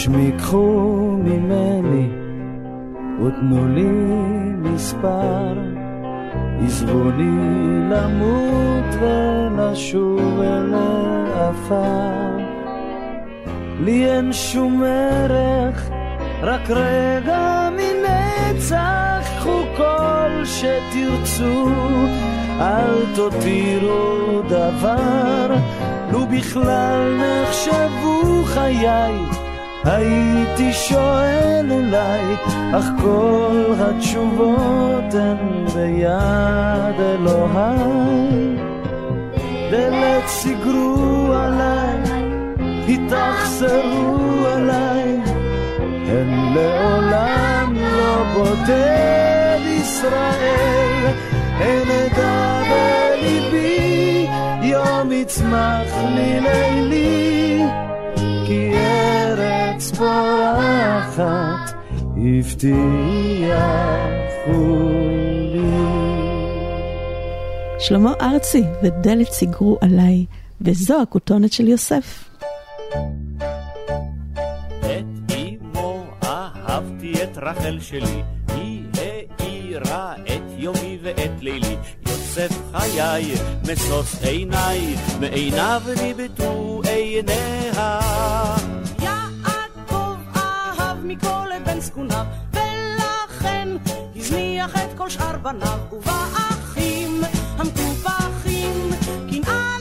שמי 0.09 0.33
קחו 0.39 1.17
ממני 1.25 2.09
ותנו 3.23 3.69
לי 3.69 3.89
מספר. 4.63 5.53
עזבוני 6.65 7.37
למות 7.91 8.95
ולשוב 9.01 10.41
אל 10.41 10.75
העפר. 10.75 12.37
לי 13.81 14.11
אין 14.11 14.33
שום 14.33 14.83
ערך 14.83 15.91
רק 16.43 16.71
רגע 16.71 17.69
מנצח. 17.73 19.29
קחו 19.39 19.63
כל 19.77 20.45
שתרצו 20.45 21.71
אל 22.61 23.15
תותירו 23.15 24.43
דבר. 24.49 25.55
לו 26.13 26.27
בכלל 26.27 27.19
נחשבו 27.21 28.45
חיי 28.45 29.38
הייתי 29.91 30.73
שואל 30.73 31.67
אולי, 31.71 32.21
אך 32.79 32.85
כל 33.01 33.75
התשובות 33.79 35.15
הן 35.15 35.67
ביד 35.75 37.01
אלוהי. 37.01 38.57
דלת 39.71 40.27
סגרו 40.27 41.33
עליי, 41.33 41.99
התאכזרו 42.89 44.47
עליי, 44.47 45.21
הן 46.09 46.55
לעולם 46.55 47.77
לא 47.97 48.25
בודד 48.35 49.61
ישראל, 49.67 51.07
הן 51.59 51.89
אדע 51.91 52.63
בליבי, 52.71 54.27
יום 54.63 55.13
יצמח 55.13 55.93
לי 56.15 56.41
לילי, 56.41 57.65
כי 58.47 58.73
ארץ 58.75 59.28
פורחת 59.81 61.75
הבטיחו 62.17 63.49
לי. 65.53 65.71
שלמה 67.79 68.13
ארצי 68.21 68.65
ודלת 68.83 69.33
סיגרו 69.33 69.79
עליי, 69.81 70.25
וזו 70.61 71.03
הכותונת 71.03 71.53
של 71.53 71.69
יוסף. 71.69 72.25
את 74.81 75.33
אמו 75.33 76.05
אהבתי 76.25 77.13
את 77.23 77.39
רחל 77.39 77.79
שלי, 77.81 78.23
היא 78.49 78.85
האירה 79.39 80.15
את 80.17 80.43
יומי 80.57 80.99
ואת 81.03 81.41
לילי. 81.41 81.77
יוסף 82.07 82.59
חיי, 82.73 83.35
משוש 83.73 84.23
עיניי, 84.23 84.95
מעיניו 85.21 85.83
ניבטו 86.03 86.81
עיניה. 86.89 88.01
מכל 91.09 91.49
בן 91.67 91.81
זקוניו, 91.81 92.27
ולכן 92.53 93.69
הזניח 94.17 94.77
את 94.77 94.99
כל 94.99 95.11
שאר 95.11 95.39
בניו, 95.39 95.79
ובאחים 95.93 97.21
המקופחים 97.59 98.91
קנאה 99.31 99.78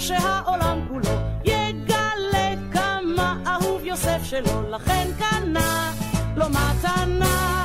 שהעולם 0.00 0.80
כולו 0.88 1.18
יגלה 1.44 2.54
כמה 2.72 3.36
אהוב 3.46 3.84
יוסף 3.84 4.20
שלו, 4.24 4.70
לכן 4.70 5.08
קנה 5.18 5.92
לו 6.36 6.46
מתנה, 6.48 7.63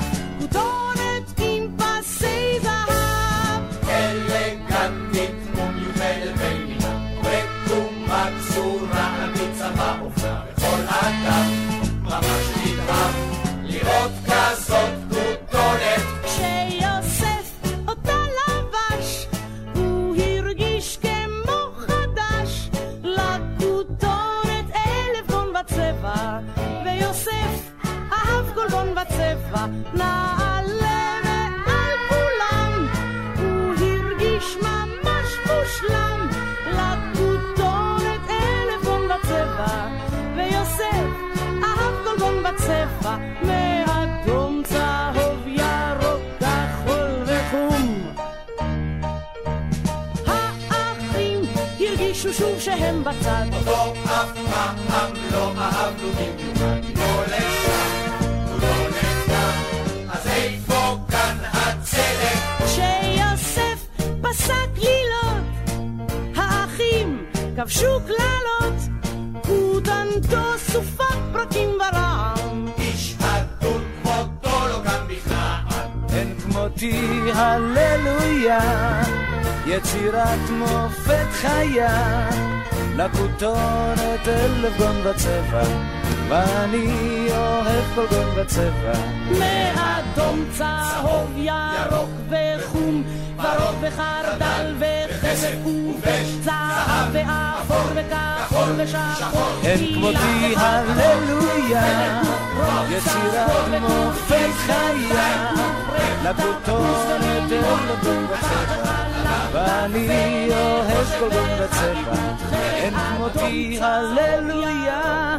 אוהב 111.32 111.48
כל 111.48 111.48
גון 111.48 111.50
וצבע. 111.62 112.56
אין 112.74 112.94
כמותי 112.94 113.80
הללויה, 113.82 115.38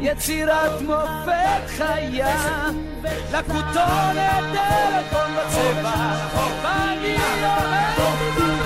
יצירת 0.00 0.80
מופת 0.80 1.62
חיה, 1.76 2.68
לכותונת 3.32 4.54
אלף 4.54 5.12
גון 5.12 5.30
וצבע, 5.36 6.16
ואני 6.62 7.16
אוהב 7.16 7.96
כל 7.96 8.40
גון 8.40 8.56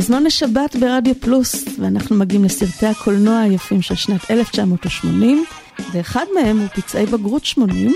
פזמון 0.00 0.24
לשבת 0.24 0.76
ברדיו 0.76 1.14
פלוס, 1.20 1.64
ואנחנו 1.78 2.16
מגיעים 2.16 2.44
לסרטי 2.44 2.86
הקולנוע 2.86 3.38
היפים 3.38 3.82
של 3.82 3.94
שנת 3.94 4.30
1980, 4.30 5.44
ואחד 5.92 6.24
מהם 6.34 6.58
הוא 6.58 6.68
פצעי 6.68 7.06
בגרות 7.06 7.44
80. 7.44 7.92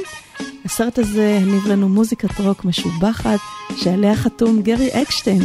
הסרט 0.64 0.98
הזה 0.98 1.38
הניב 1.42 1.66
לנו 1.66 1.88
מוזיקת 1.88 2.40
רוק 2.40 2.64
משובחת, 2.64 3.38
שעליה 3.76 4.16
חתום 4.16 4.62
גרי 4.62 5.02
אקשטיין, 5.02 5.42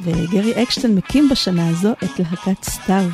וגרי 0.00 0.62
אקשטיין 0.62 0.94
מקים 0.94 1.28
בשנה 1.28 1.68
הזו 1.68 1.92
את 1.92 2.18
להקת 2.18 2.64
סתיו. 2.64 3.04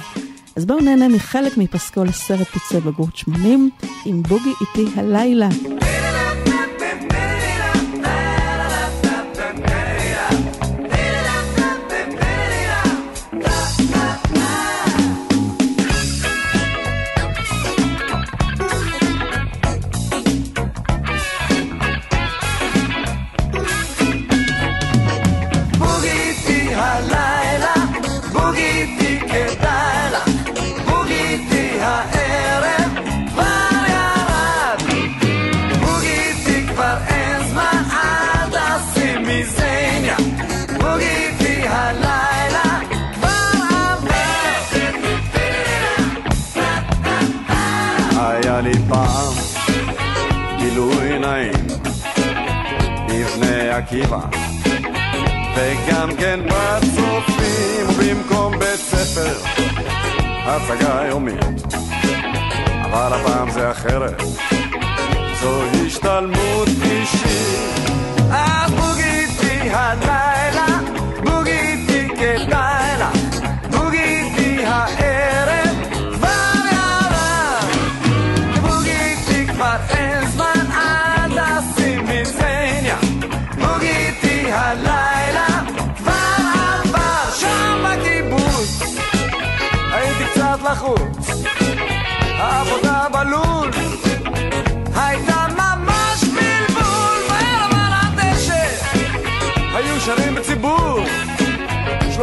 אז 0.57 0.67
בואו 0.67 0.81
נהנה 0.81 1.09
מחלק 1.09 1.57
מפסקול 1.57 2.09
הסרט 2.09 2.47
פצעי 2.47 2.81
בגרות 2.81 3.17
80, 3.17 3.71
עם 4.05 4.23
בוגי 4.23 4.53
איתי 4.61 5.01
הלילה. 5.01 5.49
עקיבא. 53.79 54.19
וגם 55.57 56.09
כן 56.19 56.41
בצופים 56.47 57.87
במקום 57.99 58.59
בית 58.59 58.81
ספר 58.81 59.35
הצגה 60.47 61.03
יומית. 61.09 61.75
אבל 62.85 63.13
הפעם 63.13 63.51
זה 63.51 63.71
אחרת. 63.71 64.23
זו 65.41 65.63
השתלמות 65.87 66.69
אישית. 66.83 67.91
אז 68.31 68.71
בוגיתי 68.71 69.71
הלילה, 69.71 70.38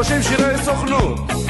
30 0.04 0.24
שירי 0.24 0.58
סוכנות. 0.64 1.45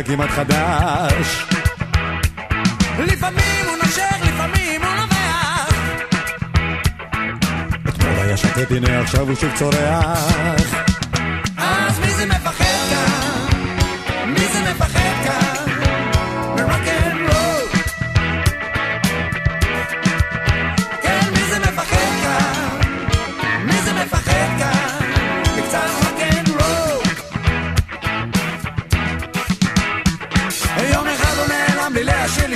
נהיה 0.00 0.16
כמעט 0.16 0.30
חדש. 0.30 1.46
לפעמים 2.98 3.66
הוא 3.68 3.76
נושך, 3.84 4.16
לפעמים 4.22 4.82
הוא 4.82 4.94
נובח. 5.00 5.72
אתמול 7.88 8.12
היה 8.18 8.36
שקט, 8.36 8.70
הנה 8.70 9.00
עכשיו 9.00 9.28
הוא 9.28 9.36
שוב 9.36 9.50
צורח. 9.58 10.89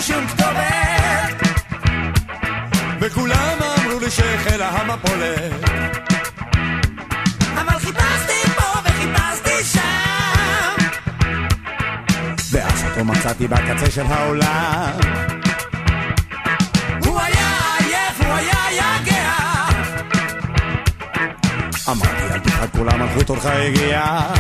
שום 0.07 0.27
כתובת. 0.27 1.49
וכולם 3.01 3.59
אמרו 3.79 4.01
לי 4.01 4.11
שהחלה 4.11 4.69
המפולת 4.69 5.53
אבל 7.55 7.79
חיפשתי 7.79 8.49
פה 8.57 8.79
וחיפשתי 8.85 9.65
שם. 9.65 10.85
ואז 12.51 12.85
אותו 12.85 13.05
מצאתי 13.05 13.49
בקצה 13.49 13.91
של 13.91 14.07
העולם. 14.09 14.99
הוא 17.05 17.21
היה 17.21 17.49
עייף, 17.79 18.21
הוא 18.27 18.35
היה 18.35 18.73
יגע. 18.73 19.33
אמרתי 21.89 22.35
אל 22.35 22.39
תפחד 22.39 22.67
כולם, 22.77 23.03
מלכות 23.03 23.29
הולכה 23.29 23.53
הגיעה 23.53 24.35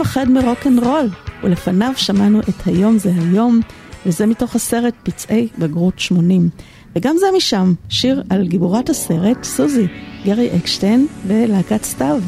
מפחד 0.00 0.26
רול, 0.82 1.08
ולפניו 1.42 1.92
שמענו 1.96 2.40
את 2.40 2.66
היום 2.66 2.98
זה 2.98 3.12
היום, 3.18 3.60
וזה 4.06 4.26
מתוך 4.26 4.54
הסרט 4.54 4.94
פצעי 5.02 5.48
בגרות 5.58 5.98
80. 5.98 6.48
וגם 6.96 7.16
זה 7.18 7.26
משם, 7.36 7.72
שיר 7.88 8.22
על 8.30 8.46
גיבורת 8.46 8.90
הסרט, 8.90 9.44
סוזי, 9.44 9.86
גרי 10.24 10.56
אקשטיין 10.56 11.06
ולהקת 11.26 11.84
סתיו. 11.84 12.20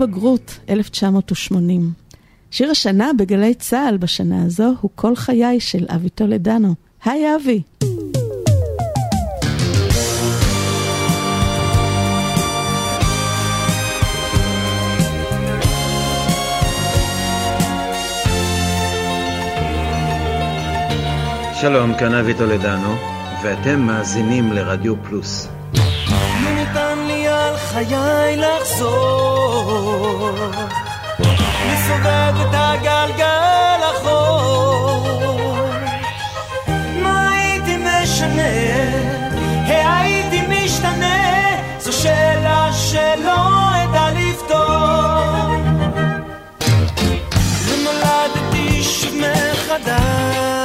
בגרות, 0.00 0.58
1980. 0.68 1.92
שיר 2.50 2.70
השנה 2.70 3.10
בגלי 3.18 3.54
צה"ל 3.54 3.96
בשנה 3.96 4.44
הזו 4.44 4.72
הוא 4.80 4.90
כל 4.94 5.16
חיי 5.16 5.60
של 5.60 5.86
אבי 5.88 6.08
טולדנו. 6.08 6.74
היי 7.04 7.36
אבי! 7.36 7.62
שלום, 21.60 21.94
כאן 21.98 22.14
אבי 22.14 22.34
טולדנו, 22.34 22.94
ואתם 23.44 23.80
מאזינים 23.80 24.52
לרדיו 24.52 24.94
פלוס. 25.04 25.59
חיי 27.72 28.36
לחזור. 28.36 29.60
מסובב 31.66 32.34
את 32.40 32.54
הגלגל 32.54 33.80
אחור. 33.90 35.66
מה 37.02 37.30
הייתי 37.32 37.76
משנה? 37.76 38.42
הייתי 39.66 40.40
משתנה? 40.48 41.16
זו 41.78 41.92
שאלה 41.92 42.72
שלא 42.72 43.48
אדע 43.84 44.10
לפתור. 44.10 45.54
ונולדתי 47.68 48.82
שוב 48.82 49.14
מחדש 49.14 50.59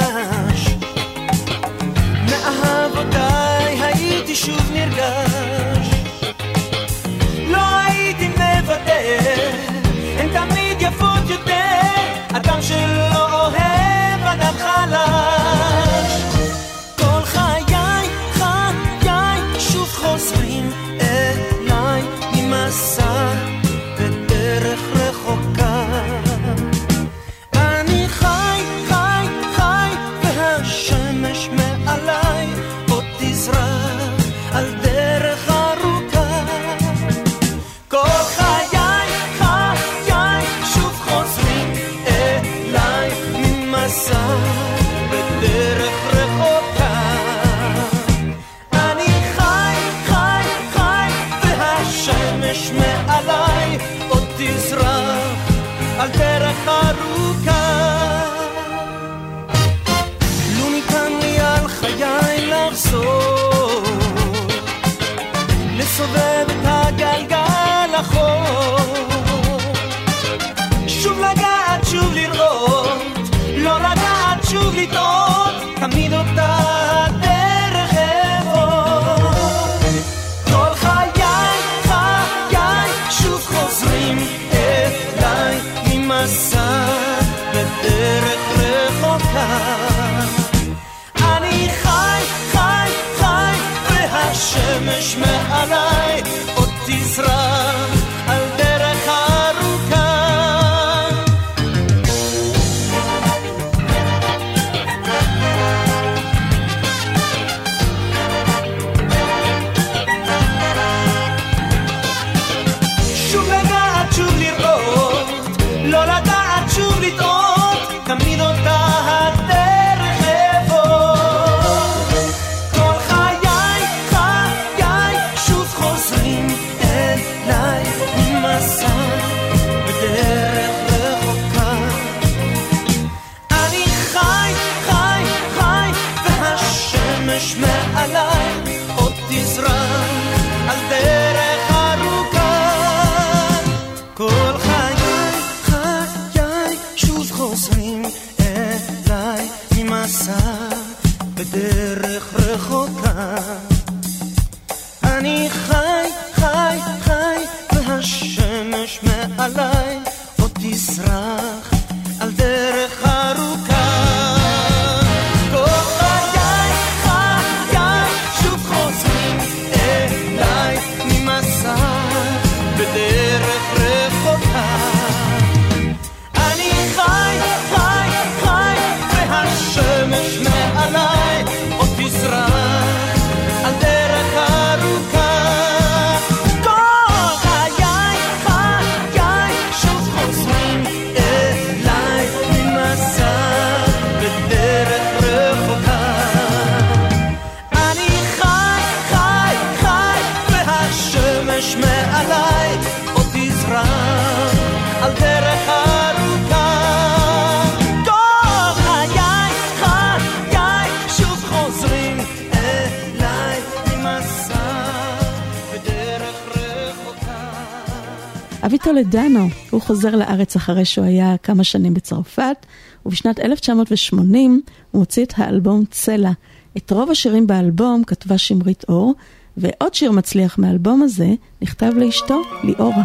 טולדנו. 218.86 219.48
הוא 219.70 219.80
חוזר 219.80 220.16
לארץ 220.16 220.56
אחרי 220.56 220.84
שהוא 220.84 221.06
היה 221.06 221.36
כמה 221.42 221.64
שנים 221.64 221.94
בצרפת, 221.94 222.66
ובשנת 223.06 223.40
1980 223.40 224.62
הוא 224.90 225.00
הוציא 225.00 225.24
את 225.24 225.32
האלבום 225.36 225.84
צלע. 225.90 226.30
את 226.76 226.90
רוב 226.90 227.10
השירים 227.10 227.46
באלבום 227.46 228.04
כתבה 228.04 228.38
שמרית 228.38 228.84
אור, 228.88 229.14
ועוד 229.56 229.94
שיר 229.94 230.12
מצליח 230.12 230.58
מהאלבום 230.58 231.02
הזה 231.02 231.28
נכתב 231.62 231.92
לאשתו, 231.96 232.42
ליאורה. 232.64 233.02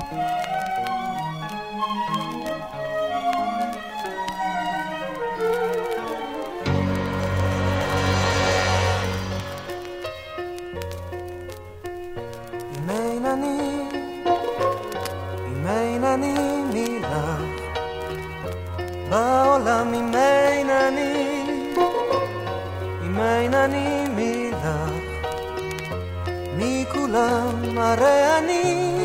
הרי 27.78 28.38
אני 28.38 28.98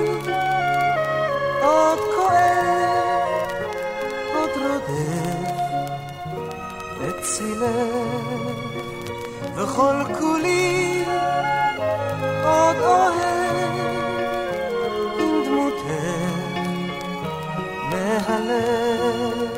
עוד 1.62 1.98
כואב, 2.16 3.28
עוד 4.34 4.50
רודף 4.56 5.50
את 7.08 7.22
צילך, 7.22 7.70
וכל 9.56 9.94
כולי 10.18 11.04
עוד 12.44 12.76
אוהב 12.76 13.16
עם 15.18 15.44
דמותך 15.44 15.86
מהלב. 17.90 19.48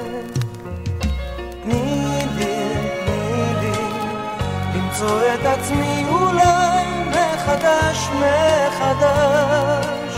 תני 1.62 2.24
לי, 2.36 2.56
תני 3.04 3.54
לי, 3.60 3.78
למצוא 4.74 5.20
את 5.34 5.46
עצמי 5.46 6.04
אולי 6.08 6.67
מחדש, 7.48 8.08
מחדש. 8.08 10.14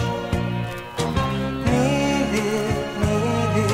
תני 1.65 2.25
לי, 2.33 2.50
תני 2.94 3.23
לי, 3.55 3.67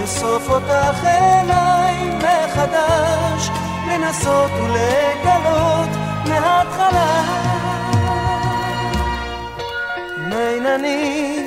לאסוף 0.00 0.50
אותך 0.50 1.04
עיניי 1.04 2.10
מחדש, 2.18 3.50
לנסות 3.88 4.50
ולגלות 4.50 5.88
מההתחלה. 6.28 7.22
מינני, 10.18 11.40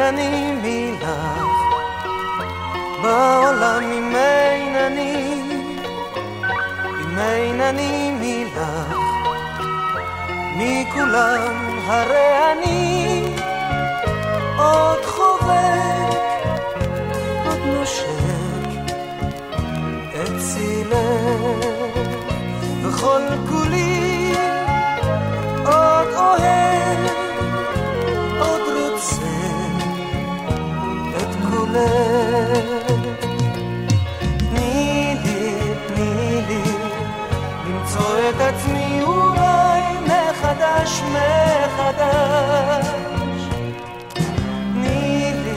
אני 0.00 0.52
מילך, 0.62 1.08
בעולם 3.02 3.84
מינני 3.90 5.31
אין 7.22 7.60
אני, 7.60 8.10
מילך, 8.20 8.96
מכולם 10.56 11.78
הרי 11.86 12.52
אני 12.52 13.24
עוד 14.58 15.04
חובק, 15.04 16.52
עוד 17.46 17.58
נושק 17.66 18.04
את 20.14 20.32
צילך, 20.38 20.96
וכל 22.82 23.22
כולי 23.48 24.34
עוד 25.64 26.08
אוהב, 26.16 26.98
עוד 28.38 28.60
רוצה 28.60 29.22
את 31.16 31.34
כולך. 31.50 33.31
את 38.36 38.40
עצמי 38.40 39.02
אולי 39.02 39.82
מחדש, 40.04 41.02
מחדש. 41.02 42.86
תני 44.74 45.32
לי, 45.44 45.54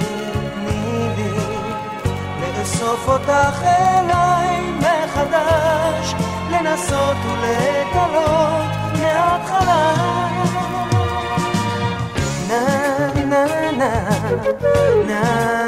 תני 0.54 1.10
לי, 1.18 1.32
לאסוף 2.60 3.08
אותך 3.08 3.62
אליי 3.64 4.72
מחדש, 4.80 6.16
לנסות 6.52 7.18
ולגלות 7.26 8.72
מההתחלה. 9.02 9.96
נה 12.48 12.64
נה 13.26 13.46
נה 13.78 14.10
נה 15.08 15.65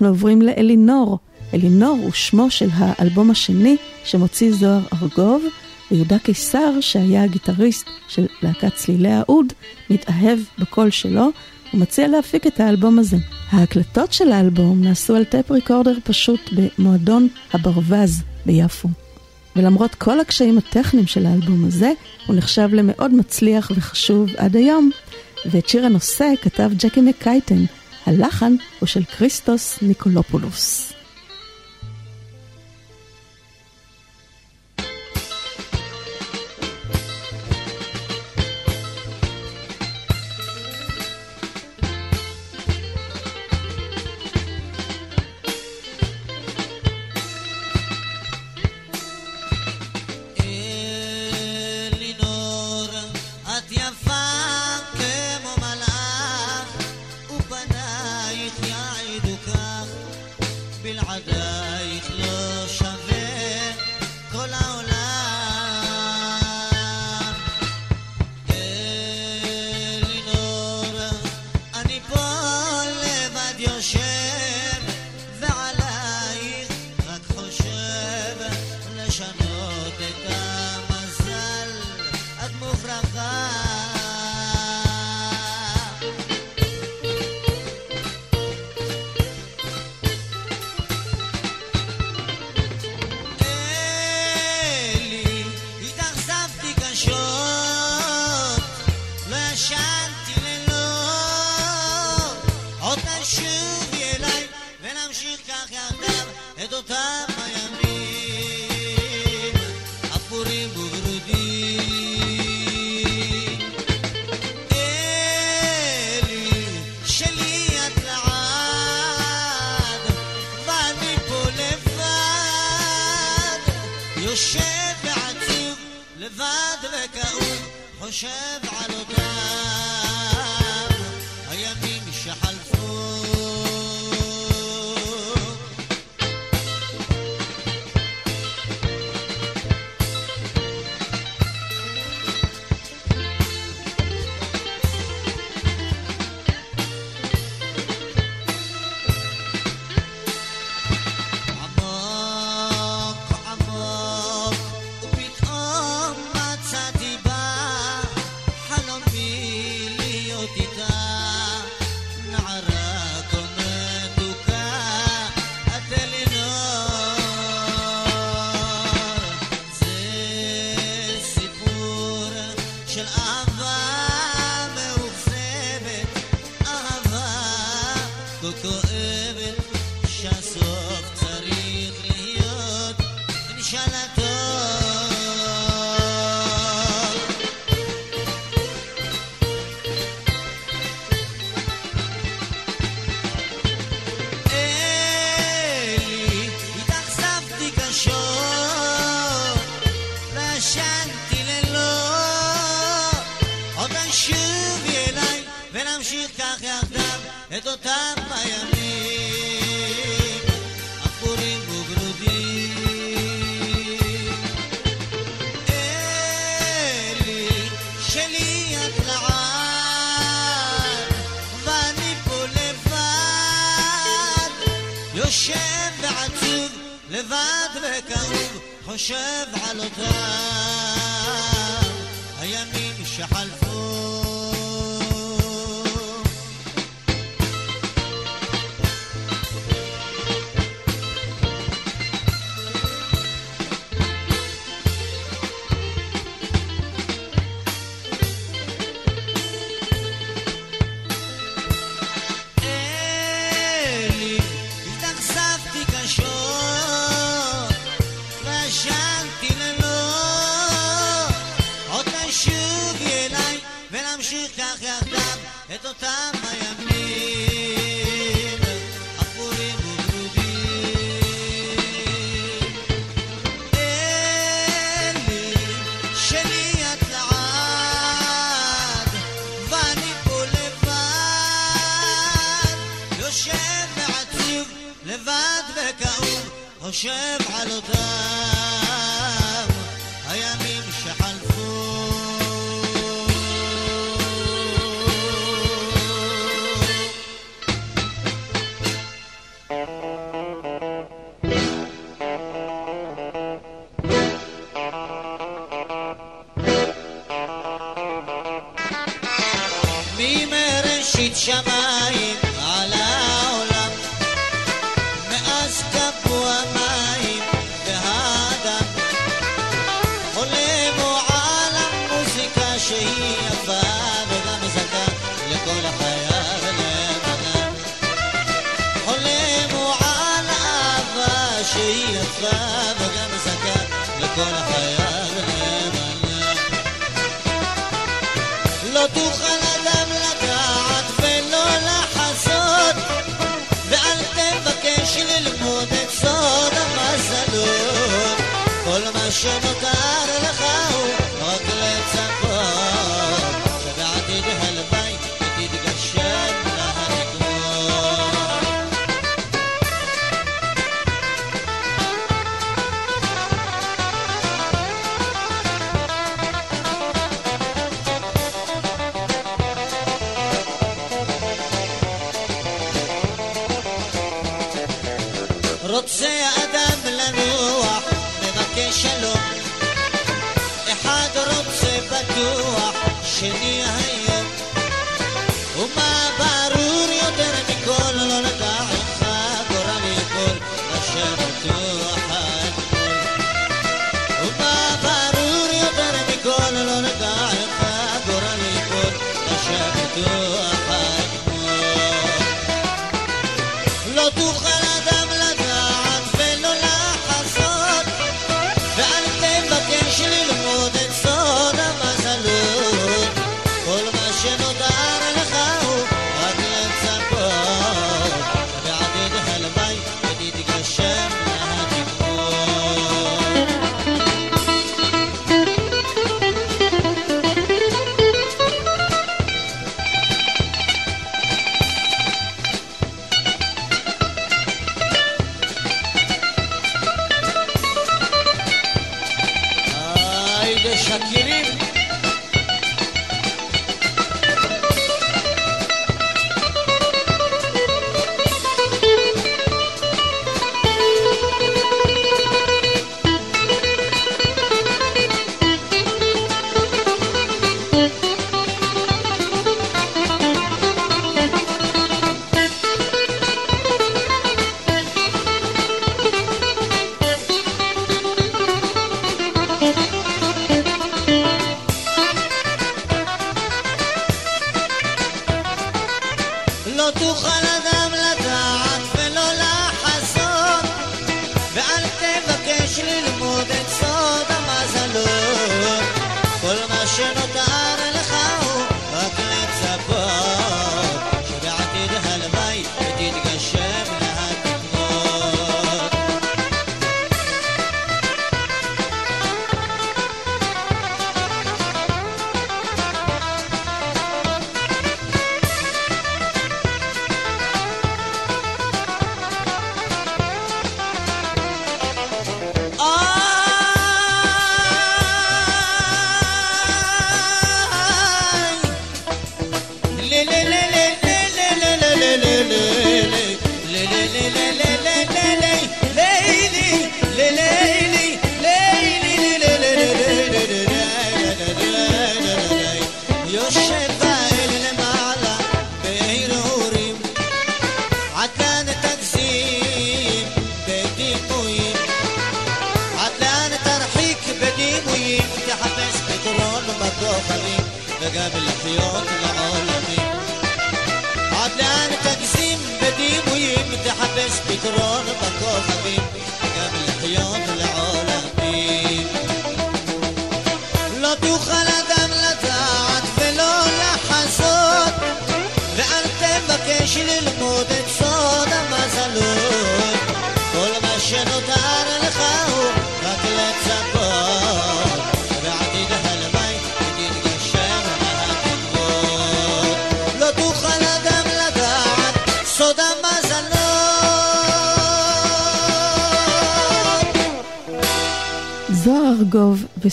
אנחנו 0.00 0.14
עוברים 0.14 0.42
לאלינור. 0.42 1.18
אלינור 1.54 1.98
הוא 2.02 2.12
שמו 2.12 2.50
של 2.50 2.68
האלבום 2.72 3.30
השני 3.30 3.76
שמוציא 4.04 4.52
זוהר 4.52 4.80
ארגוב, 5.02 5.44
ויהודה 5.90 6.18
קיסר, 6.18 6.80
שהיה 6.80 7.24
הגיטריסט 7.24 7.86
של 8.08 8.26
להקת 8.42 8.74
צלילי 8.74 9.10
העוד, 9.10 9.52
מתאהב 9.90 10.38
בקול 10.58 10.90
שלו, 10.90 11.28
ומציע 11.74 12.08
להפיק 12.08 12.46
את 12.46 12.60
האלבום 12.60 12.98
הזה. 12.98 13.16
ההקלטות 13.50 14.12
של 14.12 14.32
האלבום 14.32 14.80
נעשו 14.84 15.16
על 15.16 15.24
טייפ 15.24 15.50
ריקורדר 15.50 15.98
פשוט 16.04 16.40
במועדון 16.52 17.28
הברווז 17.52 18.22
ביפו. 18.46 18.88
ולמרות 19.56 19.94
כל 19.94 20.20
הקשיים 20.20 20.58
הטכניים 20.58 21.06
של 21.06 21.26
האלבום 21.26 21.64
הזה, 21.64 21.92
הוא 22.26 22.36
נחשב 22.36 22.68
למאוד 22.72 23.14
מצליח 23.14 23.72
וחשוב 23.74 24.30
עד 24.36 24.56
היום. 24.56 24.90
ואת 25.46 25.68
שיר 25.68 25.86
הנושא 25.86 26.32
כתב 26.42 26.70
ג'קי 26.76 27.00
מקייטן, 27.00 27.64
הלחן 28.10 28.54
הוא 28.78 28.86
של 28.86 29.04
כריסטוס 29.04 29.78
ניקולופולוס. 29.82 30.89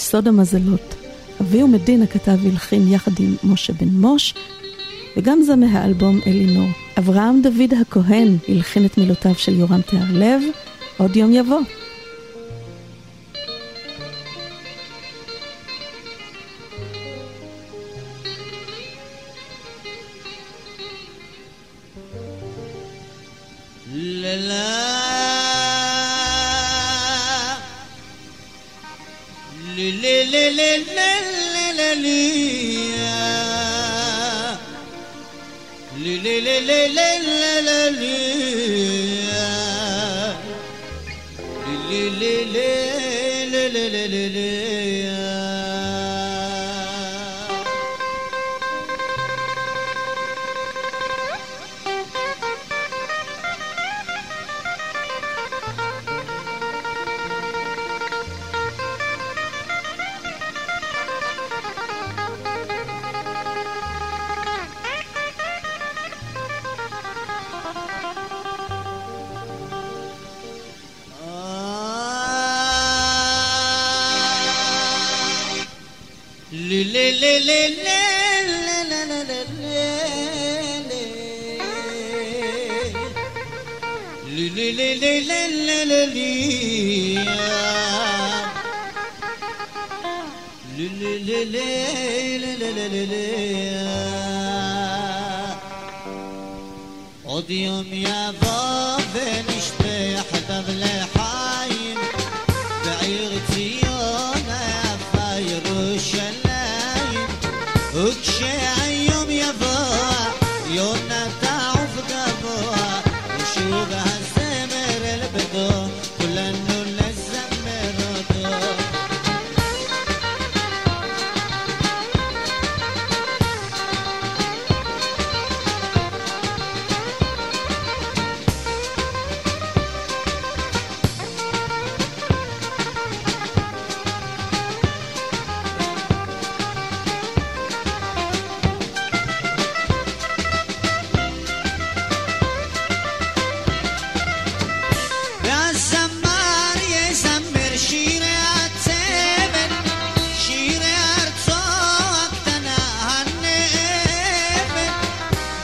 סוד 0.09 0.27
המזלות. 0.27 0.95
אבי 1.41 1.63
ומדינה 1.63 2.07
כתב 2.07 2.37
והלחין 2.43 2.87
יחד 2.87 3.11
עם 3.19 3.35
משה 3.43 3.73
בן 3.73 3.87
מוש, 3.87 4.33
וגם 5.17 5.41
זה 5.41 5.55
מהאלבום 5.55 6.19
אלינור. 6.27 6.69
אברהם 6.97 7.41
דוד 7.41 7.73
הכהן 7.81 8.37
הלחין 8.47 8.85
את 8.85 8.97
מילותיו 8.97 9.35
של 9.35 9.59
יורם 9.59 9.81
תיארלב, 9.81 10.41
עוד 10.97 11.15
יום 11.15 11.33
יבוא. 11.33 11.59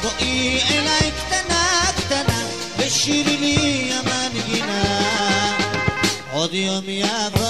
בואי 0.04 0.60
אליי 0.72 1.12
קטנה 1.12 1.82
קטנה 1.96 2.46
ושירי 2.78 3.38
לי 3.38 3.92
המנגינה. 3.94 4.84
עוד 6.32 6.54
יום 6.54 6.84
יבוא 6.88 7.43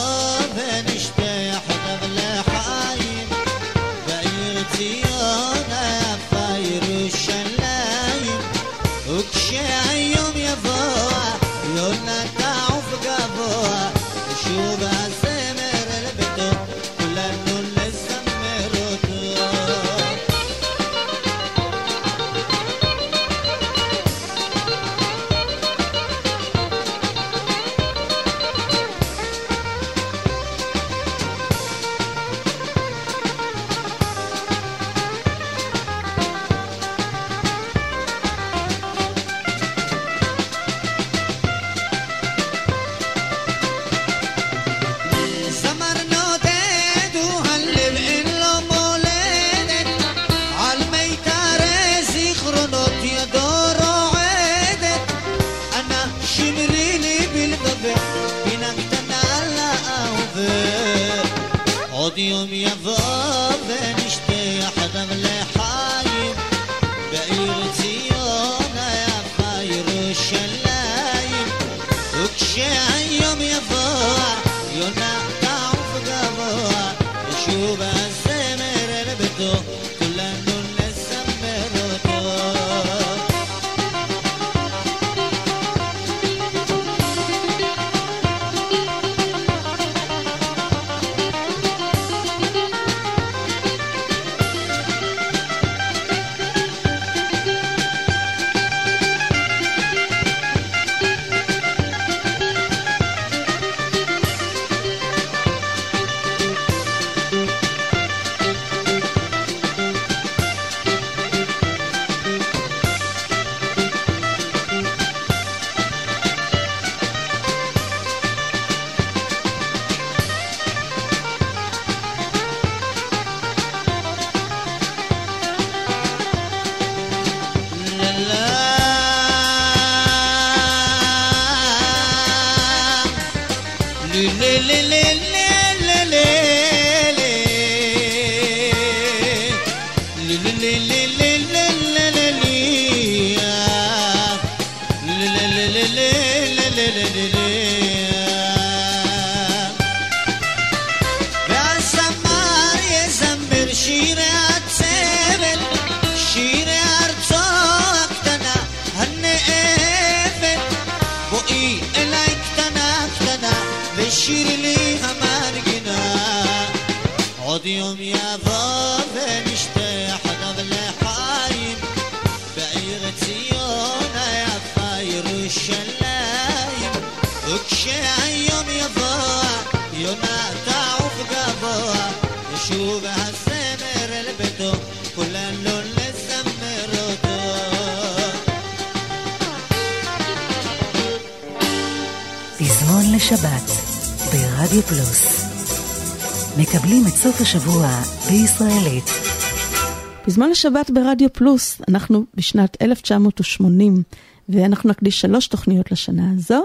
פזמון 200.33 200.49
לשבת 200.49 200.89
ברדיו 200.89 201.33
פלוס, 201.33 201.81
אנחנו 201.87 202.25
בשנת 202.35 202.77
1980, 202.81 204.03
ואנחנו 204.49 204.89
נקדיש 204.89 205.21
שלוש 205.21 205.47
תוכניות 205.47 205.91
לשנה 205.91 206.31
הזו. 206.35 206.63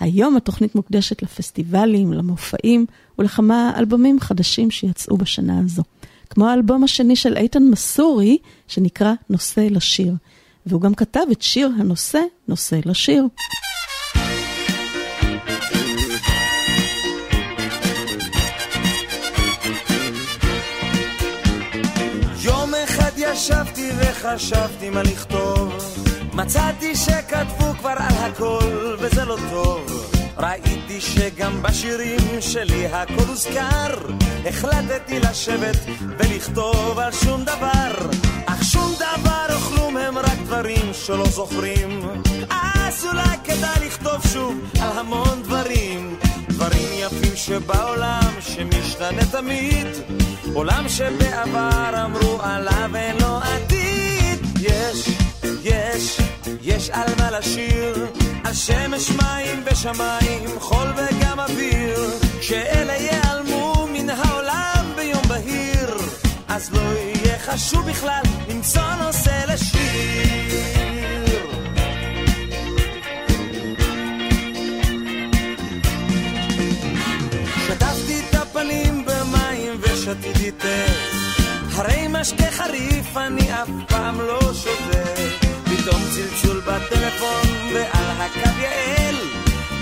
היום 0.00 0.36
התוכנית 0.36 0.74
מוקדשת 0.74 1.22
לפסטיבלים, 1.22 2.12
למופעים 2.12 2.86
ולכמה 3.18 3.72
אלבומים 3.76 4.20
חדשים 4.20 4.70
שיצאו 4.70 5.16
בשנה 5.16 5.58
הזו. 5.64 5.82
כמו 6.30 6.48
האלבום 6.48 6.84
השני 6.84 7.16
של 7.16 7.36
איתן 7.36 7.62
מסורי, 7.62 8.38
שנקרא 8.68 9.12
נושא 9.30 9.66
לשיר. 9.70 10.14
והוא 10.66 10.80
גם 10.80 10.94
כתב 10.94 11.24
את 11.32 11.42
שיר 11.42 11.70
הנושא, 11.78 12.20
נושא 12.48 12.80
לשיר. 12.84 13.24
וחשבתי 24.20 24.90
מה 24.90 25.02
לכתוב. 25.02 25.74
מצאתי 26.34 26.96
שכתבו 26.96 27.72
כבר 27.78 27.94
על 27.96 28.14
הכל 28.30 28.96
וזה 28.98 29.24
לא 29.24 29.36
טוב. 29.50 30.10
ראיתי 30.38 31.00
שגם 31.00 31.62
בשירים 31.62 32.40
שלי 32.40 32.86
הכל 32.86 33.28
הוזכר. 33.28 33.94
החלטתי 34.46 35.20
לשבת 35.20 35.76
ולכתוב 36.18 36.98
על 36.98 37.12
שום 37.12 37.44
דבר. 37.44 38.10
אך 38.46 38.64
שום 38.64 38.94
דבר 38.94 39.54
או 39.54 39.58
כלום 39.58 39.96
הם 39.96 40.18
רק 40.18 40.38
דברים 40.44 40.90
שלא 40.92 41.26
זוכרים. 41.28 42.00
אז 42.50 43.06
אולי 43.06 43.36
כדאי 43.44 43.86
לכתוב 43.86 44.26
שוב 44.32 44.54
על 44.80 44.98
המון 44.98 45.42
דברים. 45.42 46.16
דברים 46.48 46.88
יפים 46.92 47.36
שבעולם 47.36 48.30
שמשתנה 48.40 49.24
תמיד. 49.30 49.86
עולם 50.54 50.88
שבעבר 50.88 52.04
אמרו 52.04 52.38
עליו 52.42 52.96
אין 52.96 53.16
לו 53.20 53.36
עתיד 53.36 53.99
יש, 54.60 55.08
יש, 55.62 56.20
יש 56.62 56.90
על 56.90 57.08
מה 57.18 57.30
לשיר. 57.30 58.06
על 58.44 58.54
שמש 58.54 59.10
מים 59.10 59.64
ושמיים 59.64 60.60
חול 60.60 60.88
וגם 60.96 61.40
אוויר. 61.40 62.10
כשאלה 62.40 62.92
ייעלמו 62.92 63.86
מן 63.92 64.10
העולם 64.10 64.92
ביום 64.96 65.22
בהיר 65.28 65.96
אז 66.48 66.70
לא 66.72 66.80
יהיה 66.80 67.38
חשוב 67.38 67.90
בכלל 67.90 68.22
למצוא 68.48 68.94
נושא 69.00 69.44
לשיר. 69.48 69.80
שטפתי 77.66 78.20
את 78.28 78.34
הפנים 78.34 79.04
במים 79.04 79.80
ושתיתי 79.80 80.50
תה 80.50 81.09
הרי 81.80 82.06
משקה 82.08 82.50
חריף 82.50 83.16
אני 83.16 83.52
אף 83.52 83.68
פעם 83.88 84.20
לא 84.20 84.40
שותה 84.54 85.04
פתאום 85.64 86.02
צלצול 86.14 86.60
בטלפון 86.60 87.46
ועל 87.74 88.20
הקו 88.20 88.60
יעל. 88.60 89.14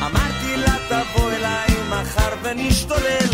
אמרתי 0.00 0.56
לה 0.56 0.74
תבוא 0.88 1.30
אליי 1.30 1.68
מחר 1.90 2.34
ונשתולל. 2.42 3.28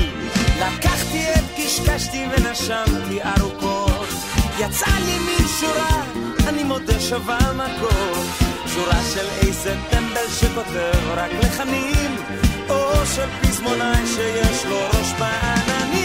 לקחתי 0.59 1.25
את 1.33 1.45
קשקשתי 1.57 2.27
ונשמתי 2.31 3.23
ארוכות. 3.23 4.09
יצא 4.59 4.91
לי 5.05 5.19
מין 5.19 5.49
שורה 5.61 6.03
אני 6.49 6.65
מודה 6.65 7.01
שווה 7.01 7.39
מכות. 7.53 8.27
שורה 8.75 9.01
של 9.15 9.27
איזה 9.47 9.75
טמבל 9.91 10.29
שכותב 10.41 11.09
רק 11.17 11.31
לחנים. 11.43 12.17
או 12.69 13.07
של 13.17 13.29
פזמונאי 13.43 14.07
שיש 14.07 14.65
לו 14.65 14.77
ראש 14.77 15.13
בעננים 15.19 16.04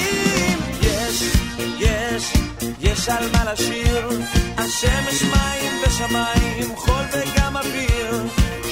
יש, 1.79 2.33
יש, 2.79 3.09
על 3.09 3.23
מה 3.33 3.53
לשיר. 3.53 4.09
על 4.57 4.69
שמש 4.69 5.23
מים 5.23 5.71
ושמיים 5.87 6.75
חול 6.75 7.05
וגם 7.11 7.57
אוויר. 7.57 8.23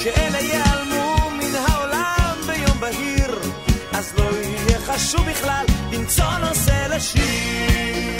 שאלה 0.03 0.39
ייעלמו 0.39 1.29
מן 1.31 1.55
העולם 1.67 2.35
ביום 2.47 2.79
בהיר. 2.79 3.39
אז 3.93 4.13
לא 4.17 4.29
יהיה 4.41 4.79
חשוב 4.79 5.29
בכלל 5.29 5.65
למצוא 5.91 6.37
נושא 6.41 6.87
לשיר 6.89 8.16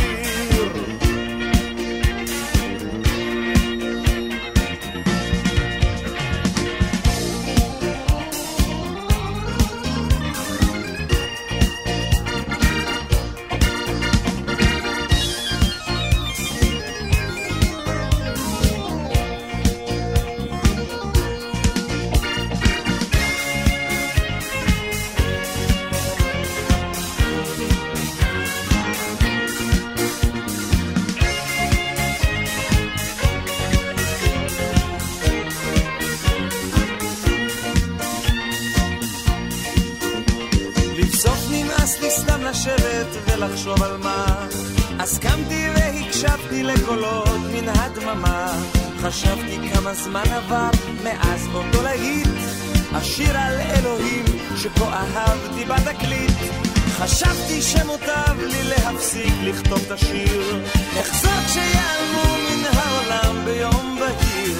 לכתוב 59.50 59.80
את 59.86 59.92
השיר. 59.92 60.64
אחזור 61.02 61.32
כשיעלמו 61.46 62.38
מן 62.44 62.64
העולם 62.74 63.46
ביום 63.46 64.00
בהיר. 64.00 64.58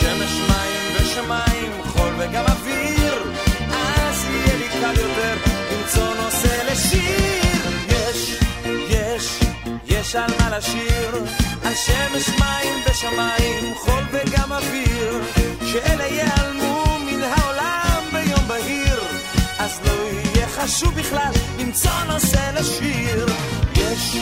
שמש 0.00 0.32
מים 0.48 0.94
ושמיים 0.94 1.72
חול 1.82 2.12
וגם 2.18 2.44
אוויר. 2.44 3.32
אז 3.70 4.24
יהיה 4.24 4.56
לי 4.56 4.68
קל 4.68 5.00
יותר 5.00 5.36
למצוא 5.72 6.14
נושא 6.22 6.72
לשיר. 6.72 7.62
יש, 7.88 8.40
יש, 8.88 9.40
יש 9.86 10.16
על 10.16 10.30
מה 10.40 10.58
לשיר. 10.58 11.24
על 11.64 11.74
שמש 11.74 12.28
מים 12.28 12.74
ושמיים 12.90 13.74
חול 13.74 14.04
וגם 14.12 14.52
אוויר. 14.52 15.22
שאלה 15.66 16.06
ייעלמו 16.06 16.98
מן 17.06 17.22
העולם 17.22 18.02
ביום 18.12 18.48
בהיר. 18.48 19.00
אז 19.58 19.80
לא 19.84 19.92
יהיה 20.10 20.48
חשוב 20.48 20.94
בכלל 20.94 21.32
למצוא 21.58 22.04
נושא 22.08 22.50
לשיר 22.54 23.26
יש, 23.96 24.16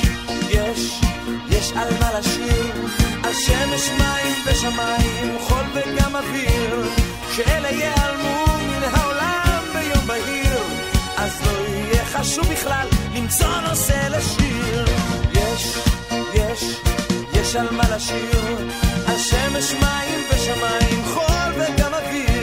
יש, 0.50 1.00
יש 1.48 1.72
על 1.76 1.88
מה 2.00 2.18
לשיר. 2.18 2.74
על 3.22 3.32
שמש 3.32 3.90
מים 3.98 4.34
ושמיים 4.46 5.36
חול 5.40 5.64
וגם 5.74 6.16
אוויר. 6.16 6.88
שאלה 7.36 7.68
ייעלמו 7.70 8.44
מן 8.68 8.82
העולם 8.92 9.62
ביום 9.72 10.06
בהיר. 10.06 10.58
אז 11.16 11.40
לא 11.46 11.68
יהיה 11.68 12.04
חשוב 12.04 12.46
בכלל 12.52 12.86
למצוא 13.14 13.60
נושא 13.68 14.08
לשיר. 14.10 14.84
יש, 15.32 15.78
יש, 16.34 16.80
יש 17.32 17.56
על 17.56 17.66
מה 17.70 17.96
לשיר, 17.96 18.68
על 19.06 19.18
שמש 19.18 19.72
מים 19.72 20.20
ושמיים, 20.30 21.04
חול 21.14 21.52
וגם 21.56 21.94
אוויר, 21.94 22.33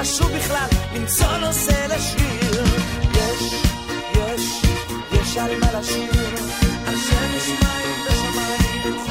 חשוב 0.00 0.32
בכלל 0.32 0.68
למצוא 0.94 1.36
נושא 1.36 1.86
לשיר. 1.94 2.64
יש, 3.14 3.64
יש, 4.16 4.62
יש 5.12 5.36
על 5.36 5.60
מה 5.60 5.80
לשיר, 5.80 6.12
על 6.86 6.96
שמש 6.96 7.48
מים 7.48 9.09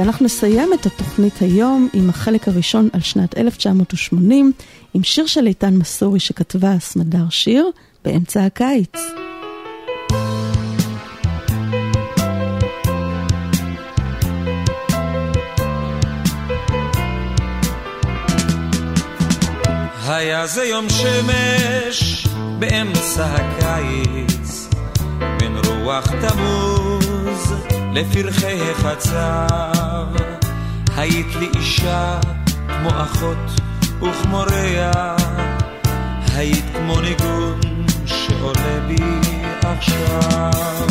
ואנחנו 0.00 0.24
נסיים 0.24 0.72
את 0.74 0.86
התוכנית 0.86 1.38
היום 1.40 1.88
עם 1.92 2.10
החלק 2.10 2.48
הראשון 2.48 2.88
על 2.92 3.00
שנת 3.00 3.38
1980, 3.38 4.52
עם 4.94 5.02
שיר 5.02 5.26
של 5.26 5.46
איתן 5.46 5.74
מסורי 5.74 6.20
שכתבה 6.20 6.78
סמדר 6.80 7.28
שיר 7.30 7.70
באמצע 8.04 8.44
הקיץ. 8.44 8.94
היה 20.06 20.46
זה 20.46 20.64
יום 20.64 20.86
שמש 20.88 22.26
באמצע 22.58 23.26
הקיץ, 23.26 24.68
בין 25.38 25.56
רוח 25.56 26.06
תמוז 26.06 26.89
לפרחי 27.92 28.70
החצב. 28.70 30.06
היית 30.96 31.36
לי 31.40 31.48
אישה 31.56 32.20
כמו 32.68 32.90
אחות 32.90 33.60
וכמו 34.02 34.38
רע, 34.38 35.16
היית 36.34 36.64
כמו 36.76 37.00
ניגון 37.00 37.60
שעולה 38.06 38.80
בי 38.86 38.96
עכשיו. 39.62 40.86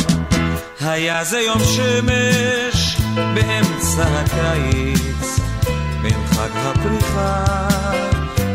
היה 0.80 1.24
זה 1.24 1.40
יום 1.40 1.58
שמש 1.58 2.96
באמצע 3.34 4.04
הקיץ, 4.04 5.40
בין 6.02 6.26
חג 6.26 6.48
הפריחה 6.56 7.44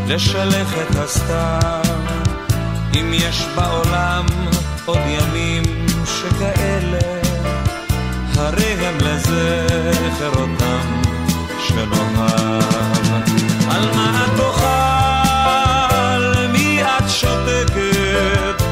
לשלכת 0.08 0.96
הסתיו. 0.96 1.84
אם 2.94 3.12
יש 3.14 3.46
בעולם 3.56 4.26
עוד 4.86 5.00
ימים 5.08 5.64
שכאלה, 6.06 7.15
הרי 8.38 8.74
הם 8.86 8.98
לזכר 8.98 10.30
אותם 10.30 11.02
שנאהב. 11.60 13.22
על 13.70 13.90
מה 13.96 14.26
את 14.26 14.32
תאכל, 14.38 15.84
מי 16.54 16.84
את 16.84 17.10
שותקת, 17.10 18.64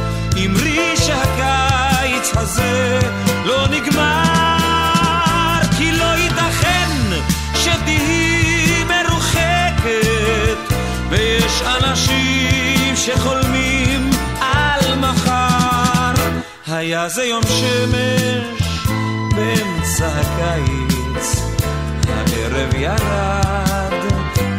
אמרי 0.46 0.98
שהקיץ 0.98 2.32
הזה 2.36 3.00
לא 3.46 3.68
נגמר, 3.68 5.60
כי 5.78 5.92
לא 5.92 6.18
ייתכן 6.18 6.90
שתהיי 7.56 8.84
מרוחקת, 8.84 10.58
ויש 11.10 11.62
אנשים 11.62 12.96
שחולמים 12.96 14.10
על 14.40 14.96
מחר. 15.00 16.14
היה 16.68 17.10
זה 17.10 17.24
יום 17.24 17.44
שמש 17.44 18.63
הקיץ, 20.08 21.42
הערב 22.08 22.74
ירד 22.74 23.94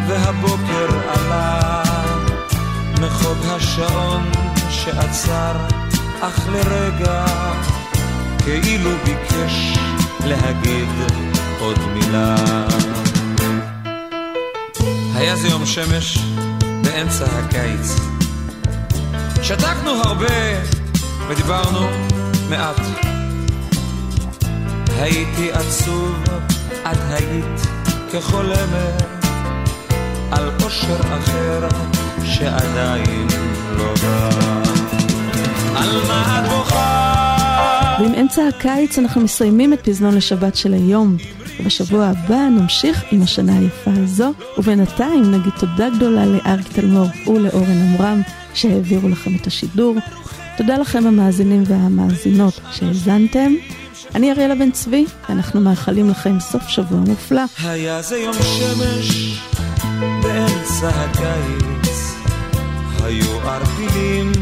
והבוקר 0.08 0.88
עלה, 1.08 1.82
מחוג 3.00 3.38
השעון 3.46 4.30
שעצר 4.70 5.52
אך 6.20 6.48
לרגע, 6.52 7.24
כאילו 8.38 8.90
ביקש 9.04 9.78
להגיד 10.24 10.88
עוד 11.60 11.78
מילה. 11.94 12.36
היה 15.14 15.36
זה 15.36 15.48
יום 15.48 15.66
שמש 15.66 16.18
באמצע 16.82 17.24
הקיץ. 17.24 17.96
שתקנו 19.42 19.90
הרבה 19.90 20.34
ודיברנו 21.28 21.88
מעט. 22.48 23.13
הייתי 25.00 25.52
עצוב, 25.52 26.24
את 26.82 26.98
היית 27.10 27.60
כחולמת 28.12 29.02
על 30.30 30.50
אושר 30.62 31.00
אחר 31.00 31.68
שעדיין 32.24 33.26
לא 33.76 33.94
בא. 34.02 34.30
על 35.76 36.00
מה 36.08 36.40
את 36.40 36.50
בוכה? 36.50 37.96
ועם 38.00 38.14
אמצע 38.14 38.42
הקיץ 38.48 38.98
אנחנו 38.98 39.20
מסיימים 39.20 39.72
את 39.72 39.80
פזמון 39.88 40.14
לשבת 40.14 40.56
של 40.56 40.74
היום. 40.74 41.16
ובשבוע 41.60 42.04
הבא 42.04 42.48
נמשיך 42.48 43.04
עם 43.10 43.22
השנה 43.22 43.58
היפה 43.58 43.90
הזו, 43.94 44.32
ובינתיים 44.58 45.30
נגיד 45.30 45.52
תודה 45.58 45.88
גדולה 45.96 46.26
לאריק 46.26 46.68
תלמור 46.72 47.06
ולאורן 47.26 47.82
עמרם 47.88 48.20
שהעבירו 48.54 49.08
לכם 49.08 49.30
את 49.40 49.46
השידור. 49.46 49.96
תודה 50.56 50.78
לכם 50.78 51.06
המאזינים 51.06 51.62
והמאזינות 51.66 52.60
שהאזנתם. 52.72 53.52
אני 54.14 54.32
אריאלה 54.32 54.54
בן 54.54 54.70
צבי, 54.70 55.04
ואנחנו 55.28 55.60
מאחלים 55.60 56.10
לכם 56.10 56.40
סוף 56.40 56.68
שבוע 56.68 56.98
מופלא. 56.98 57.42
היה 57.64 58.02
זה 58.02 58.18
יום 58.18 58.34
שמש 58.34 59.38
באמצע 60.22 60.88
הקיץ, 60.88 62.14
היו 63.02 63.40
ערפילים 63.40 64.32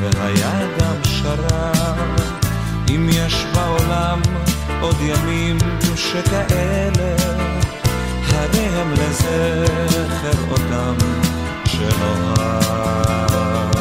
והיה 0.00 0.66
גם 0.80 1.04
שרב. 1.04 1.98
אם 2.88 3.08
יש 3.12 3.44
בעולם 3.54 4.20
עוד 4.80 4.96
ימים 5.00 5.58
שכאלה, 5.96 7.16
הרי 8.28 8.66
הם 8.66 8.92
לזכר 8.92 10.50
אותם 10.50 10.94
שנוהג. 11.64 13.77